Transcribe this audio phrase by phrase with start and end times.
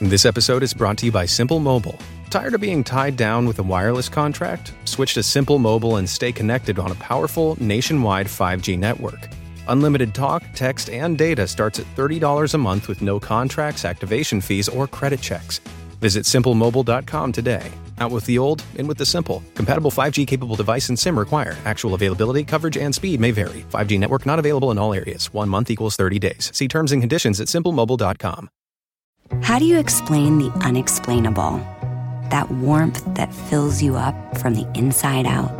[0.00, 1.98] This episode is brought to you by Simple Mobile.
[2.30, 4.72] Tired of being tied down with a wireless contract?
[4.84, 9.28] Switch to Simple Mobile and stay connected on a powerful nationwide 5G network.
[9.66, 14.68] Unlimited talk, text, and data starts at $30 a month with no contracts, activation fees,
[14.68, 15.58] or credit checks.
[16.00, 17.68] Visit simplemobile.com today.
[17.98, 19.42] Out with the old, in with the simple.
[19.56, 21.56] Compatible 5G capable device and SIM required.
[21.64, 23.64] Actual availability, coverage, and speed may vary.
[23.72, 25.34] 5G network not available in all areas.
[25.34, 26.52] One month equals 30 days.
[26.54, 28.48] See terms and conditions at simplemobile.com.
[29.42, 31.58] How do you explain the unexplainable?
[32.30, 35.50] That warmth that fills you up from the inside out?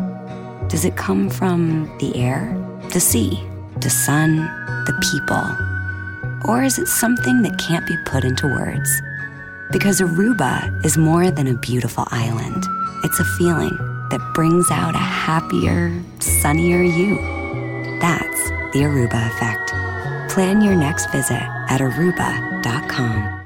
[0.69, 2.55] Does it come from the air,
[2.93, 3.43] the sea,
[3.81, 4.37] the sun,
[4.85, 6.51] the people?
[6.51, 9.03] Or is it something that can't be put into words?
[9.71, 12.65] Because Aruba is more than a beautiful island,
[13.05, 13.77] it's a feeling
[14.11, 17.17] that brings out a happier, sunnier you.
[18.01, 19.73] That's the Aruba effect.
[20.33, 23.38] Plan your next visit at aruba.com.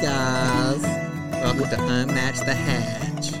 [0.00, 0.80] guys,
[1.32, 3.32] welcome to Unmatch the Hatch.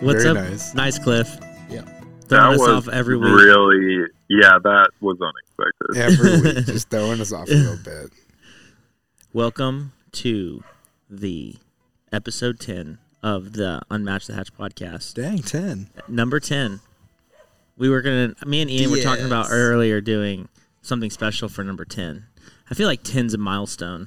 [0.00, 0.44] What's Very up?
[0.50, 0.72] nice.
[0.74, 1.28] Nice, Cliff.
[1.68, 1.80] Yeah.
[1.80, 3.28] Throwing that us was off every week.
[3.34, 5.96] really, yeah, that was unexpected.
[5.96, 8.12] Every week, just throwing us off a little bit.
[9.32, 10.62] Welcome to
[11.10, 11.56] the
[12.12, 15.14] episode 10 of the Unmatched the Hatch podcast.
[15.14, 15.88] Dang, 10.
[16.06, 16.78] Number 10.
[17.76, 20.48] We were going to, me and Ian were talking about earlier doing
[20.82, 22.26] something special for number 10.
[22.70, 24.06] I feel like 10's a milestone.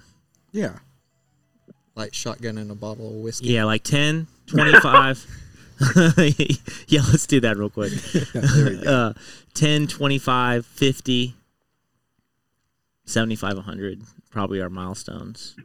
[0.54, 0.78] Yeah.
[1.96, 3.48] Like shotgun in a bottle of whiskey.
[3.50, 5.26] Yeah, like 10, 25.
[6.88, 7.92] yeah, let's do that real quick.
[8.34, 8.92] There we go.
[8.92, 9.14] Uh,
[9.54, 11.36] 10, 25, 50,
[13.06, 14.02] 75, 100.
[14.30, 15.56] Probably our milestones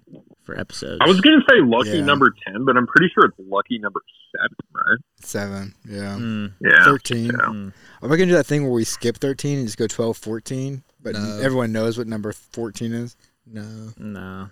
[0.45, 0.99] for episodes.
[1.03, 2.05] I was gonna say lucky Yeah.
[2.05, 4.01] number ten, but I'm pretty sure it's lucky number
[4.35, 4.99] seven, right?
[5.21, 5.75] Seven.
[5.87, 6.17] Yeah.
[6.19, 6.85] Mm, Yeah.
[6.85, 7.27] 13.
[7.27, 7.31] Yeah.
[7.33, 7.73] mm.
[8.03, 10.17] Are we going to do that thing where we skip 13 and just go 12,
[10.17, 10.83] 14?
[11.03, 11.39] But No.
[11.43, 13.17] everyone knows what number 14 is?
[13.47, 13.91] No.
[13.99, 14.49] No.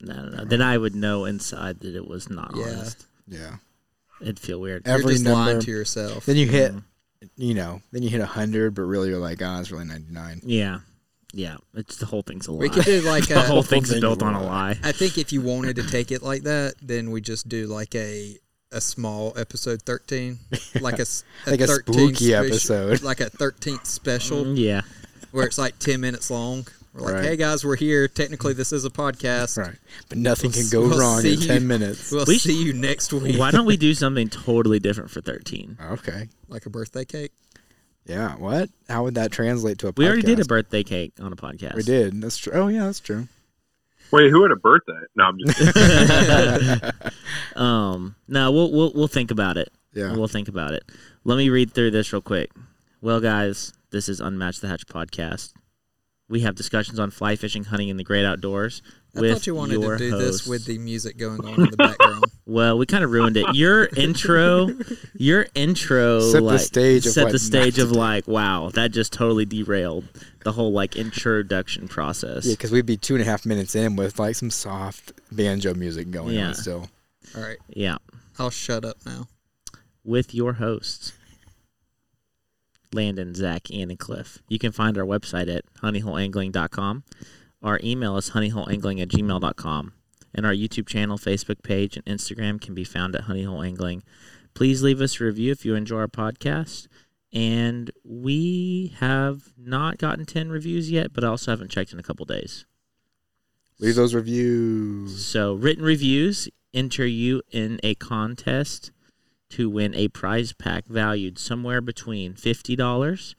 [0.00, 0.44] No, no, no.
[0.44, 2.64] Then I would know inside that it was not Yeah.
[2.64, 3.06] honest.
[3.26, 3.56] Yeah.
[4.20, 4.86] It'd feel weird.
[4.86, 6.26] Every You're just lying number- to yourself.
[6.26, 6.82] Then you hit, Mm.
[7.36, 10.40] you know, then you hit 100, but really you're like, oh, it's really 99.
[10.44, 10.80] Yeah.
[11.32, 11.56] Yeah.
[11.74, 12.58] It's the whole thing's a lie.
[12.60, 14.72] we could do like the whole thing's thing's built a on a lie.
[14.72, 14.78] lie.
[14.82, 17.94] I think if you wanted to take it like that, then we just do like
[17.94, 18.38] a
[18.70, 20.38] a small episode thirteen,
[20.80, 23.02] like a, s- Like a 13 spooky special- episode.
[23.02, 24.82] like a thirteenth special Mm, yeah.
[25.30, 26.66] where it's like ten minutes long.
[26.98, 27.24] We're like, Right.
[27.24, 28.08] hey guys, we're here.
[28.08, 29.56] Technically, this is a podcast.
[29.56, 29.76] Right.
[30.08, 31.46] But nothing We'll can go we'll wrong see in you.
[31.46, 32.10] 10 minutes.
[32.12, 33.38] We'll We see you next week.
[33.38, 35.78] Why don't we do something totally different for 13?
[35.92, 36.28] Okay.
[36.48, 37.32] like a birthday cake?
[38.04, 38.34] Yeah.
[38.36, 38.70] What?
[38.88, 39.98] How would that translate to a podcast?
[39.98, 41.74] We already did a birthday cake on a podcast.
[41.74, 42.20] We did.
[42.22, 42.52] That's true.
[42.54, 43.28] Oh, yeah, that's true.
[44.10, 44.98] Wait, who had a birthday?
[45.14, 46.94] No, I'm just.
[47.56, 49.70] Um, no, we'll we'll we'll think about it.
[49.92, 50.12] Yeah.
[50.14, 50.84] We'll think about it.
[51.24, 52.50] Let me read through this real quick.
[53.02, 55.52] Well, guys, this is Unmatched the Hatch podcast.
[56.28, 58.82] We have discussions on fly fishing, hunting, and the great outdoors.
[59.16, 60.40] I with thought you wanted your to do hosts.
[60.40, 62.24] this with the music going on in the background.
[62.50, 63.44] Well, we kind of ruined it.
[63.54, 64.70] Your intro,
[65.14, 68.90] your intro, Set the like, stage of set what the stage of like, wow, that
[68.90, 70.08] just totally derailed
[70.44, 72.46] the whole like introduction process.
[72.46, 75.74] Yeah, because we'd be two and a half minutes in with like some soft banjo
[75.74, 76.48] music going Yeah.
[76.48, 76.88] on still.
[77.36, 77.98] All right, yeah.
[78.38, 79.28] I'll shut up now.
[80.04, 81.12] with your hosts,
[82.92, 84.38] Landon, Zach, Ian, and Cliff.
[84.48, 87.04] You can find our website at honeyholeangling.com.
[87.62, 89.92] Our email is honeyholeangling at gmail.com.
[90.34, 94.02] And our YouTube channel, Facebook page, and Instagram can be found at honeyholeangling.
[94.54, 96.86] Please leave us a review if you enjoy our podcast.
[97.32, 102.02] And we have not gotten 10 reviews yet, but I also haven't checked in a
[102.02, 102.64] couple days.
[103.80, 105.24] Leave those reviews.
[105.24, 108.90] So, written reviews enter you in a contest
[109.50, 113.34] to win a prize pack valued somewhere between $50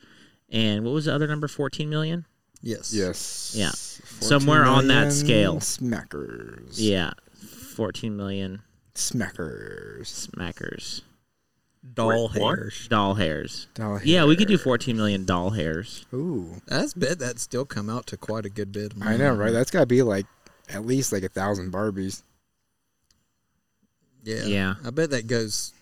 [0.51, 1.47] and what was the other number?
[1.47, 2.25] 14 million?
[2.61, 2.93] Yes.
[2.93, 3.53] Yes.
[3.55, 3.71] Yeah.
[3.71, 5.57] Somewhere on that scale.
[5.57, 6.75] Smackers.
[6.75, 7.11] Yeah.
[7.75, 8.61] 14 million
[8.95, 10.27] Smackers.
[10.27, 11.01] smackers.
[11.93, 12.57] Doll Wait, what?
[12.57, 12.87] hairs.
[12.89, 13.67] Doll hairs.
[13.73, 16.05] Doll Yeah, we could do 14 million doll hairs.
[16.13, 16.61] Ooh.
[16.67, 18.93] That's bet that still come out to quite a good bit.
[18.93, 19.01] Of.
[19.03, 19.53] I know, right?
[19.53, 20.25] That's got to be like
[20.67, 22.23] at least like a thousand Barbies.
[24.23, 24.43] Yeah.
[24.43, 24.73] Yeah.
[24.85, 25.73] I bet that goes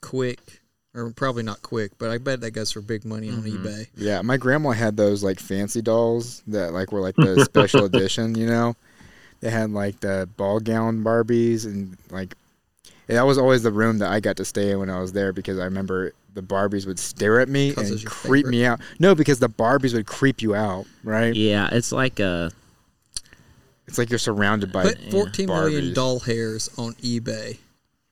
[0.00, 0.60] quick,
[0.94, 3.58] or probably not quick, but I bet that goes for big money on Mhm.
[3.64, 3.86] eBay.
[3.96, 8.34] Yeah, my grandma had those like fancy dolls that like were like the special edition,
[8.34, 8.74] you know.
[9.40, 12.34] They had like the ball gown Barbies and like
[13.08, 15.12] and that was always the room that I got to stay in when I was
[15.12, 18.64] there because I remember the Barbies would stare at me and it's your creep me
[18.66, 18.80] out.
[18.98, 21.34] No, because the Barbies would creep you out, right?
[21.34, 22.50] Yeah, it's like a
[23.86, 25.94] It's like you're surrounded by Put 14 million Barbies.
[25.94, 27.58] doll hairs on eBay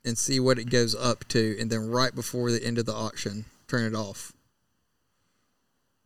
[0.06, 2.94] and see what it goes up to, and then right before the end of the
[2.94, 4.32] auction, turn it off.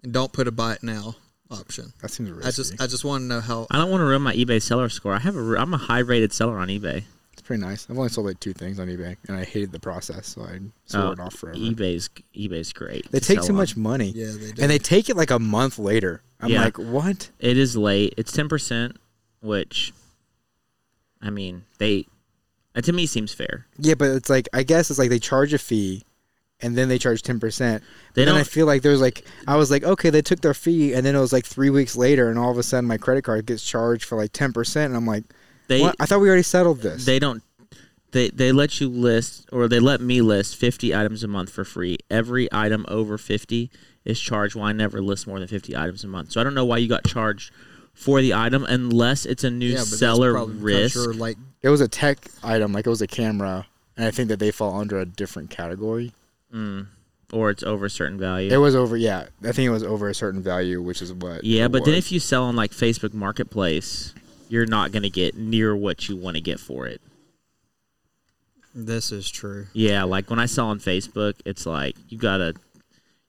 [0.02, 1.14] And don't put a buy it now
[1.50, 1.92] option.
[2.00, 2.48] That seems risky.
[2.48, 3.66] I just I just want to know how.
[3.70, 5.12] I don't want to ruin my eBay seller score.
[5.14, 7.02] I have a, I'm a high rated seller on eBay.
[7.32, 7.86] it's pretty nice.
[7.90, 10.58] I've only sold like two things on eBay, and I hated the process, so I
[10.86, 11.58] sold Oh, it off forever.
[11.58, 13.10] eBay's eBay's great.
[13.10, 13.56] They to take too on.
[13.56, 14.62] much money, Yeah, they do.
[14.62, 16.22] and they take it like a month later.
[16.40, 16.64] I'm Yeah.
[16.64, 17.28] like, what?
[17.38, 18.14] It is late.
[18.16, 18.96] It's ten percent,
[19.42, 19.92] which,
[21.20, 22.06] I mean, they,
[22.80, 23.66] uh, to me seems fair.
[23.78, 26.04] Yeah, but it's like I guess it's like they charge a fee,
[26.60, 27.82] and then they charge ten percent.
[28.14, 30.54] They then I don't- feel like there's like I was like, okay, they took their
[30.54, 32.98] fee, and then it was like three weeks later, and all of a sudden my
[32.98, 35.24] credit card gets charged for like ten percent, and I'm like,
[35.68, 35.96] They what?
[36.00, 37.04] I thought we already settled this.
[37.04, 37.42] they don't.
[38.12, 41.64] They, they let you list or they let me list 50 items a month for
[41.64, 41.96] free.
[42.10, 43.70] Every item over 50
[44.04, 44.56] is charged.
[44.56, 46.32] Well, I never list more than 50 items a month.
[46.32, 47.52] So I don't know why you got charged
[47.94, 50.96] for the item unless it's a new yeah, but seller probably risk.
[50.96, 53.66] You're like it was a tech item, like it was a camera,
[53.96, 56.12] and I think that they fall under a different category.
[56.54, 56.86] Mm.
[57.32, 58.52] Or it's over a certain value.
[58.52, 59.26] It was over, yeah.
[59.44, 61.44] I think it was over a certain value, which is what.
[61.44, 64.14] Yeah, it but then if you sell on like Facebook Marketplace,
[64.48, 67.00] you're not going to get near what you want to get for it.
[68.74, 69.66] this is true.
[69.72, 72.54] Yeah, like when I sell on Facebook, it's like you gotta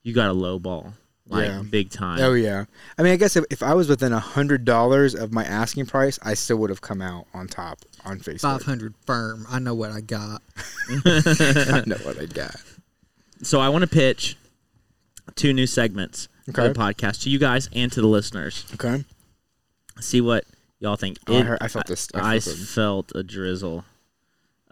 [0.01, 0.93] you got to lowball
[1.31, 1.63] like Yeah.
[1.69, 2.19] big time.
[2.21, 2.65] Oh yeah.
[2.97, 5.85] I mean, I guess if, if I was within a hundred dollars of my asking
[5.87, 8.41] price, I still would have come out on top on Facebook.
[8.41, 9.45] Five hundred firm.
[9.49, 10.41] I know what I got.
[10.89, 12.55] I know what I got.
[13.43, 14.37] So I want to pitch
[15.35, 16.65] two new segments Okay.
[16.67, 18.65] of the podcast to you guys and to the listeners.
[18.73, 19.03] Okay.
[19.99, 20.43] See what
[20.79, 21.17] y'all think.
[21.27, 22.65] Oh, I heard- I felt this- I I, felt it.
[22.65, 23.85] felt a drizzle.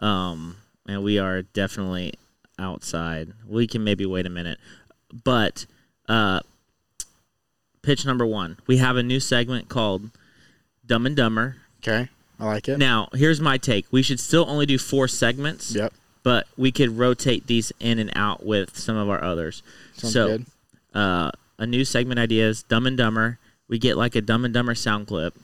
[0.00, 2.14] Um, and we are definitely
[2.58, 3.32] outside.
[3.46, 4.58] We can maybe wait a minute,
[5.24, 5.66] but
[6.08, 6.40] uh,
[7.82, 8.58] pitch number one.
[8.66, 10.10] We have a new segment called
[10.86, 11.56] Dumb and Dumber.
[11.78, 12.08] Okay.
[12.38, 12.78] I like it.
[12.78, 13.86] Now, here's my take.
[13.90, 15.74] We should still only do four segments.
[15.74, 15.92] Yep.
[16.22, 19.62] But we could rotate these in and out with some of our others.
[19.94, 20.46] Sounds so, good.
[20.94, 23.38] uh, a new segment idea is Dumb and Dumber.
[23.68, 25.34] We get like a Dumb and Dumber sound clip,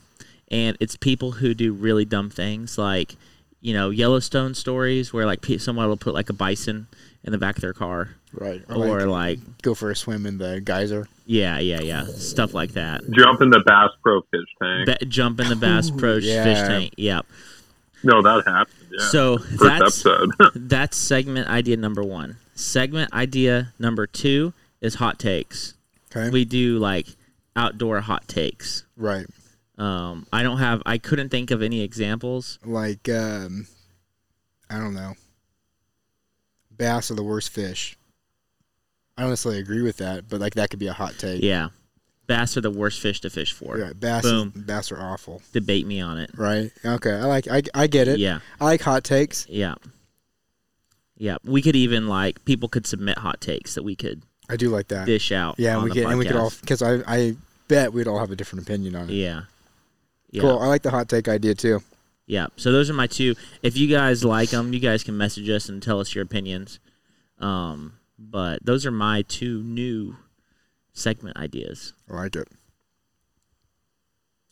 [0.48, 3.14] and it's people who do really dumb things, like
[3.60, 6.88] you know Yellowstone stories, where like someone will put like a bison
[7.26, 8.62] in the back of their car, Right.
[8.70, 11.06] or like, like go for a swim in the geyser.
[11.26, 13.02] yeah, yeah, yeah, stuff like that.
[13.10, 14.86] Jump in the Bass Pro fish tank.
[14.86, 16.44] Ba- jump in the Bass Pro yeah.
[16.44, 16.94] fish tank.
[16.96, 17.26] Yep.
[18.04, 18.76] no, that happened.
[18.90, 19.08] Yeah.
[19.08, 20.30] So First that's episode.
[20.54, 22.36] that's segment idea number one.
[22.54, 25.74] Segment idea number two is hot takes.
[26.14, 26.30] Okay.
[26.30, 27.06] We do like
[27.56, 28.84] outdoor hot takes.
[28.96, 29.26] right.
[29.78, 30.80] Um, I don't have.
[30.86, 32.58] I couldn't think of any examples.
[32.64, 33.66] Like um,
[34.70, 35.12] I don't know.
[36.76, 37.96] Bass are the worst fish.
[39.16, 41.42] I don't necessarily agree with that, but like that could be a hot take.
[41.42, 41.68] Yeah,
[42.26, 43.76] bass are the worst fish to fish for.
[43.76, 43.98] Right.
[43.98, 44.22] Bass.
[44.22, 44.52] Boom.
[44.54, 45.42] Bass are awful.
[45.52, 46.30] Debate me on it.
[46.36, 46.70] Right.
[46.84, 47.12] Okay.
[47.12, 47.48] I like.
[47.48, 48.18] I I get it.
[48.18, 49.46] Yeah, I like hot takes.
[49.48, 49.76] yeah,
[51.16, 51.36] yeah.
[51.44, 54.88] We could even like people could submit hot takes that we could I do like
[54.88, 55.06] that.
[55.06, 55.56] dish out.
[55.58, 57.36] Yeah, we could and we could all because I I
[57.68, 59.14] bet we'd all have a different opinion on it.
[59.14, 59.42] Yeah.
[60.30, 60.42] Yeah.
[60.42, 60.58] Cool.
[60.58, 61.82] I like the hot take idea too.
[62.26, 62.46] Yeah.
[62.56, 63.34] So those are my two.
[63.62, 66.80] If you guys like them, you guys can message us and tell us your opinions.
[67.38, 70.16] Um, but those are my two new
[70.92, 71.92] segment ideas.
[72.10, 72.48] I like it.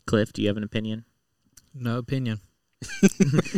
[0.06, 1.04] Cliff, do you have an opinion?
[1.74, 2.40] No opinion.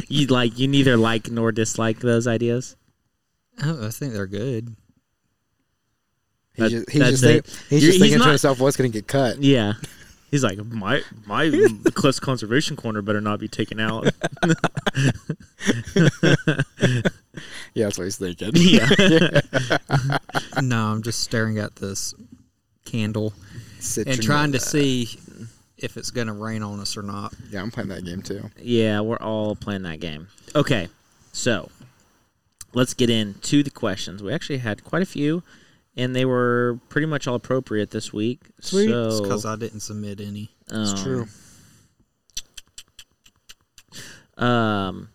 [0.09, 2.77] You like you neither like nor dislike those ideas.
[3.63, 4.77] Oh, I think they're good.
[6.55, 8.97] He's That- just, he's just, think, he's just thinking not- to himself, what's going to
[8.97, 9.43] get cut?
[9.43, 9.75] Yeah.
[10.31, 11.51] He's like my my
[11.95, 14.09] Cliff's conservation corner better not be taken out.
[17.75, 18.53] Yeah, that's what he's thinking.
[18.55, 18.89] yeah.
[20.63, 22.15] no, I'm just staring at this
[22.87, 23.35] candle
[23.81, 24.13] Citronella.
[24.15, 25.09] and trying to see
[25.77, 27.35] if it's going to rain on us or not.
[27.51, 28.51] Yeah, I'm playing that game too.
[28.59, 30.29] Yeah, we're all playing that game.
[30.55, 30.89] Okay,
[31.33, 31.69] so
[32.73, 34.23] let's get into the questions.
[34.23, 35.43] We actually had quite a few,
[35.97, 38.41] and they were pretty much all appropriate this week.
[38.61, 38.91] Sweet.
[38.91, 40.51] It's So, because I didn't submit any.
[40.71, 41.27] It's um, true.
[44.37, 45.09] Um,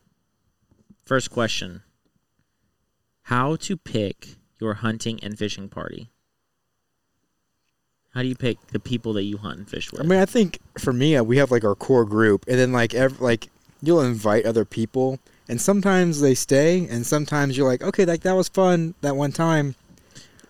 [1.06, 1.84] first question:
[3.24, 6.10] How to pick your hunting and fishing party?
[8.14, 10.02] How do you pick the people that you hunt and fish with?
[10.02, 12.72] I mean, I think for me, uh, we have like our core group, and then
[12.72, 13.50] like ev- like
[13.82, 18.34] you'll invite other people, and sometimes they stay, and sometimes you're like, okay, like that
[18.34, 19.76] was fun that one time.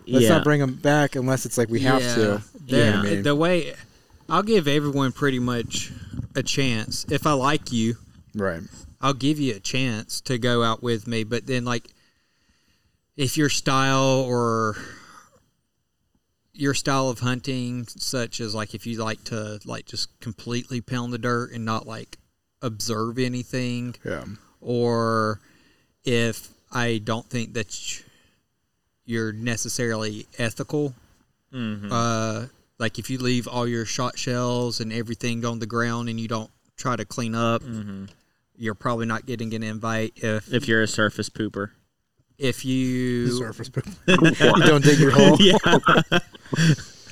[0.06, 2.42] Let's yeah, not bring them back unless it's like we have to.
[2.66, 3.22] The, You know what I mean?
[3.22, 3.74] the way
[4.28, 5.92] I'll give everyone pretty much
[6.34, 7.04] a chance.
[7.10, 7.96] If I like you,
[8.34, 8.62] Right.
[9.00, 11.24] I'll give you a chance to go out with me.
[11.24, 11.88] But then, like,
[13.16, 14.76] if your style or
[16.54, 21.12] your style of hunting, such as like if you like to like just completely pound
[21.12, 22.18] the dirt and not like
[22.60, 24.24] observe anything Yeah.
[24.60, 25.40] or
[26.04, 28.02] if I don't think that sh-
[29.12, 30.94] you're necessarily ethical.
[31.54, 32.46] Uh,
[32.78, 36.26] like if you leave all your shot shells and everything on the ground and you
[36.26, 37.62] don't try to clean up,
[38.56, 40.12] you're probably not getting an invite.
[40.16, 41.70] If If you're a surface pooper.
[42.38, 43.86] if you Surface poop.
[44.08, 45.36] you don't dig your hole.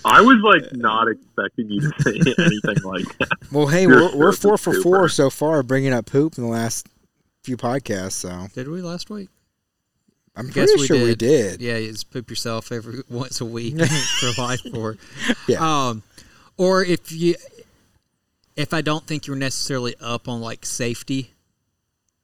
[0.03, 3.29] I was like not expecting you to say anything like that.
[3.53, 6.89] Well, hey, we're, we're four for four so far, bringing up poop in the last
[7.45, 8.13] few podcasts.
[8.13, 9.29] So did we last week?
[10.37, 11.61] I'm I guess pretty sure we did.
[11.61, 13.79] Yeah, you just poop yourself every once a week
[14.21, 14.97] for life, or
[15.49, 15.89] Yeah.
[15.89, 16.03] um,
[16.57, 17.35] or if you,
[18.57, 21.33] if I don't think you're necessarily up on like safety,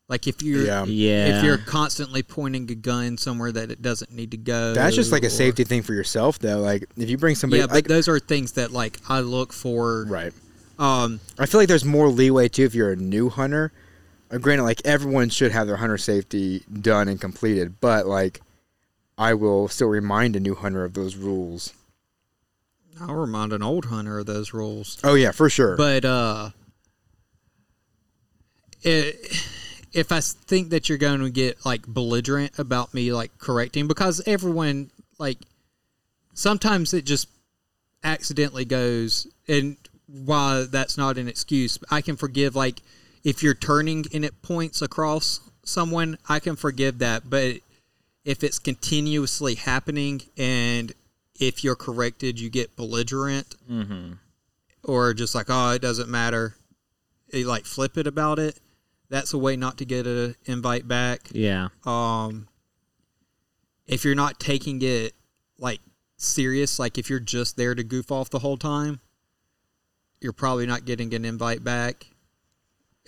[0.08, 0.84] like if you're Yeah.
[0.84, 1.38] Yeah.
[1.38, 5.10] if you're constantly pointing a gun somewhere that it doesn't need to go, That's just
[5.12, 6.60] like a safety thing for yourself, though.
[6.60, 9.52] Like if you bring somebody, Yeah, but like, those are things that like I look
[9.52, 10.04] for.
[10.04, 10.32] right.
[10.78, 13.72] Um, I feel like there's more leeway too if you're a new hunter.
[14.30, 18.40] Uh, granted, like everyone should have their hunter safety done and completed, but like
[19.18, 21.73] I will still remind a new hunter of those rules.
[23.00, 24.99] I'll remind an old hunter of those rules.
[25.04, 25.76] Oh yeah, for sure.
[25.76, 26.50] But uh,
[28.83, 29.16] it,
[29.92, 34.23] if I think that you're going to get like belligerent about me like correcting, because
[34.26, 35.38] everyone like
[36.35, 37.28] sometimes it just
[38.02, 42.80] accidentally goes, and while that's not an excuse, I can forgive like
[43.26, 47.56] if you're turning and it points across someone, I can forgive that, but
[48.25, 50.92] if it's continuously happening and
[51.40, 53.56] if you're corrected, you get belligerent
[54.85, 56.54] or just like, oh, it doesn't matter.
[57.33, 58.61] You like flip it about it.
[59.11, 61.23] That's a way not to get an invite back.
[61.33, 61.68] yeah.
[61.85, 62.47] Um,
[63.88, 65.14] if you're not taking it
[65.59, 65.80] like
[66.16, 69.00] serious, like if you're just there to goof off the whole time,
[70.21, 72.06] you're probably not getting an invite back.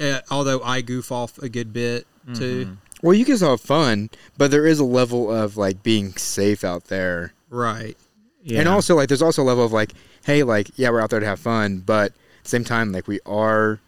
[0.01, 2.77] Uh, although I goof off a good bit too.
[3.03, 6.85] well, you guys have fun, but there is a level of like being safe out
[6.85, 7.33] there.
[7.51, 7.97] Right.
[8.43, 8.61] Yeah.
[8.61, 9.93] And also like there's also a level of like,
[10.25, 13.09] hey, like, yeah, we're out there to have fun, but at the same time, like
[13.09, 13.81] we are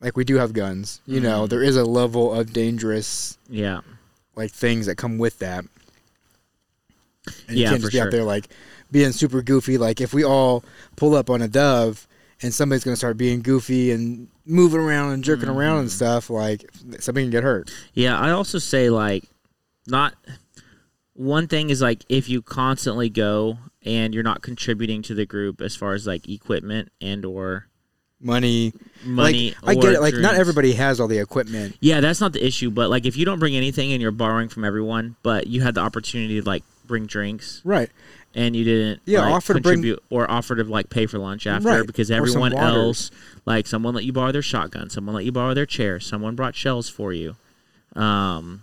[0.00, 1.00] like we do have guns.
[1.06, 3.80] You know, there is a level of dangerous yeah.
[4.36, 5.64] like things that come with that.
[7.48, 8.48] And you can't just be out there like
[8.90, 9.78] being super goofy.
[9.78, 10.64] Like if we all
[10.96, 12.06] pull up on a dove
[12.42, 15.80] and somebody's gonna start being goofy and moving around and jerking around Mm-hmm.
[15.82, 16.64] and stuff, like
[16.98, 17.70] somebody can get hurt.
[17.94, 19.24] Yeah, I also say like
[19.86, 20.14] not
[21.14, 25.60] one thing is like if you constantly go and you're not contributing to the group
[25.60, 27.66] as far as like equipment and or
[28.22, 30.00] Money, money Like I get it.
[30.02, 31.78] Like not everybody has all the equipment.
[31.80, 34.50] Yeah, that's not the issue, but like if you don't bring anything and you're borrowing
[34.50, 37.88] from everyone, but you had the opportunity to like bring drinks Right.
[38.34, 41.18] And you didn't Yeah, like, offer to bring- contribute or offer to like pay for
[41.18, 43.10] lunch after Right, because everyone else
[43.46, 46.54] like someone let you borrow their shotgun, someone let you borrow their chair, someone brought
[46.54, 47.36] shells for you.
[47.96, 48.62] Um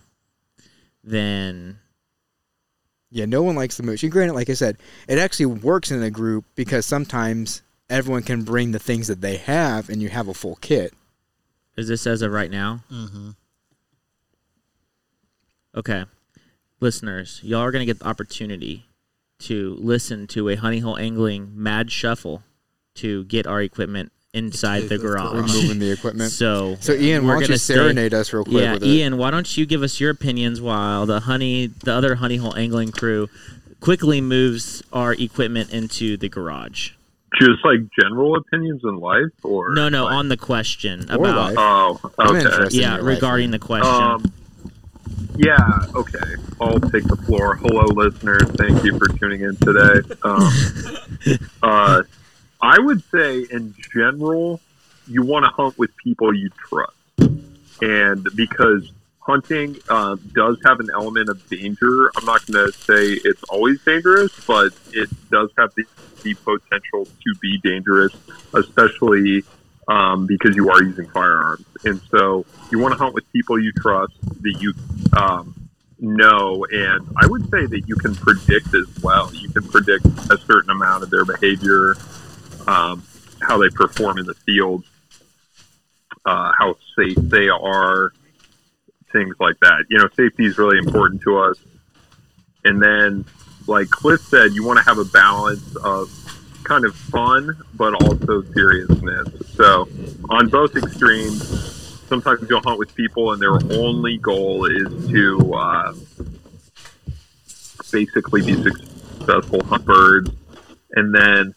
[1.04, 1.80] then
[3.12, 4.04] Yeah, no one likes the mooch.
[4.04, 8.44] And granted, like I said, it actually works in a group because sometimes everyone can
[8.44, 10.94] bring the things that they have and you have a full kit.
[11.78, 12.84] is this as of right now?
[12.92, 13.30] Mm-hmm.
[15.76, 16.06] Okay.
[16.80, 18.87] Listeners, y'all are going to get the opportunity
[19.39, 22.44] to listen to a honey hole angling mad shuffle
[22.96, 25.53] to get our equipment inside the Into the garage.
[25.56, 26.32] Removing the equipment.
[26.32, 28.88] So, So Ian, we're why don't gonna stay- serenade us real quick yeah, with it?
[28.88, 32.56] Ian, why don't you give us your opinions while the honey, the other honey hole
[32.56, 33.29] angling crew,
[33.79, 36.91] quickly moves our equipment into the garage.
[37.39, 41.53] Just like general opinions in life, or No, no, like- on the question Or about
[41.53, 41.56] life.
[41.58, 42.67] Oh, okay.
[42.72, 43.91] yeah your life, regarding the question.
[43.94, 44.34] Um,
[45.36, 45.58] yeah,
[45.96, 46.20] okay.
[46.60, 47.56] I'll take the floor.
[47.56, 48.44] Hello, listeners.
[48.52, 50.16] Thank you for tuning in today.
[50.24, 50.52] Um,
[51.64, 52.04] uh,
[52.62, 54.60] I would say, in general,
[55.08, 56.94] you want to hunt with people you trust,
[57.82, 58.92] and because
[59.28, 62.10] hunting um, does have an element of danger.
[62.16, 65.84] I'm not going to say it's always dangerous, but it does have the,
[66.24, 68.16] the potential to be dangerous,
[68.54, 69.44] especially
[69.88, 71.65] um, because you are using firearms.
[71.86, 74.74] And so you want to hunt with people you trust that you
[75.17, 75.56] um,
[76.00, 76.65] know.
[76.70, 79.34] And I would say that you can predict as well.
[79.34, 81.96] You can predict a certain amount of their behavior,
[82.67, 83.03] um,
[83.41, 84.84] how they perform in the field,
[86.25, 88.12] uh, how safe they are,
[89.12, 89.86] things like that.
[89.89, 91.58] You know, safety is really important to us.
[92.65, 93.25] And then,
[93.65, 96.12] like Cliff said, you want to have a balance of
[96.63, 99.29] kind of fun, but also seriousness.
[99.58, 99.90] So,
[100.30, 101.42] on both extremes,
[102.08, 105.94] sometimes you'll hunt with people, and their only goal is to uh,
[107.92, 110.30] basically be successful hunt birds.
[110.94, 111.56] And then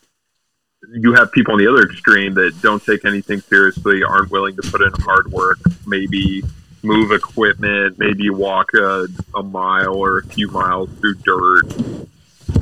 [0.93, 4.63] you have people on the other extreme that don't take anything seriously, aren't willing to
[4.63, 6.43] put in hard work, maybe
[6.83, 11.65] move equipment, maybe walk a, a mile or a few miles through dirt,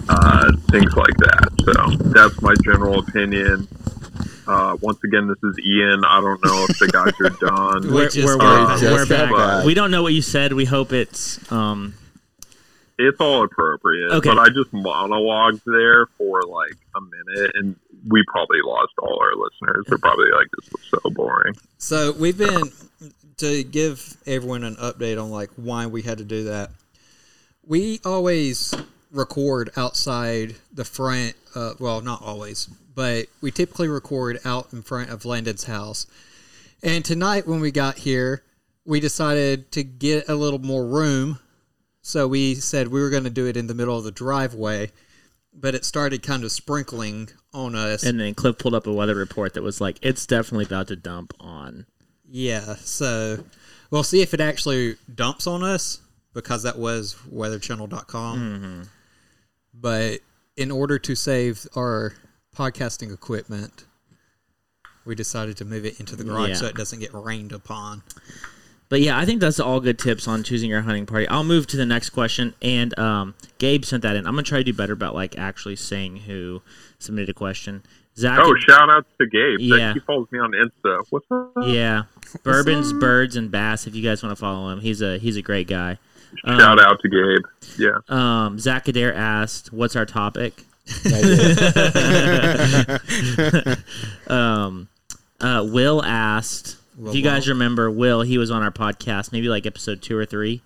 [0.09, 1.49] uh, things like that.
[1.65, 3.69] So that's my general opinion.
[4.49, 6.05] Uh, once again, this is Ian.
[6.07, 7.93] I don't know if the guys are done.
[7.99, 9.09] We just we're, got we're, back.
[9.09, 9.37] we're back.
[9.37, 9.65] back.
[9.67, 10.55] We don't know what you said.
[10.55, 11.95] We hope it's um,
[12.99, 14.11] it's all appropriate.
[14.11, 14.31] Okay.
[14.31, 17.77] But I just monologued there for like a minute, and
[18.09, 19.85] we probably lost all our listeners.
[19.87, 22.73] They're probably like, "This was so boring." So we've been
[23.39, 26.71] to give everyone an update on like why we had to do that.
[27.67, 28.75] We always
[29.11, 31.35] record outside the front.
[31.55, 36.07] Uh, well, not always, but we typically record out in front of Landon's house.
[36.83, 38.45] And tonight, when we got here,
[38.85, 41.41] we decided to get a little more room.
[42.03, 44.93] So we said we were going to do it in the middle of the driveway,
[45.53, 48.03] but it started kind of sprinkling on us.
[48.03, 50.97] and then Cliff pulled up a weather report that was like, it's definitely about to
[50.97, 51.87] dump on.
[52.31, 53.45] Yeah, so
[53.91, 56.01] we'll see if it actually dumps on us
[56.35, 58.39] because that was weatherchannel.com.
[58.39, 58.83] Mm-hmm.
[59.81, 60.21] But
[60.57, 62.15] in order to save our
[62.57, 63.85] podcasting equipment,
[65.05, 66.55] we decided to move it into the garage Yeah.
[66.57, 68.03] so it doesn't get rained upon.
[68.89, 71.29] But yeah, I think that's all good tips on choosing your hunting party.
[71.29, 74.27] I'll move to the next question, and um, Gabe sent that in.
[74.27, 76.63] I'm gonna try to do better about like actually saying who
[76.99, 77.83] submitted a question.
[78.17, 79.61] Zach, Oh, shout out to Gabe.
[79.61, 79.93] Yeah.
[79.95, 81.05] He follows me on Insta.
[81.11, 81.53] What's up?
[81.67, 82.05] yeah,
[82.43, 83.87] bourbons, birds, and bass.
[83.87, 85.99] If you guys want to follow him, he's a he's a great guy.
[86.45, 87.45] Shout out to Gabe.
[87.79, 87.99] Yeah.
[88.09, 90.65] Um, Zach Adair asked, "What's our topic?"
[94.29, 94.89] um,
[95.41, 99.67] uh, Will asked, if you guys remember Will, he was on our podcast, maybe like
[99.67, 100.63] episode two or 3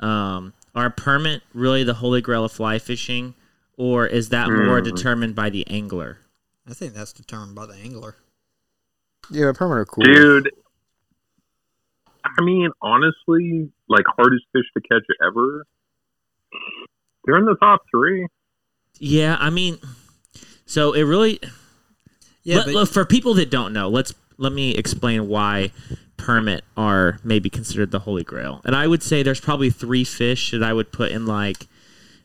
[0.00, 3.34] Um, are permit really the holy grail of fly fishing,
[3.76, 6.18] or is that more determined by the angler?
[6.68, 8.16] I think that's determined by the angler.
[9.30, 10.04] Yeah, permit are cool.
[10.04, 10.50] Dude,
[12.24, 15.66] I mean, honestly, like hardest fish to catch ever.
[17.24, 18.26] They're in the top three.
[18.98, 19.78] Yeah, I mean,
[20.66, 21.40] so it really.
[22.42, 25.72] Yeah, let- but look, for people that don't know, let's let me explain why
[26.16, 28.60] permit are maybe considered the holy grail.
[28.64, 31.66] And I would say there's probably three fish that I would put in like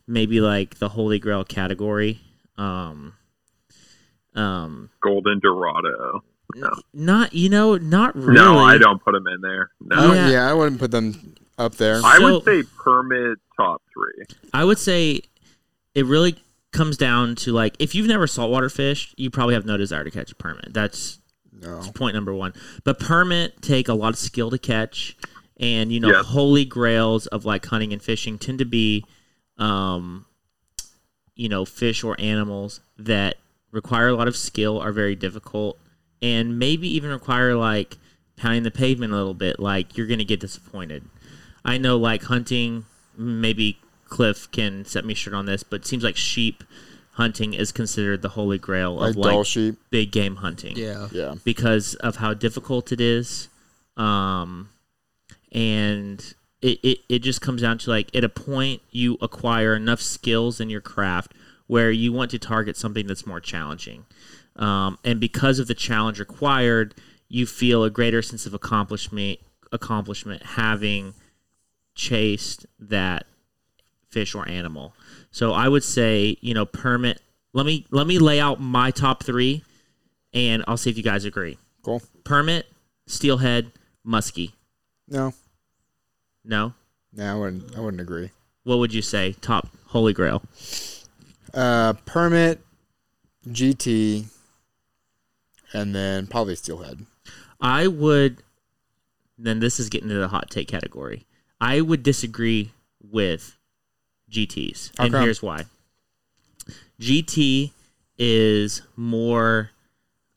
[0.08, 2.22] maybe like the holy grail category.
[2.58, 3.14] Um,
[4.36, 6.24] um, Golden Dorado.
[6.56, 8.34] No, not you know, not really.
[8.34, 9.70] no I don't put them in there.
[9.92, 10.30] I No, Yeah.
[10.30, 10.50] yeah.
[10.50, 12.02] I wouldn't put them up there.
[12.04, 14.26] I So- would say permit top three.
[14.54, 15.22] I would say
[15.96, 16.36] it really
[16.72, 20.12] comes down to like if you've never saltwater fished, you probably have no desire to
[20.12, 20.74] catch a permit.
[20.74, 21.20] That's
[21.52, 21.82] no.
[21.96, 22.54] point number one.
[22.84, 25.18] But permit take a lot of skill to catch,
[25.58, 26.26] and you know, Yes.
[26.28, 29.04] holy grails of like hunting and fishing tend to be,
[29.58, 30.26] um,
[31.36, 33.38] you know, fish or animals that
[33.72, 35.78] require a lot of skill, are very difficult,
[36.22, 37.98] and maybe even require like
[38.40, 39.60] pounding the pavement a little bit.
[39.60, 41.04] Like you're gonna get disappointed.
[41.64, 42.86] I know, like hunting,
[43.18, 46.64] maybe Cliff can set me straight on this, but it seems like sheep
[47.12, 49.76] hunting is considered the holy grail of like Dall sheep.
[49.90, 51.36] big game hunting yeah, Yeah.
[51.44, 53.50] because of how difficult it is.
[53.98, 54.70] Um,
[55.52, 60.02] and it, it, it just comes down to like at a point you acquire enough
[60.02, 61.34] skills in your craft
[61.68, 64.06] where you want to target something that's more challenging.
[64.56, 66.96] Um, and because of the challenge required,
[67.30, 69.40] you feel a greater sense of accomplishment
[69.72, 71.14] accomplishment having
[71.94, 73.26] chased that
[74.10, 74.94] fish or animal.
[75.32, 77.22] So I would say, you know, permit
[77.54, 79.64] let me let me lay out my top 3
[80.34, 81.58] and I'll see if you guys agree.
[81.84, 82.02] Cool.
[82.24, 82.68] Permit,
[83.08, 83.72] steelhead,
[84.06, 84.54] muskie.
[85.08, 85.34] No.
[86.44, 86.74] No?
[87.14, 87.78] No, I wouldn't.
[87.78, 88.32] I wouldn't agree.
[88.64, 89.34] What would you say?
[89.42, 90.44] Top holy grail.
[91.54, 92.62] Uh, permit,
[93.48, 94.26] GT,
[95.74, 97.06] and then probably steelhead.
[97.60, 98.44] I would
[99.40, 101.26] then this is getting into the hot take category.
[101.62, 103.58] I would disagree with
[104.30, 104.92] GTs.
[104.98, 105.24] How and come?
[105.24, 105.66] here's why.
[107.00, 107.72] GT
[108.18, 109.72] is more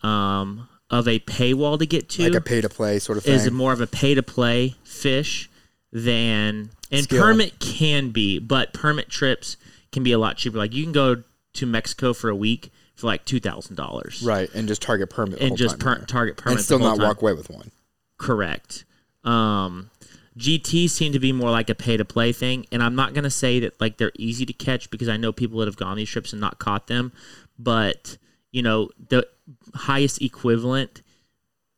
[0.02, 2.22] um, of a paywall to get to.
[2.22, 3.34] Like a pay to play sort of thing.
[3.34, 5.50] is more of a pay to play fish
[5.92, 7.22] than and Skill.
[7.22, 9.56] permit can be, but permit trips
[9.90, 10.58] can be a lot cheaper.
[10.58, 11.22] Like you can go
[11.54, 12.70] to Mexico for a week
[13.02, 15.40] for like two thousand dollars, right, and just target permit.
[15.40, 17.06] And just per- target permit and still not time.
[17.08, 17.70] walk away with one.
[18.16, 18.84] Correct.
[19.24, 19.90] Um,
[20.38, 23.28] GT seem to be more like a pay to play thing, and I'm not gonna
[23.30, 26.08] say that like they're easy to catch because I know people that have gone these
[26.08, 27.12] trips and not caught them,
[27.58, 28.16] but
[28.50, 29.26] you know the
[29.74, 31.02] highest equivalent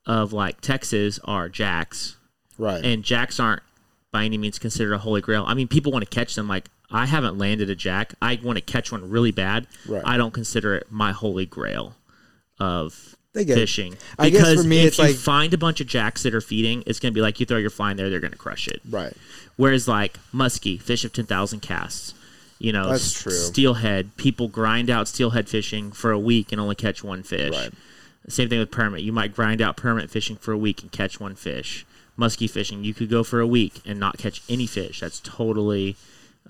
[0.07, 2.17] of like Texas are jacks,
[2.59, 2.85] Right.
[2.85, 3.63] and jacks aren't
[4.13, 5.45] by any means considered a holy grail.
[5.47, 6.47] I mean, people want to catch them.
[6.47, 8.15] Like I haven't landed a jack.
[8.23, 9.67] I want to catch one really bad.
[9.89, 10.03] Right.
[10.05, 11.97] I don't consider it my holy grail
[12.61, 13.17] of
[13.57, 13.97] fishing.
[14.19, 16.35] I guess because for me, if it's you like- find a bunch of jacks that
[16.35, 18.31] are feeding, it's going to be like you throw your fly in there, they're going
[18.33, 18.81] to crush it.
[18.89, 19.13] right.
[19.57, 22.15] Whereas like muskie, fish of ten thousand casts,
[22.59, 23.33] you know, That's true.
[23.33, 27.53] Steelhead, people grind out steelhead fishing for a week and only catch one fish.
[27.55, 27.71] Right.
[28.29, 29.03] Same thing with permit.
[29.03, 31.85] You might grind out permit fishing for a week and catch one fish.
[32.19, 35.01] Muskie fishing, you could go for a week and not catch any fish.
[35.01, 35.97] That's totally,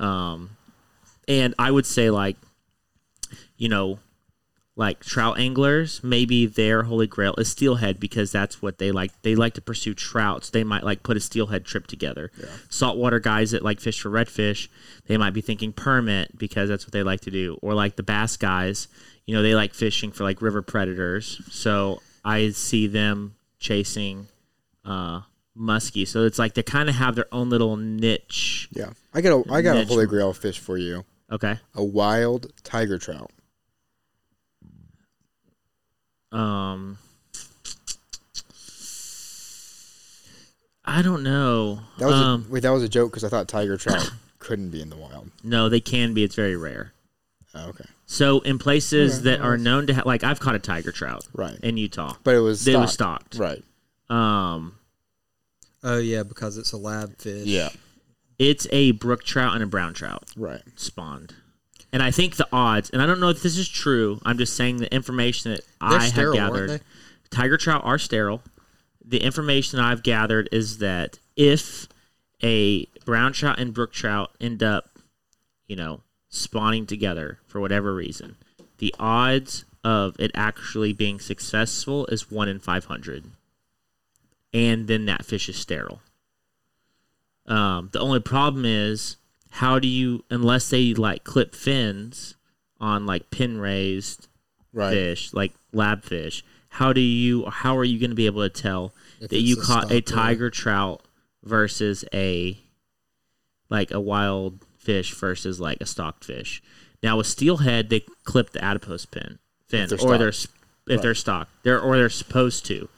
[0.01, 0.57] um,
[1.29, 2.37] and I would say like,
[3.57, 3.99] you know,
[4.77, 9.11] like trout anglers, maybe their holy grail is steelhead because that's what they like.
[9.23, 10.51] They like to pursue trouts.
[10.51, 12.33] They might like put a steelhead trip together.
[12.69, 14.69] Saltwater guys that like fish for redfish,
[15.07, 17.57] they might be thinking permit because that's what they like to do.
[17.63, 18.89] Or like the bass guys,
[19.27, 21.41] you know, they like fishing for like river predators.
[21.51, 24.27] So I see them chasing
[24.85, 25.21] uh
[25.59, 26.07] muskie.
[26.07, 28.69] So it's like they kind of have their own little niche.
[28.73, 28.91] Yeah.
[29.13, 29.89] I got a I got a Niche.
[29.89, 31.05] holy grail fish for you.
[31.31, 31.59] Okay.
[31.75, 33.31] A wild tiger trout.
[36.33, 36.99] Um
[40.85, 41.81] I don't know.
[41.99, 42.61] That was um, a, wait.
[42.63, 45.31] That was a joke because I thought tiger trout couldn't be in the wild.
[45.43, 46.23] no, they can be.
[46.25, 46.93] It's very rare.
[47.55, 47.85] Oh, okay.
[48.07, 51.27] So in places Okay, that are known to have, like I've caught a tiger trout
[51.33, 51.57] Right.
[51.63, 52.15] in Utah.
[52.23, 53.35] But it was They was stocked.
[53.35, 53.63] stocked.
[54.11, 54.55] Right.
[54.55, 54.75] Um,
[55.85, 57.47] Oh yeah, because it's a lab fish.
[57.47, 57.69] Yeah.
[58.39, 60.63] it's a brook trout and a brown trout Right.
[60.75, 61.35] spawned,
[61.93, 64.19] and I think the odds, and I don't know if this is true.
[64.25, 66.81] I'm just saying the information that They're I sterile, have aren't gathered.
[66.81, 66.85] they?
[67.31, 68.43] Tiger trout are sterile.
[69.05, 71.87] The information I've gathered is that if
[72.43, 74.99] a brown trout and brook trout end up,
[75.67, 78.37] you know, spawning together for whatever reason,
[78.79, 83.25] the odds of it actually being successful is one in five hundred,
[84.55, 86.01] and then that fish is sterile.
[87.47, 89.17] Um, the only problem is
[89.51, 92.37] how do you, unless they like clip fins
[92.81, 94.29] on like pin raised
[94.73, 94.91] Right.
[94.93, 98.49] fish, like lab fish, how do you, how are you going to be able to
[98.49, 101.03] tell If that you a caught a or- tiger trout
[101.45, 102.59] versus a
[103.71, 106.61] like a wild fish versus like a stocked fish?
[107.03, 109.39] Now with steelhead, they clip the adipose pin
[109.69, 110.33] fin, or they're
[110.97, 112.89] if they're stocked, they're or they're supposed to.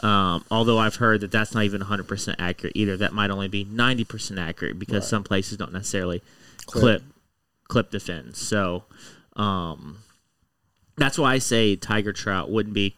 [0.00, 2.96] Um, although I've heard that that's not even 100% accurate either.
[2.96, 6.22] That might only be 90% accurate because some places don't necessarily
[6.66, 7.02] clip
[7.68, 8.38] clip the fins.
[8.38, 8.84] So
[9.36, 9.98] um,
[10.96, 12.96] that's why I say tiger trout wouldn't be.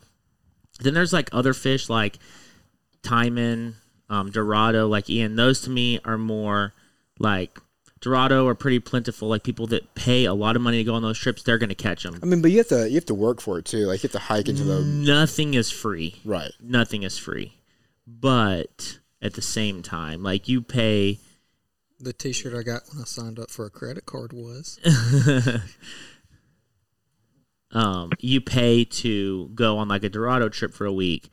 [0.80, 2.18] Then there's like other fish like
[3.02, 3.74] taimen,
[4.08, 5.36] um, Dorado, like Ian.
[5.36, 6.72] Those to me are more
[7.18, 7.58] like
[8.00, 9.28] Dorado are pretty plentiful.
[9.28, 11.68] Like people that pay a lot of money to go on those trips, they're going
[11.68, 12.18] to catch them.
[12.22, 13.86] I mean, but you have to you have to work for it too.
[13.86, 16.16] Like you have to hike into the Nothing is free.
[16.24, 16.52] right.
[16.60, 17.54] Nothing is free.
[18.06, 21.18] But at the same time, like you pay
[21.98, 24.78] The T-shirt I got when I signed up for a credit card was.
[27.72, 31.28] um, you pay to go on like a Dorado trip for a week.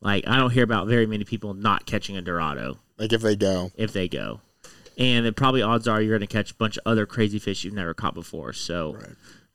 [0.00, 3.36] Like I don't hear about very many people not catching a Dorado Like if they
[3.36, 3.70] go.
[3.76, 4.40] if they go,
[4.98, 7.64] and it probably odds are you're going to catch a bunch of other crazy fish
[7.64, 8.52] you've never caught before.
[8.52, 9.06] So Right.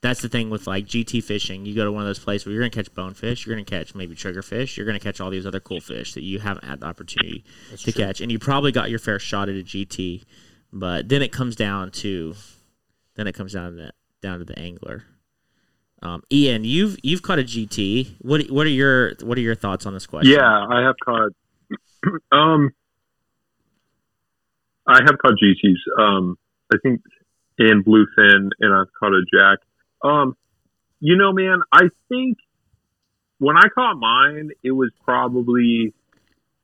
[0.01, 1.65] that's the thing with like GT fishing.
[1.65, 3.65] You go to one of those places where you're going to catch bonefish, you're going
[3.65, 6.39] to catch maybe triggerfish, you're going to catch all these other cool fish that you
[6.39, 7.43] haven't had the opportunity
[7.77, 10.23] to catch, and you probably got your fair shot at a GT.
[10.73, 12.35] But then it comes down to,
[13.15, 15.03] then it comes down to the, down to the angler.
[16.01, 18.15] Um, Ian, you've you've caught a GT.
[18.19, 20.31] What what are your what are your thoughts on this question?
[20.31, 21.31] Yeah, I have caught.
[22.31, 22.69] um,
[24.87, 26.01] I have caught GTs.
[26.01, 26.37] Um,
[26.73, 27.01] I think
[27.57, 29.59] in bluefin, and I've caught a jack.
[30.03, 30.35] Um,
[30.99, 32.37] you know, man, I think
[33.39, 35.93] when I caught mine, it was probably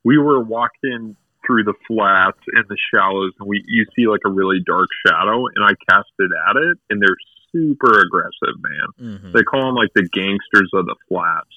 [0.04, 4.30] we were walking through the flats and the shallows, and we you see like a
[4.30, 7.16] really dark shadow, and I cast it at it, and they're
[7.52, 9.18] super aggressive, man.
[9.18, 9.32] Mhm.
[9.32, 11.50] They call them like the gangsters of the flats.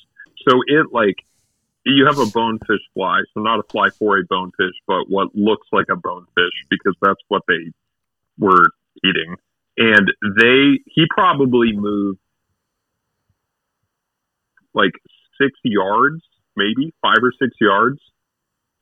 [0.48, 1.26] So it like
[1.90, 5.68] you have a bonefish fly, so not a fly for a bonefish, but what looks
[5.72, 7.72] like a bonefish because that's what they
[8.38, 8.68] were
[9.04, 9.36] eating.
[9.78, 12.20] And they he probably moved
[14.74, 14.94] like
[15.40, 16.24] six yards,
[16.56, 18.00] maybe five or six yards.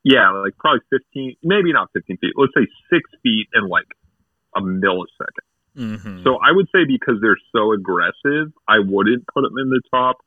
[0.04, 2.34] Yeah, like probably fifteen, maybe not fifteen feet.
[2.36, 3.88] Let's say six feet in like
[4.56, 5.46] a millisecond.
[5.76, 6.24] Mhm.
[6.24, 10.18] So I would say because they're so aggressive, I wouldn't put them in the top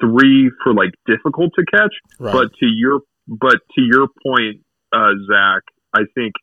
[0.00, 1.94] three for like difficult to catch.
[2.18, 2.32] Right.
[2.32, 5.62] But to your but to your point, uh, Zach,
[5.94, 6.34] I think,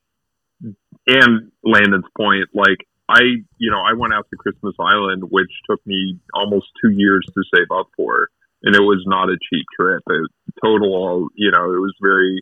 [1.08, 3.22] and Landon's point, like I,
[3.58, 7.44] you know, I went out to Christmas Island, which took me almost two years to
[7.56, 8.30] save up for,
[8.64, 10.04] and it was not a cheap trip.
[10.08, 10.32] It,
[10.64, 12.42] total, you know, it was very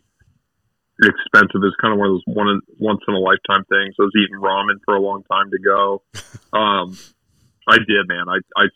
[1.02, 1.60] expensive.
[1.64, 3.94] It's kind of one of those one once in a lifetime things.
[3.98, 6.02] I was eating ramen for a long time to go.
[6.54, 6.96] Um,
[7.66, 8.26] I did, man.
[8.28, 8.66] I, I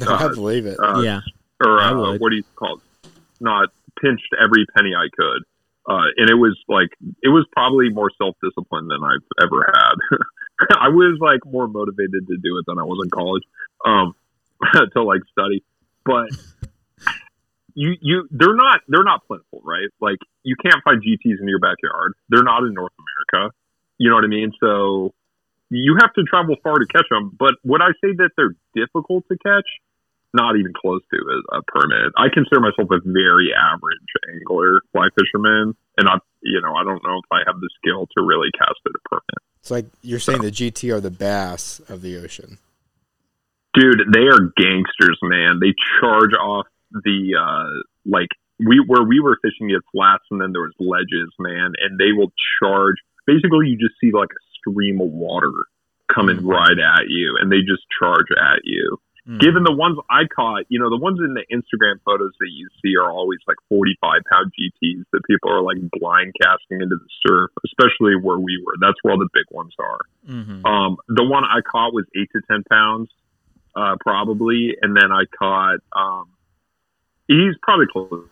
[0.00, 0.78] No, I believe it.
[0.80, 1.20] uh, yeah.
[1.64, 3.10] or uh, what do you call it?
[3.40, 3.68] Not
[4.00, 5.42] pinched every penny I could.
[5.88, 6.90] Uh, and it was like
[7.22, 10.18] it was probably more self discipline than I've ever had.
[10.78, 13.42] I was like more motivated to do it than I was in college,
[13.86, 14.14] um,
[14.92, 15.64] to like study.
[16.04, 16.28] But
[17.72, 19.88] you you they're not they're not plentiful, right?
[19.98, 22.12] Like you can't find GTS in your backyard.
[22.28, 22.92] They're not in North
[23.32, 23.54] America.
[23.96, 24.52] You know what I mean?
[24.60, 25.14] So
[25.70, 27.34] you have to travel far to catch them.
[27.38, 29.66] But would I say that they're difficult to catch?
[30.34, 32.12] Not even close to a, a permit.
[32.16, 37.02] I consider myself a very average angler, fly fisherman, and I, you know, I don't
[37.02, 39.40] know if I have the skill to really cast at a permit.
[39.60, 42.58] It's like you're saying the GT are the bass of the ocean.
[43.74, 47.68] dude they are gangsters man they charge off the uh
[48.06, 51.98] like we where we were fishing at flats and then there was ledges man and
[51.98, 55.52] they will charge basically you just see like a stream of water
[56.12, 58.96] coming right at you and they just charge at you
[59.28, 59.40] Mm.
[59.40, 62.66] given the ones i caught you know the ones in the instagram photos that you
[62.80, 67.08] see are always like 45 pound gts that people are like blind casting into the
[67.26, 70.64] surf especially where we were that's where all the big ones are Mhm.
[70.64, 73.08] um, the one I caught was eight to ten pounds,
[73.74, 75.78] uh, probably, and then I caught.
[75.94, 76.26] Um,
[77.28, 78.24] he's probably closer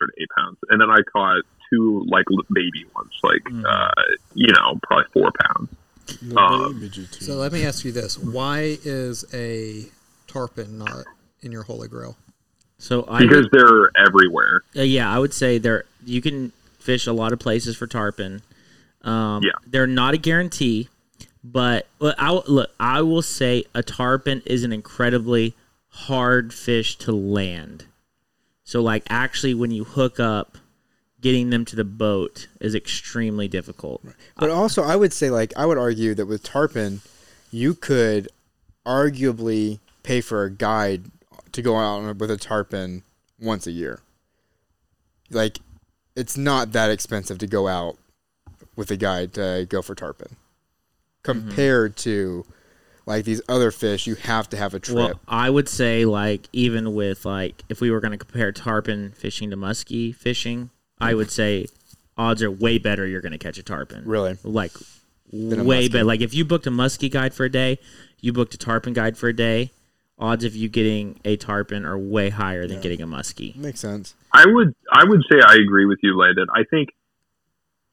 [0.00, 3.64] to eight pounds, and then I caught two like baby ones, like Mhm.
[3.66, 4.02] uh,
[4.34, 5.68] you know, probably four pounds.
[6.36, 6.80] Um,
[7.20, 9.84] So let me ask you this: Why is a
[10.28, 11.06] tarpon not
[11.40, 12.16] in your holy grail?
[12.78, 14.62] So I Because would, they're everywhere.
[14.76, 18.42] uh, yeah, I would say there you can fish a lot of places for tarpon.
[19.02, 19.50] Um, Yeah.
[19.66, 20.88] they're not a guarantee,
[21.42, 25.54] but look, I look, I will say a tarpon is an incredibly
[25.88, 27.86] hard fish to land.
[28.64, 30.58] So like actually, when you hook up,
[31.20, 34.02] getting them to the boat is extremely difficult.
[34.36, 37.00] But also, I would say, like, I would argue that with tarpon,
[37.50, 38.28] you could
[38.86, 41.04] arguably pay for a guide
[41.52, 43.02] to go out with a tarpon
[43.38, 44.00] once a year.
[45.30, 45.58] Like,
[46.16, 47.98] it's not that expensive to go out
[48.74, 50.36] with a guide to go for tarpon,
[51.22, 52.46] compared to
[53.04, 54.06] like these other fish.
[54.06, 54.96] You have to have a trip.
[54.96, 59.12] Well, I would say like even with like if we were going to compare tarpon
[59.12, 61.66] fishing to muskie fishing, I would say
[62.16, 64.04] odds are way better you're going to catch a tarpon.
[64.06, 64.38] Really?
[64.42, 64.72] Like
[65.30, 66.04] way better.
[66.04, 67.78] Like if you booked a muskie guide for a day,
[68.20, 69.70] you booked a tarpon guide for a day,
[70.18, 73.54] odds of you getting a tarpon are way higher than getting a muskie.
[73.56, 74.14] Makes sense.
[74.32, 76.46] I would I would say I agree with you, Landon.
[76.54, 76.90] I think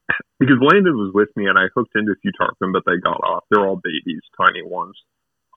[0.40, 3.20] because Landon was with me and I hooked into a few tarpon, but they got
[3.22, 3.44] off.
[3.50, 4.96] They're all babies, tiny ones.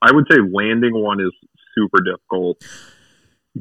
[0.02, 1.32] I would say landing one is
[1.74, 2.62] super difficult.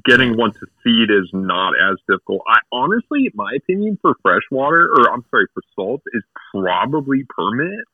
[0.05, 2.41] Getting one to feed is not as difficult.
[2.47, 7.85] I honestly, my opinion, for freshwater or I'm sorry, for salt is probably permit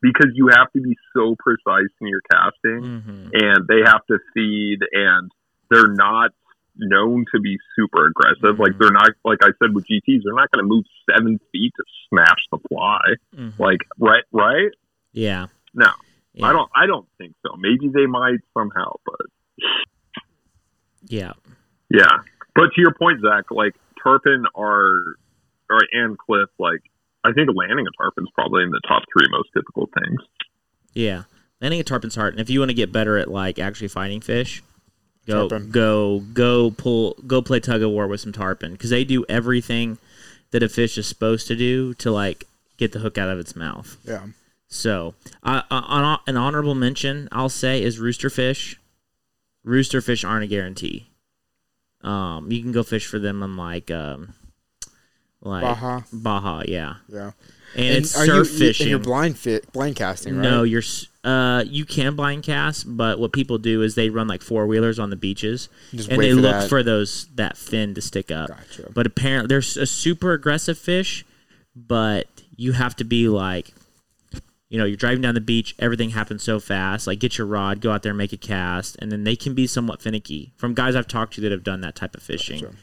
[0.00, 3.28] because you have to be so precise in your casting Mm-hmm.
[3.32, 5.30] and they have to feed and
[5.70, 6.30] they're not
[6.76, 8.58] known to be super aggressive.
[8.60, 11.84] Like they're not like I said with GTs, they're not gonna move seven feet to
[12.08, 13.00] smash the fly.
[13.36, 13.58] Mhm.
[13.58, 14.70] Like right right?
[15.12, 15.46] Yeah.
[15.74, 15.90] No.
[16.34, 16.46] yeah.
[16.46, 17.56] I don't I don't think so.
[17.58, 19.26] Maybe they might somehow, but
[21.06, 21.32] Yeah.
[21.90, 22.18] yeah.
[22.54, 25.16] But to your point, Zach, like tarpon are
[25.70, 26.82] or and cliff, like
[27.24, 30.20] I think landing a tarpon is probably in the top three most difficult things.
[30.94, 31.24] Yeah,
[31.60, 34.20] landing a tarpon's hard, and if you want to get better at like actually fighting
[34.20, 34.62] fish,
[35.26, 35.70] go Tarpon.
[35.70, 39.98] go go pull go play tug of war with some tarpon because they do everything
[40.50, 42.44] that a fish is supposed to do to like
[42.76, 43.98] get the hook out of its mouth.
[44.04, 44.26] Yeah.
[44.68, 48.76] So, uh, uh, on an honorable mention, I'll say is roosterfish.
[49.66, 51.08] Roosterfish aren't a guarantee.
[52.02, 54.34] Um, you can go fish for them on like um,
[55.40, 56.00] like Baja.
[56.12, 57.30] Baja, yeah, Yeah.
[57.76, 58.84] and, it's are surf you, fishing.
[58.84, 60.42] And you're blind fit, blind casting, right?
[60.42, 60.82] No, you're
[61.24, 64.98] uh you can blind cast, but what people do is they run like four wheelers
[64.98, 66.68] on the beaches, Just and they for look that.
[66.68, 68.48] for those that fin to stick up.
[68.48, 68.90] Gotcha.
[68.92, 71.24] But apparently, there's a super aggressive fish,
[71.76, 73.72] but you have to be like,
[74.68, 77.06] you know, you're driving down the beach, everything happens so fast.
[77.06, 79.66] Like, get your rod, go out there, make a cast, and then they can be
[79.66, 80.52] somewhat finicky.
[80.56, 82.74] From guys I've talked to that have done that type of fishing, Gotcha.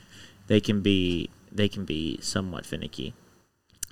[0.47, 3.13] they can be they can be somewhat finicky.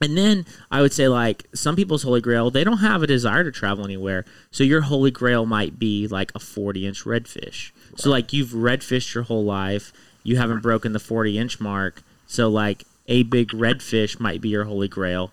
[0.01, 3.43] And then I would say like some people's holy grail, they don't have a desire
[3.43, 4.25] to travel anywhere.
[4.51, 7.71] So your holy grail might be like a 40 inch redfish.
[7.95, 12.03] So like you've redfished your whole life, you haven't broken the 40 inch mark.
[12.27, 15.31] So like a big redfish might be your holy grail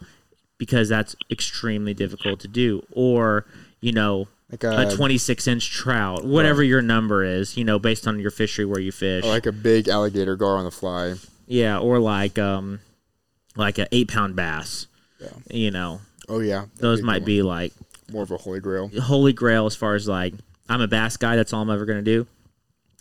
[0.58, 2.84] because that's extremely difficult to do.
[2.92, 3.46] Or,
[3.80, 8.06] you know, Like a a, 26 inch trout, whatever your number is, you know, based
[8.06, 9.24] on your fishery where you fish.
[9.24, 11.14] or like a big alligator gar on the fly.
[11.52, 12.78] Yeah, or like um
[13.56, 14.86] like a eight pound bass.
[15.20, 15.28] Yeah.
[15.50, 17.72] You know, Oh yeah, those a might be like
[18.12, 18.88] more of a holy grail.
[19.02, 20.32] holy grail as far as like
[20.68, 22.26] I'm a bass guy, that's all I'm ever gonna do.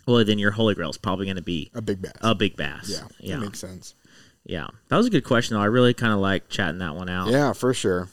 [0.06, 2.12] well, then your holy grail is probably going to be A big bass.
[2.20, 2.90] a big bass.
[2.90, 3.94] yeah, yeah, that makes sense.
[4.44, 4.66] yeah.
[4.88, 5.62] That was a good question though.
[5.62, 7.28] I really kind of like chatting that one out.
[7.28, 8.08] Yeah, for sure.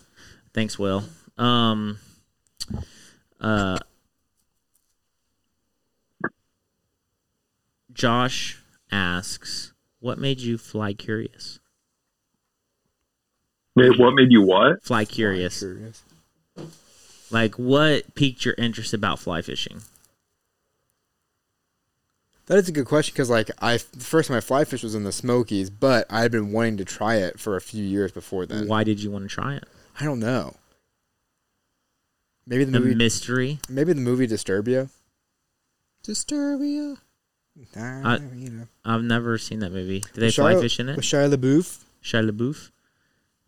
[0.54, 1.04] Thanks, Will.
[1.40, 1.98] Um,
[3.42, 3.80] uh,
[7.94, 8.60] Josh
[8.92, 11.60] asks, "What made you fly curious?"
[13.76, 14.84] Wait, what made you what?
[14.84, 15.60] Fly curious.
[15.60, 16.04] Curious.
[17.30, 19.82] Like, what piqued your interest about fly fishing?
[22.48, 24.96] That is a good question because, like, I the first time I fly fish was
[24.96, 28.12] in the Smokies, but I had been wanting to try it for a few years
[28.12, 28.68] before then.
[28.68, 29.66] Why did you want to try it?
[30.00, 30.56] I don't know.
[32.46, 32.96] Maybe the The movie.
[32.96, 33.60] mystery.
[33.68, 34.90] maybe the movie Disturbia.
[36.04, 36.98] Disturbia.
[37.76, 38.68] Nah, I- you know.
[38.86, 40.00] I've never seen that movie.
[40.14, 40.96] Did they fly Shia- fish in it?
[40.96, 41.84] With Shia LaBeouf.
[42.04, 42.72] Shia LaBeouf.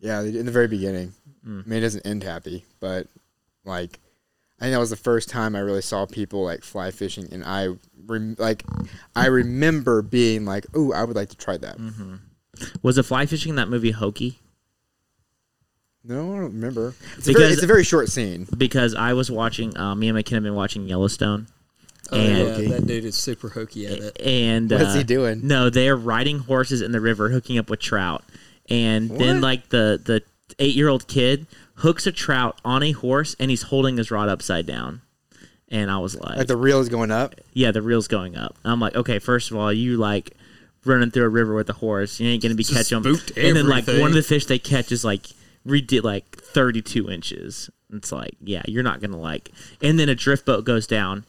[0.00, 1.12] Yeah, in the very beginning.
[1.46, 1.64] Mm.
[1.64, 3.06] I mean, it doesn't end happy, but
[3.64, 3.98] like,
[4.58, 7.44] I think that was the first time I really saw people like fly fishing, and
[7.44, 7.68] I
[8.06, 8.64] rem- like,
[9.16, 12.14] I remember being like, "Oh, I would like to try that." Mm-hmm.
[12.82, 14.38] Was the fly fishing in that movie hokey?
[16.02, 16.94] No, I don't remember.
[17.18, 18.46] It's, a very, it's a very short scene.
[18.56, 19.76] Because I was watching.
[19.76, 21.46] Uh, me and my kid have been watching Yellowstone.
[22.12, 24.20] Oh And- yeah, that dude is super hokey at it.
[24.20, 25.46] And What's he uh, doing?
[25.46, 28.24] No, they're riding horses in the river, hooking up with trout,
[28.68, 30.22] and then like the the
[30.58, 31.46] eight year old kid
[31.76, 35.02] hooks a trout on a horse, and he's holding his rod upside down.
[35.68, 37.36] And I was like, Like the reel is going up.
[37.52, 38.56] yeah, the reel's going up.
[38.64, 40.32] I'm like, okay, first of all, you like
[40.84, 43.14] running through a river with a horse, you ain't gonna be Just catching them.
[43.14, 45.26] spooked And then like one of the fish they catch is like
[45.66, 47.70] redid like 32 inches.
[47.92, 49.50] It's like, yeah, you're not gonna like.
[49.80, 51.24] And then a drift boat goes down.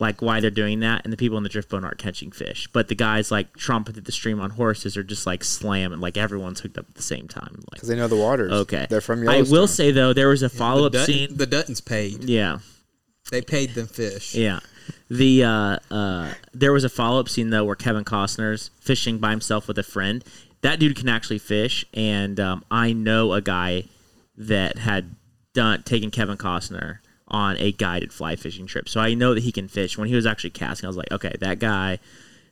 [0.00, 2.68] Like why they're doing that, and the people in the drift boat aren't catching fish,
[2.72, 6.16] but the guys like tromping through the stream on horses are just like slamming, like
[6.16, 7.54] everyone's hooked up at the same time.
[7.54, 8.52] Like, because they know the waters.
[8.52, 9.48] okay, they're from yours.
[9.50, 11.36] I will say though, there was a follow up the, Dutton, scene.
[11.36, 12.24] the Duttons paid.
[12.24, 12.58] Yeah,
[13.30, 14.34] They paid them fish.
[14.34, 14.60] Yeah.
[15.08, 19.30] The uh, uh, there was a follow up scene though where Kevin Costner's fishing by
[19.30, 20.24] himself with a friend.
[20.62, 23.84] That dude can actually fish, and um, I know a guy
[24.36, 25.14] that had
[25.52, 28.88] done taken Kevin Costner on a guided fly fishing trip.
[28.88, 29.96] So I know that he can fish.
[29.96, 31.98] When he was actually casting, I was like, okay, that guy,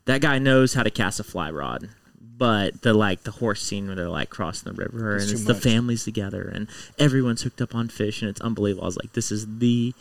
[0.06, 1.88] that guy knows how to cast a fly rod.
[2.20, 5.44] But the like the horse scene where they're like crossing the river It's and it's
[5.44, 5.62] the much.
[5.62, 6.66] families together and
[6.98, 8.84] everyone's hooked up on fish and it's unbelievable.
[8.84, 9.94] I was like, this is the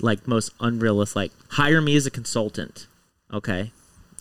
[0.00, 1.16] like most unrealistic.
[1.16, 2.86] Like hire me as a consultant,
[3.32, 3.70] okay,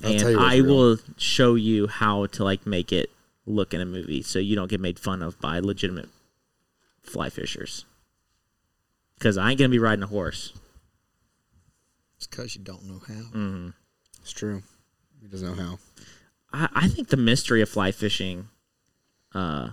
[0.03, 0.65] I'll and tell you what's I real.
[0.67, 3.09] will show you how to like make it
[3.45, 6.07] look in a movie so you don't get made fun of by legitimate
[7.01, 7.83] fly fishers.
[9.23, 10.51] Because I ain't gonna be riding a horse.
[12.17, 13.13] It's because you don't know how.
[13.31, 13.69] hmm
[14.21, 14.63] It's true.
[15.21, 15.79] He doesn't know how.
[16.51, 18.49] I, I think the mystery of fly fishing,
[19.33, 19.69] uh,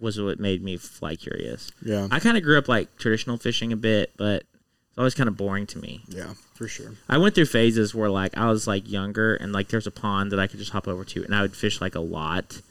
[0.00, 1.70] was what made me fly curious.
[1.84, 2.08] Yeah.
[2.10, 4.44] I kind of grew up like traditional fishing a bit, but
[4.88, 6.00] it's always kind of boring to me.
[6.08, 6.94] yeah, for sure.
[7.10, 10.32] I went through phases where like I was like younger and like there's a pond
[10.32, 12.62] that I could just hop over to and I would fish like a lot.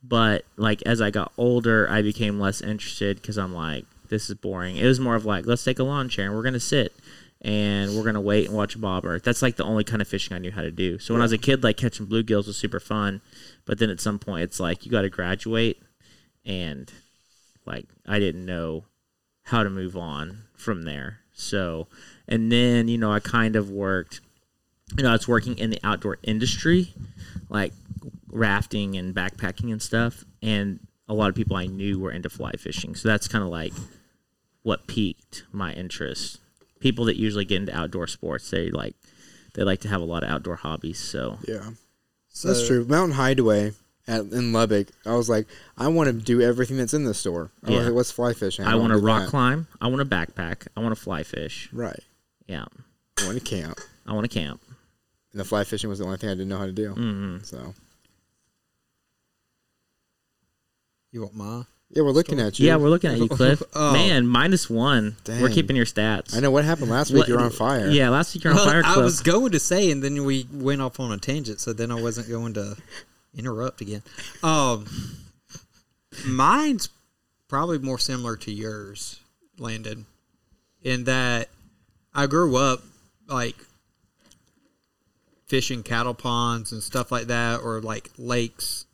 [0.00, 4.36] But like as I got older, I became less interested because I'm like, this is
[4.36, 4.76] boring.
[4.76, 6.92] It was more of like, let's take a lawn chair and we're gonna sit
[7.42, 9.20] and we're gonna wait and watch bobber.
[9.20, 10.98] That's like the only kind of fishing I knew how to do.
[10.98, 13.20] So when I was a kid, like catching bluegills was super fun.
[13.64, 15.82] But then at some point, it's like you got to graduate,
[16.44, 16.90] and
[17.66, 18.84] like I didn't know
[19.44, 21.20] how to move on from there.
[21.32, 21.88] So,
[22.26, 24.20] and then you know I kind of worked.
[24.96, 26.94] You know, I was working in the outdoor industry,
[27.48, 27.72] like
[28.30, 32.52] rafting and backpacking and stuff, and a lot of people I knew were into fly
[32.52, 32.94] fishing.
[32.94, 33.72] So that's kind of like
[34.62, 36.40] what piqued my interest.
[36.80, 38.94] People that usually get into outdoor sports, they like
[39.54, 40.98] they like to have a lot of outdoor hobbies.
[40.98, 41.70] So Yeah.
[42.28, 42.84] So, That's true.
[42.84, 43.72] Mountain Hideaway
[44.06, 45.46] at, in Lubbock, I was like,
[45.78, 47.50] I want to do everything that's in the store.
[47.64, 47.76] I Yeah.
[47.78, 48.66] was like, what's fly fishing?
[48.66, 49.68] I want to to rock climb.
[49.80, 50.66] I want to backpack.
[50.76, 51.70] I want to fly fish.
[51.72, 52.00] Right.
[52.46, 52.66] Yeah,
[53.18, 53.80] I want to camp.
[54.06, 54.60] I want to camp.
[55.32, 56.90] And the fly fishing was the only thing I didn't know how to do.
[56.92, 57.72] hmm So,
[61.16, 61.62] You want my?
[61.88, 62.66] yeah, we're looking at you.
[62.66, 63.62] Yeah, we're looking at you, Cliff.
[63.74, 63.94] Oh.
[63.94, 65.16] Man, minus one.
[65.26, 66.36] We're keeping your stats.
[66.36, 67.20] I know what happened last week.
[67.20, 67.88] What- You're on fire.
[67.88, 69.04] Yeah, last week you're on Well, fire, I Cliff.
[69.04, 71.94] was going to say, and then we went off on a tangent, so then I
[72.02, 72.76] wasn't going to
[73.34, 74.02] interrupt again.
[74.42, 74.84] Um,
[76.26, 76.90] mine's
[77.48, 79.20] probably more similar to yours,
[79.58, 80.04] Landon,
[80.82, 81.48] in that
[82.14, 82.82] I grew up
[83.26, 83.56] like
[85.46, 88.84] fishing cattle ponds and stuff like that, or like lakes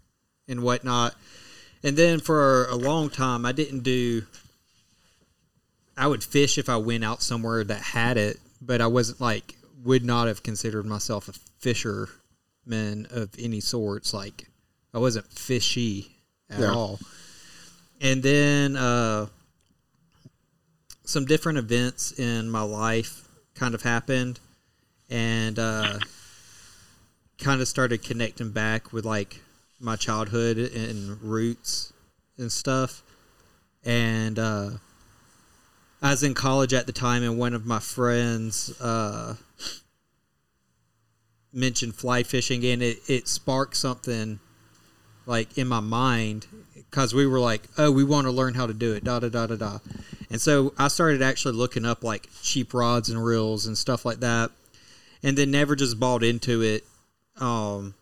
[0.46, 1.16] and whatnot.
[1.85, 4.22] And then for a long time, I didn't do.
[5.97, 9.57] I would fish if I went out somewhere that had it, but I wasn't like
[9.85, 14.14] would not have considered myself a fisherman of any sorts.
[14.14, 14.47] Like
[14.95, 16.12] I wasn't fishy
[16.49, 16.72] at Yeah.
[16.72, 16.99] all.
[18.01, 19.26] And then uh,
[21.05, 24.41] some different events in my life kind of happened,
[25.11, 25.99] and uh,
[27.39, 29.41] kind of started connecting back with like
[29.83, 31.93] my childhood and roots
[32.39, 33.03] and stuff.
[33.85, 34.70] And uh,
[36.01, 39.35] I was in college at the time, and one of my friends uh,
[41.53, 44.39] mentioned fly fishing, and it, it sparked something
[45.26, 48.74] like in my mind because we were like, oh, we want to learn how to
[48.74, 49.78] do it, da da da da da.
[50.30, 54.20] And so I started actually looking up like cheap rods and reels and stuff like
[54.20, 54.51] that,
[55.22, 56.85] and then never just bought into it
[57.41, 57.95] um,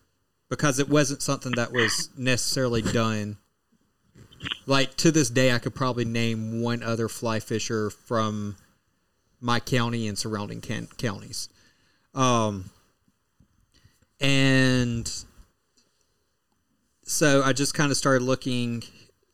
[0.51, 3.37] because it wasn't something that was necessarily done.
[4.65, 8.57] Like to this day, I could probably name one other fly fisher from
[9.39, 11.47] my county and surrounding can- counties.
[12.13, 12.69] Um,
[14.19, 15.09] and
[17.05, 18.83] so I just kind of started looking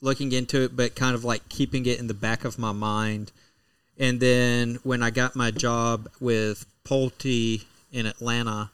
[0.01, 3.31] looking into it, but kind of like keeping it in the back of my mind.
[3.97, 8.69] And then when I got my job with Pulte in Atlanta,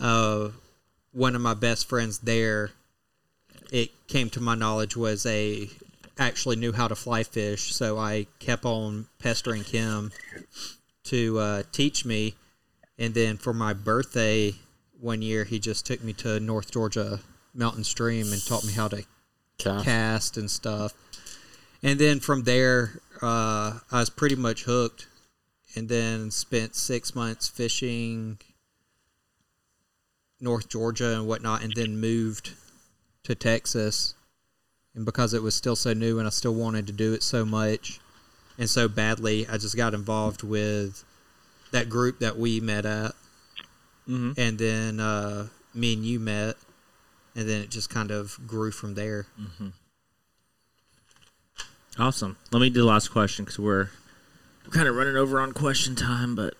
[0.00, 0.48] uh,
[1.12, 2.70] one of my best friends there,
[3.70, 5.68] it came to my knowledge was a
[6.18, 7.74] actually knew how to fly fish.
[7.74, 10.12] So I kept on pestering him
[11.04, 12.34] to uh, teach me.
[12.98, 14.54] And then for my birthday
[15.00, 17.20] one year, he just took me to North Georgia
[17.54, 19.04] Mountain Stream and taught me how to
[19.58, 19.84] Cast.
[19.84, 20.92] cast and stuff.
[21.82, 25.06] And then from there, uh, I was pretty much hooked.
[25.76, 28.38] And then spent six months fishing
[30.40, 32.52] North Georgia and whatnot, and then moved
[33.24, 34.14] to Texas.
[34.94, 37.44] And because it was still so new and I still wanted to do it so
[37.44, 38.00] much
[38.58, 41.04] and so badly, I just got involved with
[41.72, 43.12] that group that we met at.
[44.08, 44.32] Mm-hmm.
[44.36, 46.56] And then uh, me and you met.
[47.36, 49.26] And then it just kind of grew from there.
[51.98, 52.36] Awesome.
[52.50, 53.90] Let me do the last question because we're
[54.70, 56.34] kind of running over on question time.
[56.34, 56.54] But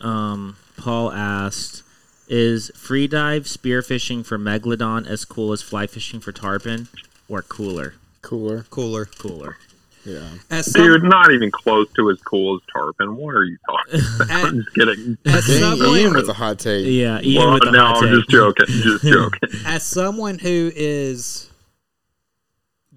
[0.00, 1.82] um, Paul asked,
[2.28, 6.88] "Is free dive spearfishing for megalodon as cool as fly fishing for tarpon,
[7.28, 7.94] or cooler?
[8.22, 8.64] Cooler.
[8.70, 9.04] Cooler.
[9.06, 9.56] Cooler.
[10.04, 10.28] Yeah.
[10.50, 13.16] As some, Dude, not even close to as cool as tarpon.
[13.16, 14.30] What are you talking about?
[14.30, 15.18] At- I'm just kidding.
[15.24, 16.86] as Dang, someone, Ian with a hot take.
[16.86, 17.20] Yeah.
[17.22, 18.66] Ian Well, with the no, hot I'm just joking.
[18.68, 19.48] Just joking.
[19.66, 21.50] as someone who is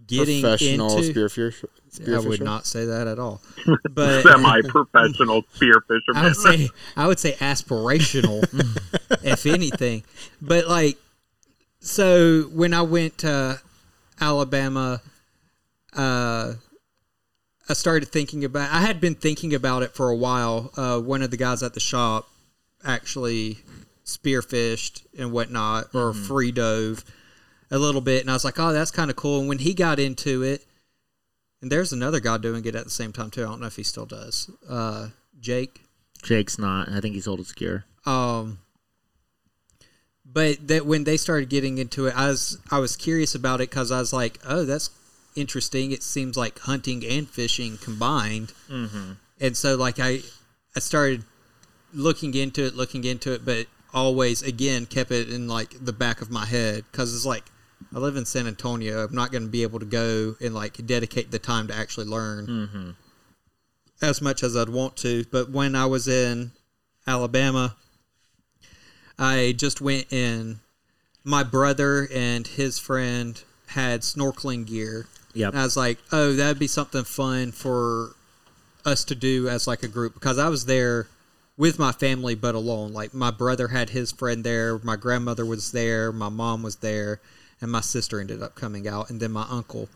[0.06, 1.66] getting Professional into, spearfish.
[2.08, 3.42] I would not say that at all.
[3.92, 6.24] But Semi-professional spear fisherman.
[6.24, 8.44] I would say I would say aspirational,
[9.24, 10.04] if anything.
[10.42, 10.98] But like,
[11.80, 13.60] so when I went to
[14.22, 15.02] Alabama,
[15.94, 16.54] uh,
[17.68, 18.72] I started thinking about.
[18.72, 20.72] I had been thinking about it for a while.
[20.78, 22.30] Uh, one of the guys at the shop
[22.86, 23.60] actually
[24.06, 27.04] spearfished and whatnot, or free dove
[27.72, 29.74] a little bit, and I was like, "Oh, that's kind of cool." And when he
[29.74, 30.66] got into it,
[31.62, 33.44] and there's another guy doing it at the same time too.
[33.44, 34.50] I don't know if he still does.
[34.68, 35.82] Uh, Jake.
[36.24, 36.90] Jake's not.
[36.90, 37.86] I think he's old as gear.
[38.06, 38.60] Um,
[40.26, 43.70] but that when they started getting into it, I was I was curious about it
[43.70, 44.92] because I was like, oh, that's
[45.36, 45.92] interesting.
[45.92, 49.14] It seems like hunting and fishing combined, mm-hmm.
[49.40, 50.20] and so like I
[50.76, 51.24] I started
[51.94, 56.22] looking into it, looking into it, but always again kept it in like the back
[56.22, 57.46] of my head because it's like
[57.94, 59.04] I live in San Antonio.
[59.04, 62.06] I'm not going to be able to go and like dedicate the time to actually
[62.06, 62.90] learn mm-hmm.
[64.02, 65.26] as much as I'd want to.
[65.32, 66.52] But when I was in
[67.08, 67.76] Alabama,
[69.18, 70.60] I just went in.
[71.24, 75.08] My brother and his friend had snorkeling gear.
[75.34, 75.50] Yep.
[75.54, 78.16] And I was like, oh, that'd be something fun for
[78.86, 81.08] us to do as like a group because I was there
[81.58, 82.94] with my family but alone.
[82.94, 87.20] Like my brother had his friend there, my grandmother was there, my mom was there,
[87.62, 89.90] and my sister ended up coming out, and then my uncle.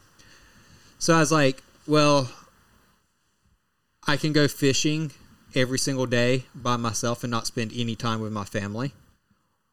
[0.99, 2.29] So I was like, well,
[4.07, 5.11] I can go fishing
[5.55, 8.93] every single day by myself and not spend any time with my family.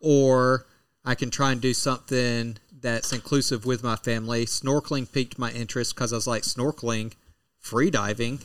[0.00, 0.66] Or
[1.04, 4.46] I can try and do something that's inclusive with my family.
[4.46, 7.12] Snorkeling piqued my interest because I was like, snorkeling,
[7.58, 8.40] free diving.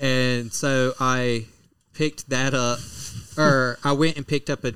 [0.00, 1.46] And so I
[1.94, 2.80] picked that up,
[3.36, 4.72] or I went and picked up a,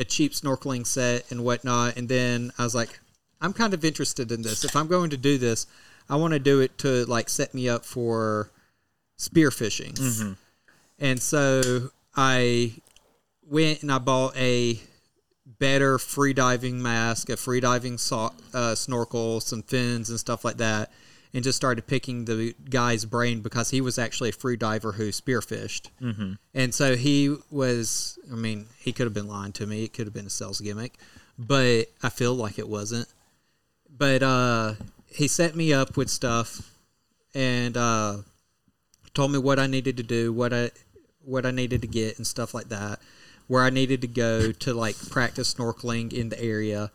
[0.00, 1.96] a cheap snorkeling set and whatnot.
[1.96, 2.98] And then I was like,
[3.40, 4.64] I'm kind of interested in this.
[4.64, 5.66] If I'm going to do this,
[6.08, 8.50] I want to do it to like set me up for
[9.18, 9.96] spearfishing.
[10.98, 12.72] And so I
[13.48, 14.80] went and I bought a
[15.58, 20.56] better free diving mask, a free diving so- uh, snorkel, some fins and stuff like
[20.56, 20.90] that,
[21.32, 25.10] and just started picking the guy's brain because he was actually a free diver who
[25.10, 25.88] spearfished.
[26.02, 26.32] Mm-hmm.
[26.54, 29.84] And so he was, I mean, he could have been lying to me.
[29.84, 30.94] It could have been a sales gimmick,
[31.38, 33.06] but I feel like it wasn't.
[33.96, 34.74] But uh,
[35.06, 36.74] he set me up with stuff
[37.34, 38.16] and uh,
[39.14, 40.70] told me what I needed to do, what I
[41.24, 42.98] what I needed to get, and stuff like that.
[43.50, 46.92] where I needed to go to like practice snorkeling in the area.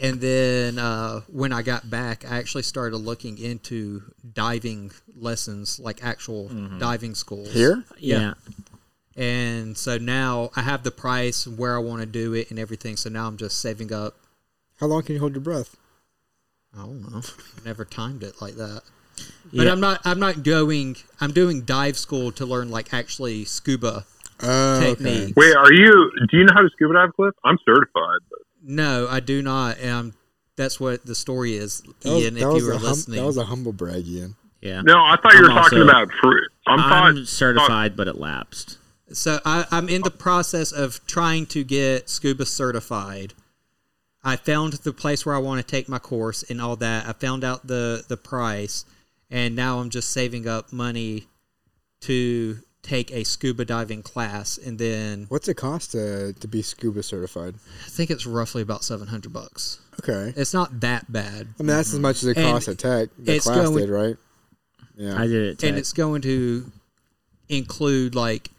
[0.00, 6.04] And then uh, when I got back, I actually started looking into diving lessons, like
[6.04, 7.52] actual diving schools.
[7.52, 7.84] Here?
[7.98, 8.34] Yeah.
[9.16, 12.96] And so now I have the price, where I want to do it, and everything.
[12.96, 14.14] So now I'm just saving up.
[14.78, 15.76] How long can you hold your breath?
[16.72, 17.22] I don't know.
[17.64, 18.82] Never timed it like that.
[19.52, 19.72] But Yeah.
[19.72, 20.00] I'm not.
[20.04, 20.94] I'm not going.
[21.20, 24.06] I'm doing dive school to learn like actually scuba
[24.40, 25.34] Oh, technique.
[25.36, 26.12] Wait, are you?
[26.30, 27.34] Do you know how to scuba dive, Cliff?
[27.44, 28.20] I'm certified.
[28.30, 29.78] But No, I do not.
[29.78, 30.14] And I'm,
[30.56, 32.34] that's what the story is, That was, Ian.
[32.34, 34.34] that if you were a hum- listening, that was a humble brag, Ian.
[34.60, 34.82] Yeah.
[34.82, 36.50] no, I thought you were I'm talking also- about fruit.
[36.66, 38.76] I'm, I'm thought, certified, but it lapsed.
[39.12, 43.34] so I, I'm in the process of trying to get scuba certified.
[44.24, 47.06] I found the place where I want to take my course and all that.
[47.08, 48.84] I found out the the price,
[49.30, 51.28] and now I'm just saving up money
[52.02, 57.02] to take a scuba diving class, and then What's it cost to to be scuba
[57.02, 57.54] certified?
[57.86, 59.80] I think it's roughly about seven hundred bucks.
[60.02, 60.32] Okay.
[60.36, 63.08] It's not that bad, I mean, that's as much as it And costs at Tech.
[63.18, 64.16] The it's class going- did, right?
[64.96, 65.16] Yeah.
[65.20, 65.62] I did it.
[65.64, 66.70] and it's going to
[67.48, 68.50] include like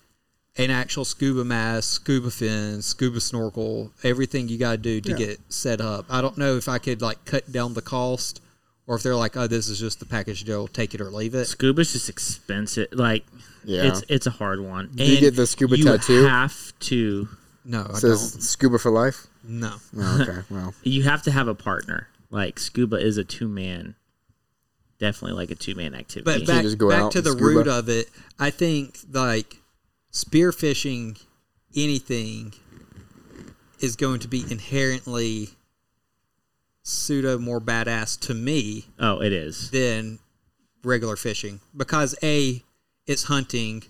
[0.57, 5.15] an actual scuba mask, scuba fins, scuba snorkel, everything you got to do to Yeah.
[5.17, 6.05] get set up.
[6.09, 8.41] I don't know if I could like cut down the cost
[8.87, 11.35] or if they're like, oh, this is just the package deal, take it or leave
[11.35, 11.45] it.
[11.45, 12.87] Scuba's just expensive.
[12.91, 13.25] Like,
[13.63, 13.83] Yeah.
[13.83, 14.89] it's it's a hard one.
[14.93, 15.89] Do you get the scuba tattoo?
[15.91, 16.25] you tattoo?
[16.27, 17.27] have to
[17.65, 18.41] No, I says don't.
[18.41, 19.27] scuba for life.
[19.43, 19.75] No.
[19.97, 20.39] Oh, okay.
[20.49, 22.07] well, you have to have a partner.
[22.29, 23.95] Like scuba is a two man,
[24.99, 26.39] definitely like a two man activity.
[26.39, 27.45] But back, just go back out to and the scuba?
[27.45, 29.57] root of it, I think like
[30.11, 31.19] spearfishing
[31.75, 32.53] anything
[33.79, 35.49] is going to be inherently
[36.83, 39.69] pseudo more badass to me oh, it is.
[39.71, 40.19] than
[40.83, 42.63] regular fishing because a
[43.09, 43.83] it's hunting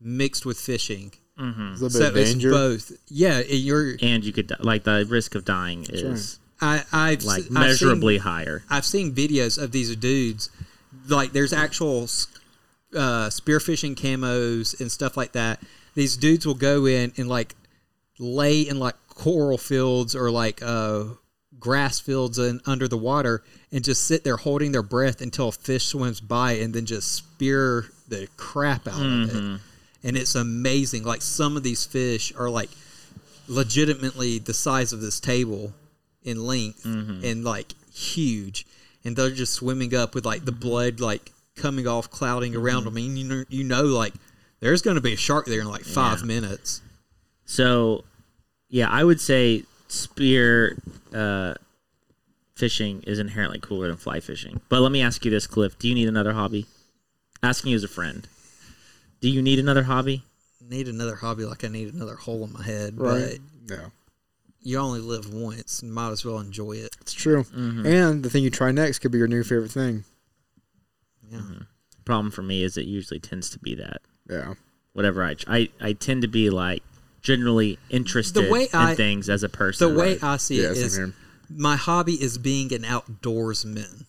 [0.00, 1.12] mixed with fishing.
[1.72, 2.92] It's a little so bit of it's both.
[3.08, 7.24] Yeah and you're And you could di- like the risk of dying is I, I've
[7.24, 8.62] like I've measurably seen, higher.
[8.68, 10.50] I've seen videos of these dudes
[11.08, 12.02] like there's actual
[12.94, 15.62] uh, spearfishing camos and stuff like that.
[15.94, 17.56] These dudes will go in and like
[18.18, 21.04] lay in like coral fields or like uh,
[21.58, 23.42] grass fields and under the water
[23.72, 27.14] and just sit there holding their breath until a fish swims by and then just
[27.14, 29.34] spear the crap out of it.
[29.34, 29.56] Mm-hmm.
[30.02, 32.70] And it's amazing like some of these fish are like
[33.48, 35.72] legitimately the size of this table
[36.22, 37.24] in length mm-hmm.
[37.24, 38.66] and like huge.
[39.04, 42.94] And they're just swimming up with like the blood like coming off clouding around mm-hmm.
[42.94, 43.04] them.
[43.04, 44.14] And you know, you know like
[44.60, 46.26] there's going to be a shark there in like five Yeah.
[46.26, 46.82] minutes.
[47.44, 48.04] So,
[48.68, 50.78] yeah, I would say spear
[51.12, 51.54] uh,
[52.54, 54.60] fishing is inherently cooler than fly fishing.
[54.68, 56.66] But let me ask you this, Cliff: Do you need another hobby?
[57.42, 58.26] Asking you as a friend.
[59.20, 60.24] Do you need another hobby?
[60.62, 63.40] need another hobby like i need another hole in my head Right.
[63.66, 63.86] but Yeah.
[64.62, 67.42] you only live once and might as well enjoy it It's true.
[67.42, 67.84] Mm-hmm.
[67.86, 70.04] And the thing you try next could be your new favorite thing.
[71.28, 71.40] yeah
[72.04, 74.54] Problem for me is it usually tends to be that Yeah.
[74.92, 76.84] whatever I I, I tend to be like
[77.20, 79.92] generally interested way in I- things as a person.
[79.92, 80.22] the way right?
[80.22, 81.14] i see Yeah, it here.
[81.48, 84.04] my hobby is being an outdoorsman.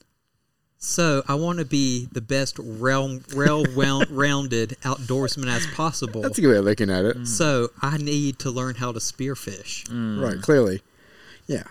[0.83, 6.21] So I want to be the best realm, rail well rounded outdoorsman as possible.
[6.23, 7.17] That's a good way of looking at it.
[7.17, 7.27] Mm.
[7.27, 9.83] So I need to learn how to spearfish.
[9.89, 10.19] Mm.
[10.19, 10.41] Right.
[10.41, 10.81] Clearly.
[11.45, 11.63] Yeah.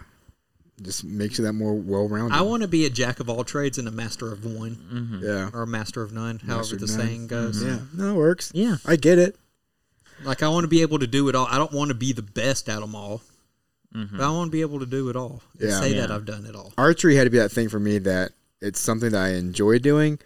[0.80, 2.36] Just makes you that more well rounded.
[2.38, 5.24] I want to be a jack of all trades and a master of one, mm-hmm.
[5.24, 5.50] Yeah.
[5.52, 7.06] or a master of none, however Master the none.
[7.06, 7.62] saying goes.
[7.62, 7.68] Mm-hmm.
[8.00, 8.04] Yeah.
[8.06, 8.52] No, it works.
[8.54, 8.76] Yeah.
[8.86, 9.36] I get it.
[10.22, 11.46] Like I want to be able to do it all.
[11.50, 13.22] I don't want to be the best at them all,
[13.92, 14.18] mm-hmm.
[14.18, 15.42] but I want to be able to do it all.
[15.58, 15.80] and Yeah.
[15.80, 16.72] say that I've done it all.
[16.78, 20.18] Archery had to be that thing for me that it's something that I enjoy doing,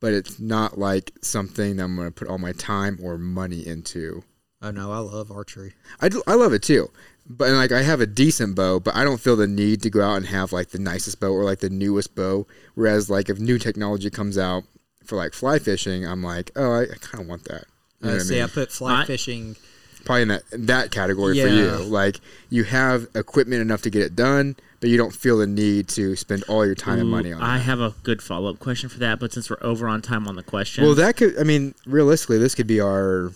[0.00, 3.66] but it's not like something that I'm going to put all my time or money
[3.66, 4.22] into.
[4.60, 5.74] Oh no, I love archery.
[6.00, 6.90] I, do, I love it too.
[7.30, 9.90] But and, like I have a decent bow, but I don't feel the need to
[9.90, 12.46] go out and have like the nicest bow or like the newest bow.
[12.74, 14.64] Whereas like if new technology comes out
[15.04, 17.64] for like fly fishing, I'm like, oh, I, I kind of want that.
[18.00, 18.42] You know Uh, what I see, mean?
[18.44, 19.56] I put fly I- fishing.
[20.04, 21.70] Probably in that in that category for you.
[21.84, 22.20] Like
[22.50, 26.14] you have equipment enough to get it done, but you don't feel the need to
[26.16, 27.64] spend all your time and money on I that.
[27.64, 30.36] have a good follow up question for that, but since we're over on time on
[30.36, 31.38] the question, Well, that could.
[31.38, 33.32] I mean, realistically, this could be our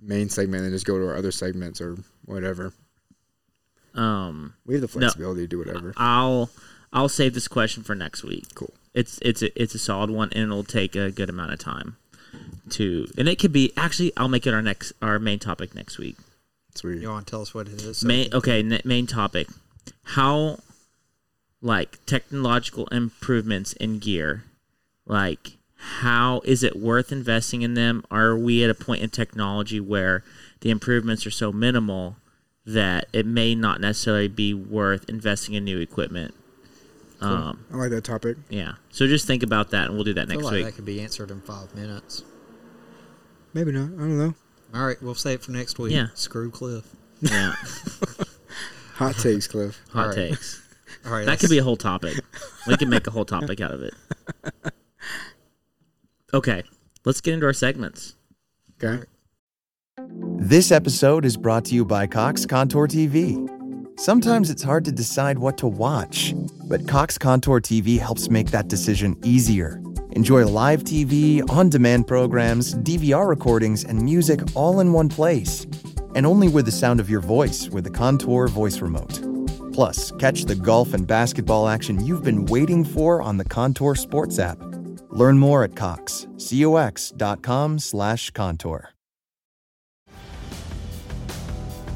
[0.00, 2.72] main segment, and just go to our other segments or whatever.
[3.94, 5.92] um, We have the flexibility to do whatever.
[5.96, 6.50] I'll
[6.92, 8.44] I'll save this question for next week.
[8.54, 8.72] Cool.
[8.94, 11.96] It's it's a, it's a solid one, and it'll take a good amount of time
[12.70, 15.98] to, and it could be actually I'll make it our next our main topic next
[15.98, 16.16] week.
[16.74, 17.00] Sweet.
[17.02, 18.04] You want to tell us what it is?
[18.04, 19.48] Main okay, ne- main topic.
[20.02, 20.58] How
[21.66, 24.44] like technological improvements in gear,
[25.04, 28.04] like how is it worth investing in them?
[28.10, 30.24] Are we at a point in technology where
[30.60, 32.16] the improvements are so minimal
[32.66, 36.34] that it may not necessarily be worth investing in new equipment.
[37.20, 38.36] Um, I like that topic.
[38.50, 38.72] yeah.
[38.90, 40.64] So just think about that, and we'll do that I feel next like week.
[40.66, 42.24] that could be answered in five minutes.
[43.54, 43.84] Maybe not.
[43.84, 44.34] I don't know.
[44.74, 45.92] All right, we'll save it for next week.
[45.92, 46.08] Yeah.
[46.14, 46.84] Screw Cliff.
[47.20, 47.54] Yeah.
[48.96, 49.80] Hot takes, Cliff.
[49.92, 50.14] Hot All right.
[50.14, 50.65] takes.
[51.06, 52.18] All right, That could be a whole topic.
[52.66, 53.94] We can make a whole topic out of it.
[56.34, 56.64] Okay,
[57.04, 58.16] let's get into our segments.
[58.82, 59.04] Okay.
[60.38, 63.48] This episode is brought to you by Cox Contour TV.
[63.98, 66.34] Sometimes it's hard to decide what to watch,
[66.68, 69.80] but Cox Contour TV helps make that decision easier.
[70.12, 75.66] Enjoy live TV, on demand programs, DVR recordings, and music all in one place.
[76.14, 79.35] And only with the sound of your voice with the Contour voice remote.
[79.76, 84.38] Plus, catch the golf and basketball action you've been waiting for on the Contour Sports
[84.38, 84.56] app.
[85.10, 88.88] Learn more at Cox, cox.com slash contour.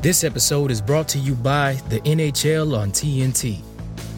[0.03, 3.61] This episode is brought to you by the NHL on TNT.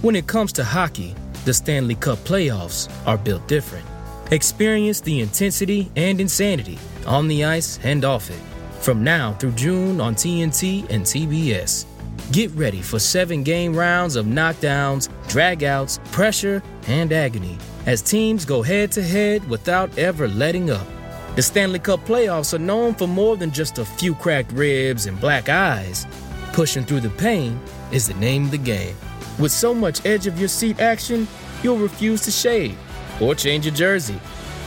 [0.02, 3.86] When it comes to hockey, the Stanley Cup playoffs are built different.
[4.32, 8.40] Experience the intensity and insanity on the ice and off it.
[8.80, 11.86] From now through June on TNT and TBS.
[12.30, 18.62] Get ready for seven game rounds of knockdowns, dragouts, pressure, and agony as teams go
[18.62, 20.86] head to head without ever letting up.
[21.34, 25.20] The Stanley Cup playoffs are known for more than just a few cracked ribs and
[25.20, 26.06] black eyes.
[26.52, 27.58] Pushing through the pain
[27.90, 28.94] is the name of the game.
[29.38, 31.26] With so much edge of your seat action,
[31.62, 32.78] you'll refuse to shave
[33.20, 34.18] or change your jersey.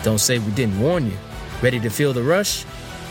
[0.03, 1.17] Don't say we didn't warn you.
[1.61, 2.65] Ready to feel the rush?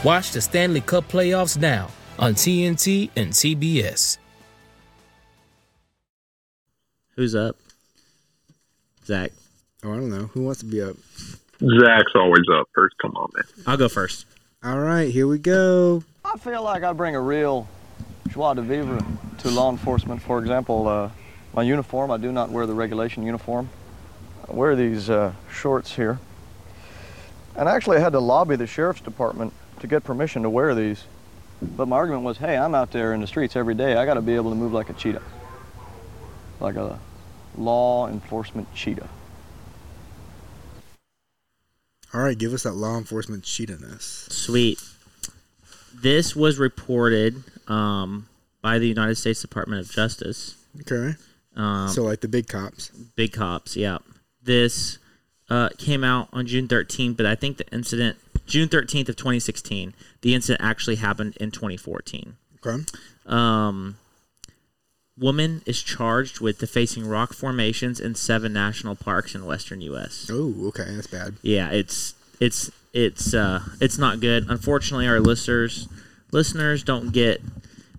[0.05, 1.89] Watch the Stanley Cup playoffs now
[2.19, 4.19] on TNT and TBS.
[7.17, 7.57] Who's up?
[9.05, 9.33] Zach.
[9.85, 10.27] Oh, I don't know.
[10.33, 10.97] Who wants to be up?
[11.61, 12.97] Zach's always up first.
[13.01, 13.45] Come on, man.
[13.67, 14.27] I'll go first.
[14.63, 16.03] All right, here we go.
[16.25, 17.69] I feel like I bring a real
[18.29, 19.05] joie de vivre
[19.39, 20.23] to law enforcement.
[20.23, 21.11] For example, uh,
[21.53, 23.69] my uniform, I do not wear the regulation uniform.
[24.49, 26.19] I wear these uh, shorts here.
[27.57, 31.05] And actually, I had to lobby the sheriff's department to get permission to wear these.
[31.63, 33.97] But my argument was, hey, I'm out there in the streets every day.
[33.97, 35.23] I got to be able to move like a cheetah,
[36.65, 36.99] like a
[37.57, 39.09] law enforcement cheetah.
[42.13, 44.31] All right, give us that law enforcement cheatiness.
[44.33, 44.81] Sweet.
[45.93, 48.29] This was reported um,
[48.63, 50.57] by the United States Department of Justice.
[50.81, 51.17] Okay.
[51.57, 52.89] Um, so like the big cops.
[53.17, 53.99] Big cops, yeah.
[54.43, 54.99] This
[55.51, 59.95] uh, came out on June 13th, but I think the incident, June 13th of 2016,
[60.21, 62.37] the incident actually happened in 2014.
[62.65, 62.85] Okay.
[63.27, 63.97] Um,
[65.19, 70.29] woman is charged with defacing rock formations in seven national parks in western U.S.
[70.31, 71.37] Oh, okay, that's bad.
[71.43, 74.49] Yeah, it's it's it's uh it's not good.
[74.49, 75.89] Unfortunately, our listeners
[76.33, 77.41] listeners don't get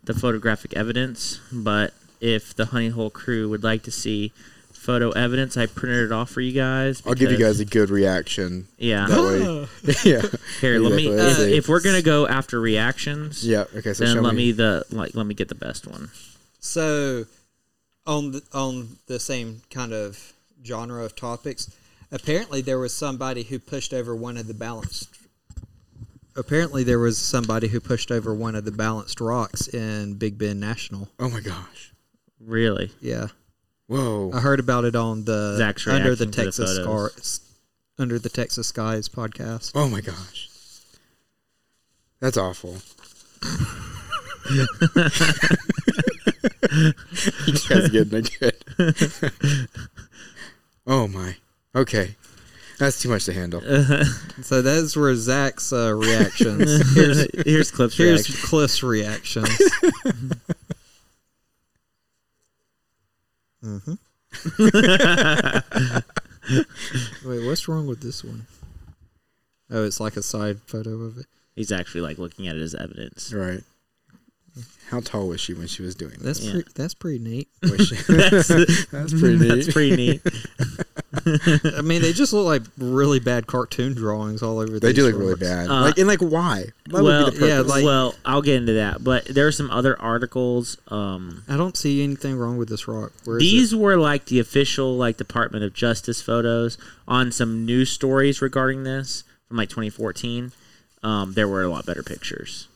[0.04, 4.32] the photographic evidence, but if the Honey Hole crew would like to see
[4.72, 7.02] photo evidence, I printed it off for you guys.
[7.08, 8.68] I'll give you guys a good reaction.
[8.78, 9.08] Yeah.
[9.08, 10.04] That way.
[10.12, 10.22] yeah.
[10.62, 11.08] Here, let me.
[11.08, 11.16] Exactly.
[11.16, 13.66] Let's If, if we're gonna go after reactions, Yeah.
[13.76, 13.94] Okay.
[13.94, 14.48] So then let me.
[14.48, 16.10] me the like let me get the best one.
[16.66, 17.26] So,
[18.08, 20.34] on the, on the same kind of
[20.66, 21.72] genre of topics,
[22.12, 25.10] apparently there was somebody who pushed over one of the balanced.
[26.36, 30.60] Apparently there was somebody who pushed over one of the balanced rocks in Big Bend
[30.60, 31.08] National.
[31.20, 31.94] Oh my gosh.
[32.40, 32.92] Really?
[33.00, 33.28] Yeah,
[33.88, 34.32] Whoa.
[34.34, 36.76] I heard about it on the Zach's under the reaction to the Texas.
[36.78, 37.12] Scar,
[38.00, 39.72] under the Texas Skies podcast.
[39.76, 40.50] Oh my gosh.
[42.20, 42.78] That's awful.
[44.50, 44.68] You
[47.70, 48.56] guys getting it good.
[50.88, 51.36] oh my.
[51.76, 52.16] Okay.
[52.78, 53.62] That's too much to handle.
[54.42, 56.94] So those were Zach's uh, reactions.
[56.94, 58.48] Here's Here's Cliff's here's reaction.
[58.48, 59.48] Cliff's reactions.
[63.64, 63.94] mm-hmm.
[67.30, 68.46] Wait, what's wrong with this one?
[69.72, 71.26] Oh, it's like a side photo of it.
[71.56, 73.34] He's actually like looking at it as evidence.
[73.34, 73.64] Right.
[74.90, 76.24] How tall was she when she was doing that?
[76.24, 76.52] That's Yeah.
[76.54, 77.48] pre- that's pretty neat.
[77.62, 78.48] That's,
[78.92, 79.48] That's pretty neat.
[79.48, 80.22] That's pretty neat.
[81.78, 84.80] I mean, they just look like really bad cartoon drawings all over.
[84.80, 85.42] They these do look really shorts.
[85.42, 85.70] bad.
[85.70, 86.66] Uh, like and like why?
[86.92, 87.72] What well, would be the yeah, purpose?
[87.72, 89.04] like- well, I'll get into that.
[89.04, 90.78] But there are some other articles.
[90.90, 93.12] Um, I don't see anything wrong with this rock.
[93.24, 93.78] Where is these it?
[93.80, 96.78] were like the official like Department of Justice photos
[97.08, 100.52] on some news stories regarding this from like 2014.
[101.02, 102.68] Um, there were a lot better pictures.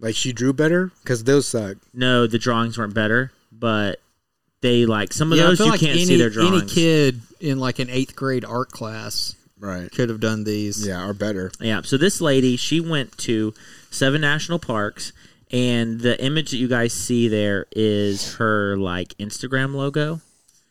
[0.00, 1.76] Like she drew better because those suck.
[1.92, 4.00] No, the drawings weren't better, but
[4.60, 6.62] they like some of yeah, those you like can't any, see their drawings.
[6.62, 9.90] Any kid in like an eighth grade art class Right.
[9.90, 10.86] could have done these.
[10.86, 11.50] Yeah, or better.
[11.60, 11.82] Yeah.
[11.82, 13.54] So this lady, she went to
[13.90, 15.12] seven national parks
[15.50, 20.20] and the image that you guys see there is her like Instagram logo,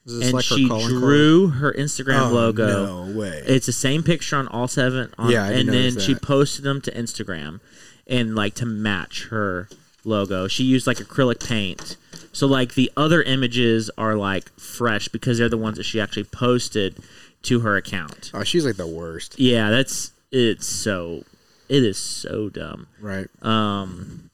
[0.05, 2.85] Is and like her she calling drew her Instagram Oh, logo.
[3.07, 3.43] no way.
[3.45, 5.13] It's the same picture on all seven.
[5.17, 7.59] On, Yeah, I did and then notice she posted them to Instagram,
[8.07, 9.69] and like to match her
[10.03, 11.97] logo, she used like acrylic paint.
[12.31, 16.23] So like the other images are like fresh because they're the ones that she actually
[16.25, 16.97] posted
[17.43, 18.31] to her account.
[18.33, 19.39] Oh, she's like the worst.
[19.39, 21.23] Yeah, that's it's so
[21.69, 22.87] it is so dumb.
[22.99, 23.27] Right.
[23.41, 24.29] Um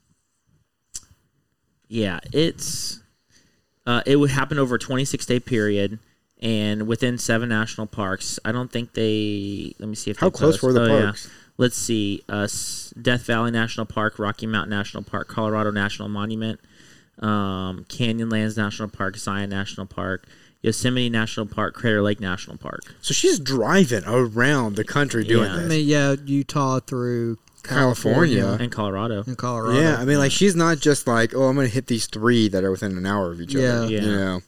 [1.88, 3.02] yeah, it's
[3.86, 6.00] uh it would happen over a 26 day period
[6.42, 8.38] and within seven national parks.
[8.44, 11.14] I don't think they let me see if How close post- were the oh, yeah.
[11.58, 11.60] Parks?
[11.60, 12.24] Let's see.
[12.30, 12.48] Uh,
[13.02, 16.60] Death Valley National Park, Rocky Mountain National Park, Colorado National Monument,
[17.20, 20.26] um, Canyonlands National Park, Zion National Park,
[20.62, 22.96] Yosemite National Park, Crater Lake National Park.
[23.02, 25.58] So she's driving around the country doing Yeah.
[25.58, 28.64] I mean, yeah, Utah through California, California.
[28.64, 29.24] And Colorado.
[29.26, 29.80] and Colorado.
[29.80, 32.64] Yeah, I mean, like she's not just like, oh, I'm gonna hit these three that
[32.64, 33.62] are within an hour of each Yeah.
[33.84, 33.88] other.
[33.92, 34.02] Yeah.
[34.02, 34.42] You know,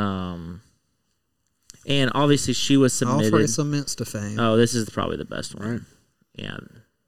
[0.00, 0.62] Um,
[1.86, 3.48] and obviously she was all for submitted.
[3.48, 4.38] some Insta fame.
[4.38, 5.70] Oh, this is probably the best one.
[5.70, 5.80] Right.
[6.34, 6.56] Yeah,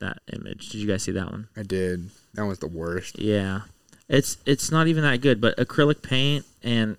[0.00, 0.70] that image.
[0.70, 1.48] Did you guys see that one?
[1.56, 2.10] I did.
[2.34, 3.18] That was the worst.
[3.18, 3.62] Yeah,
[4.08, 6.96] it's it's not even that good, but acrylic paint and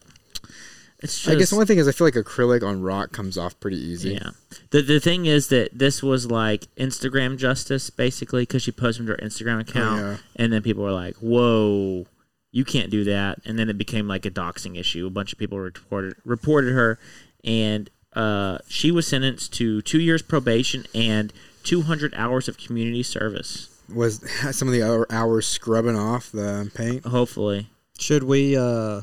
[0.99, 1.29] it's just.
[1.29, 3.77] I guess the only thing is, I feel like acrylic on rock comes off pretty
[3.77, 4.13] easy.
[4.13, 4.31] Yeah.
[4.71, 9.11] The the thing is that this was like Instagram justice basically because she posted to
[9.11, 10.17] her Instagram oh, account, yeah.
[10.37, 12.07] and then people were like, "Whoa,
[12.51, 15.05] you can't do that," and then it became like a doxing issue.
[15.05, 16.97] A bunch of people reported reported her,
[17.45, 21.31] and uh, she was sentenced to two years probation and
[21.63, 23.69] 200 hours of community service.
[23.93, 24.23] Was
[24.55, 27.05] some of the hours scrubbing off the paint?
[27.05, 27.67] Hopefully,
[27.99, 29.01] Should we uh,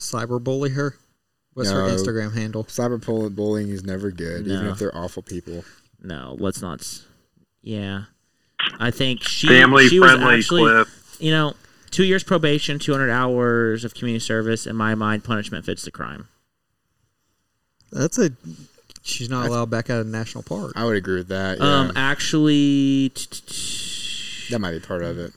[0.00, 0.96] cyberbully her?
[1.54, 2.64] What's her Instagram handle?
[2.64, 3.02] Cyber
[3.34, 5.64] bullying is never good, even if they're awful people.
[6.02, 6.86] no, let's not.
[7.62, 8.04] Yeah,
[8.78, 11.16] I think she Family she was friendly, actually, Cliff.
[11.18, 11.54] you know,
[11.90, 14.66] two years probation, 200 hours of community service.
[14.66, 16.28] In my mind, punishment fits the crime.
[17.92, 18.30] That's a.
[19.02, 20.72] She's not allowed back out of the national park.
[20.74, 21.58] I would agree with that.
[21.58, 21.64] Yeah.
[21.80, 25.32] Um, actually, t- t- t- that might be part of it.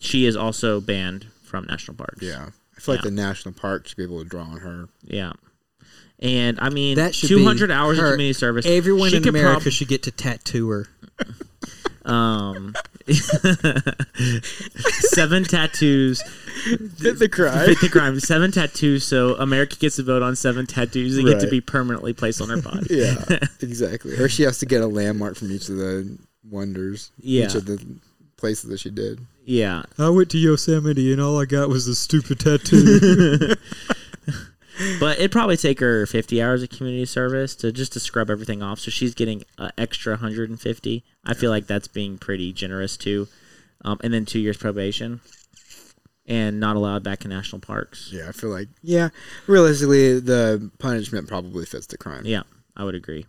[0.00, 2.20] she is also banned from national parks.
[2.20, 2.48] Yeah.
[2.76, 3.10] I feel like Yeah.
[3.10, 4.88] the national park should be able to draw on her.
[5.04, 5.32] yeah.
[6.18, 8.64] And I mean, That should 200 be hours of her- community service.
[8.66, 10.88] Everyone She in could America prob- should get to tattoo her.
[12.04, 12.74] um,
[15.12, 16.22] seven tattoos
[16.98, 17.66] Fit the crime.
[17.66, 18.20] fit the crime.
[18.20, 22.12] Seven tattoos, so America gets to vote on seven tattoos that get to be permanently
[22.12, 22.86] placed on her body.
[22.90, 23.24] yeah,
[23.60, 24.14] exactly.
[24.14, 27.10] Or she has to get a landmark from each of the wonders.
[27.18, 27.46] Yeah.
[27.46, 27.84] Each of the
[28.36, 29.20] places that she did.
[29.44, 29.82] Yeah.
[29.98, 33.54] I went to Yosemite and all I got was a stupid tattoo.
[34.98, 38.62] But it'd probably take her 50 hours of community service to just to scrub everything
[38.62, 38.78] off.
[38.80, 41.04] So she's getting an extra 150.
[41.24, 43.28] I feel like that's being pretty generous too.
[43.84, 45.20] Um, and then two years probation
[46.26, 48.10] and not allowed back in national parks.
[48.12, 49.10] Yeah, I feel like yeah.
[49.46, 52.22] Realistically, the punishment probably fits the crime.
[52.24, 52.42] Yeah,
[52.76, 53.26] I would agree.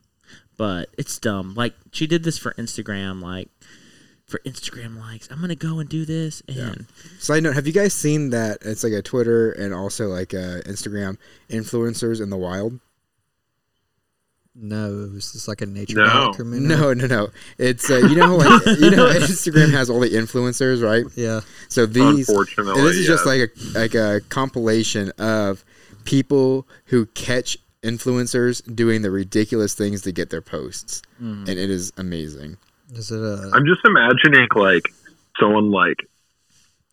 [0.58, 1.54] But it's dumb.
[1.56, 3.50] Like she did this for Instagram, like
[4.26, 5.30] for Instagram likes.
[5.32, 6.86] I'm gonna go and do this, and
[7.20, 8.60] Side note: Have you guys seen that?
[8.62, 11.18] It's like a Twitter and also like a Instagram
[11.50, 12.80] influencers in the wild.
[14.56, 16.06] No, it was just like a nature No.
[16.06, 16.68] documentary.
[16.68, 17.28] No, no, no.
[17.58, 21.06] It's uh, you know like you know Instagram has all the influencers, right?
[21.16, 21.42] Yeah.
[21.70, 25.64] So these Unfortunately, this is just like a like a compilation of
[26.06, 31.50] people who catch influencers doing the ridiculous things to get their posts, Mm-hmm.
[31.50, 32.58] and it is amazing.
[32.94, 33.50] Is it a?
[33.54, 34.84] I'm just imagining like
[35.40, 35.98] someone like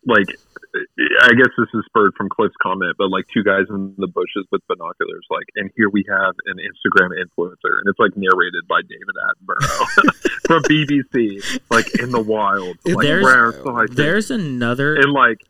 [0.05, 0.25] like
[0.73, 4.45] I guess this is spurred from Cliff's comment, but like two guys in the bushes
[4.51, 8.81] with binoculars, like, and here we have an Instagram influencer, and it's like narrated by
[8.81, 13.95] David Attenborough from BBC, like in the wild, like There's- rare sighting.
[13.95, 14.95] there's another.
[14.95, 15.41] and like,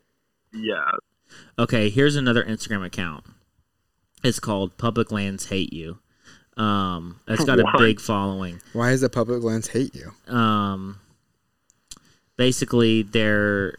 [0.52, 0.90] yeah,
[1.58, 3.24] Okay, here's another Instagram account.
[4.24, 5.98] It's called Public Lands Hate You.
[6.56, 8.60] Um, it's got a big following.
[8.74, 10.12] Why does the public Lands hate you?
[10.34, 10.98] Um,
[12.36, 13.74] basically, their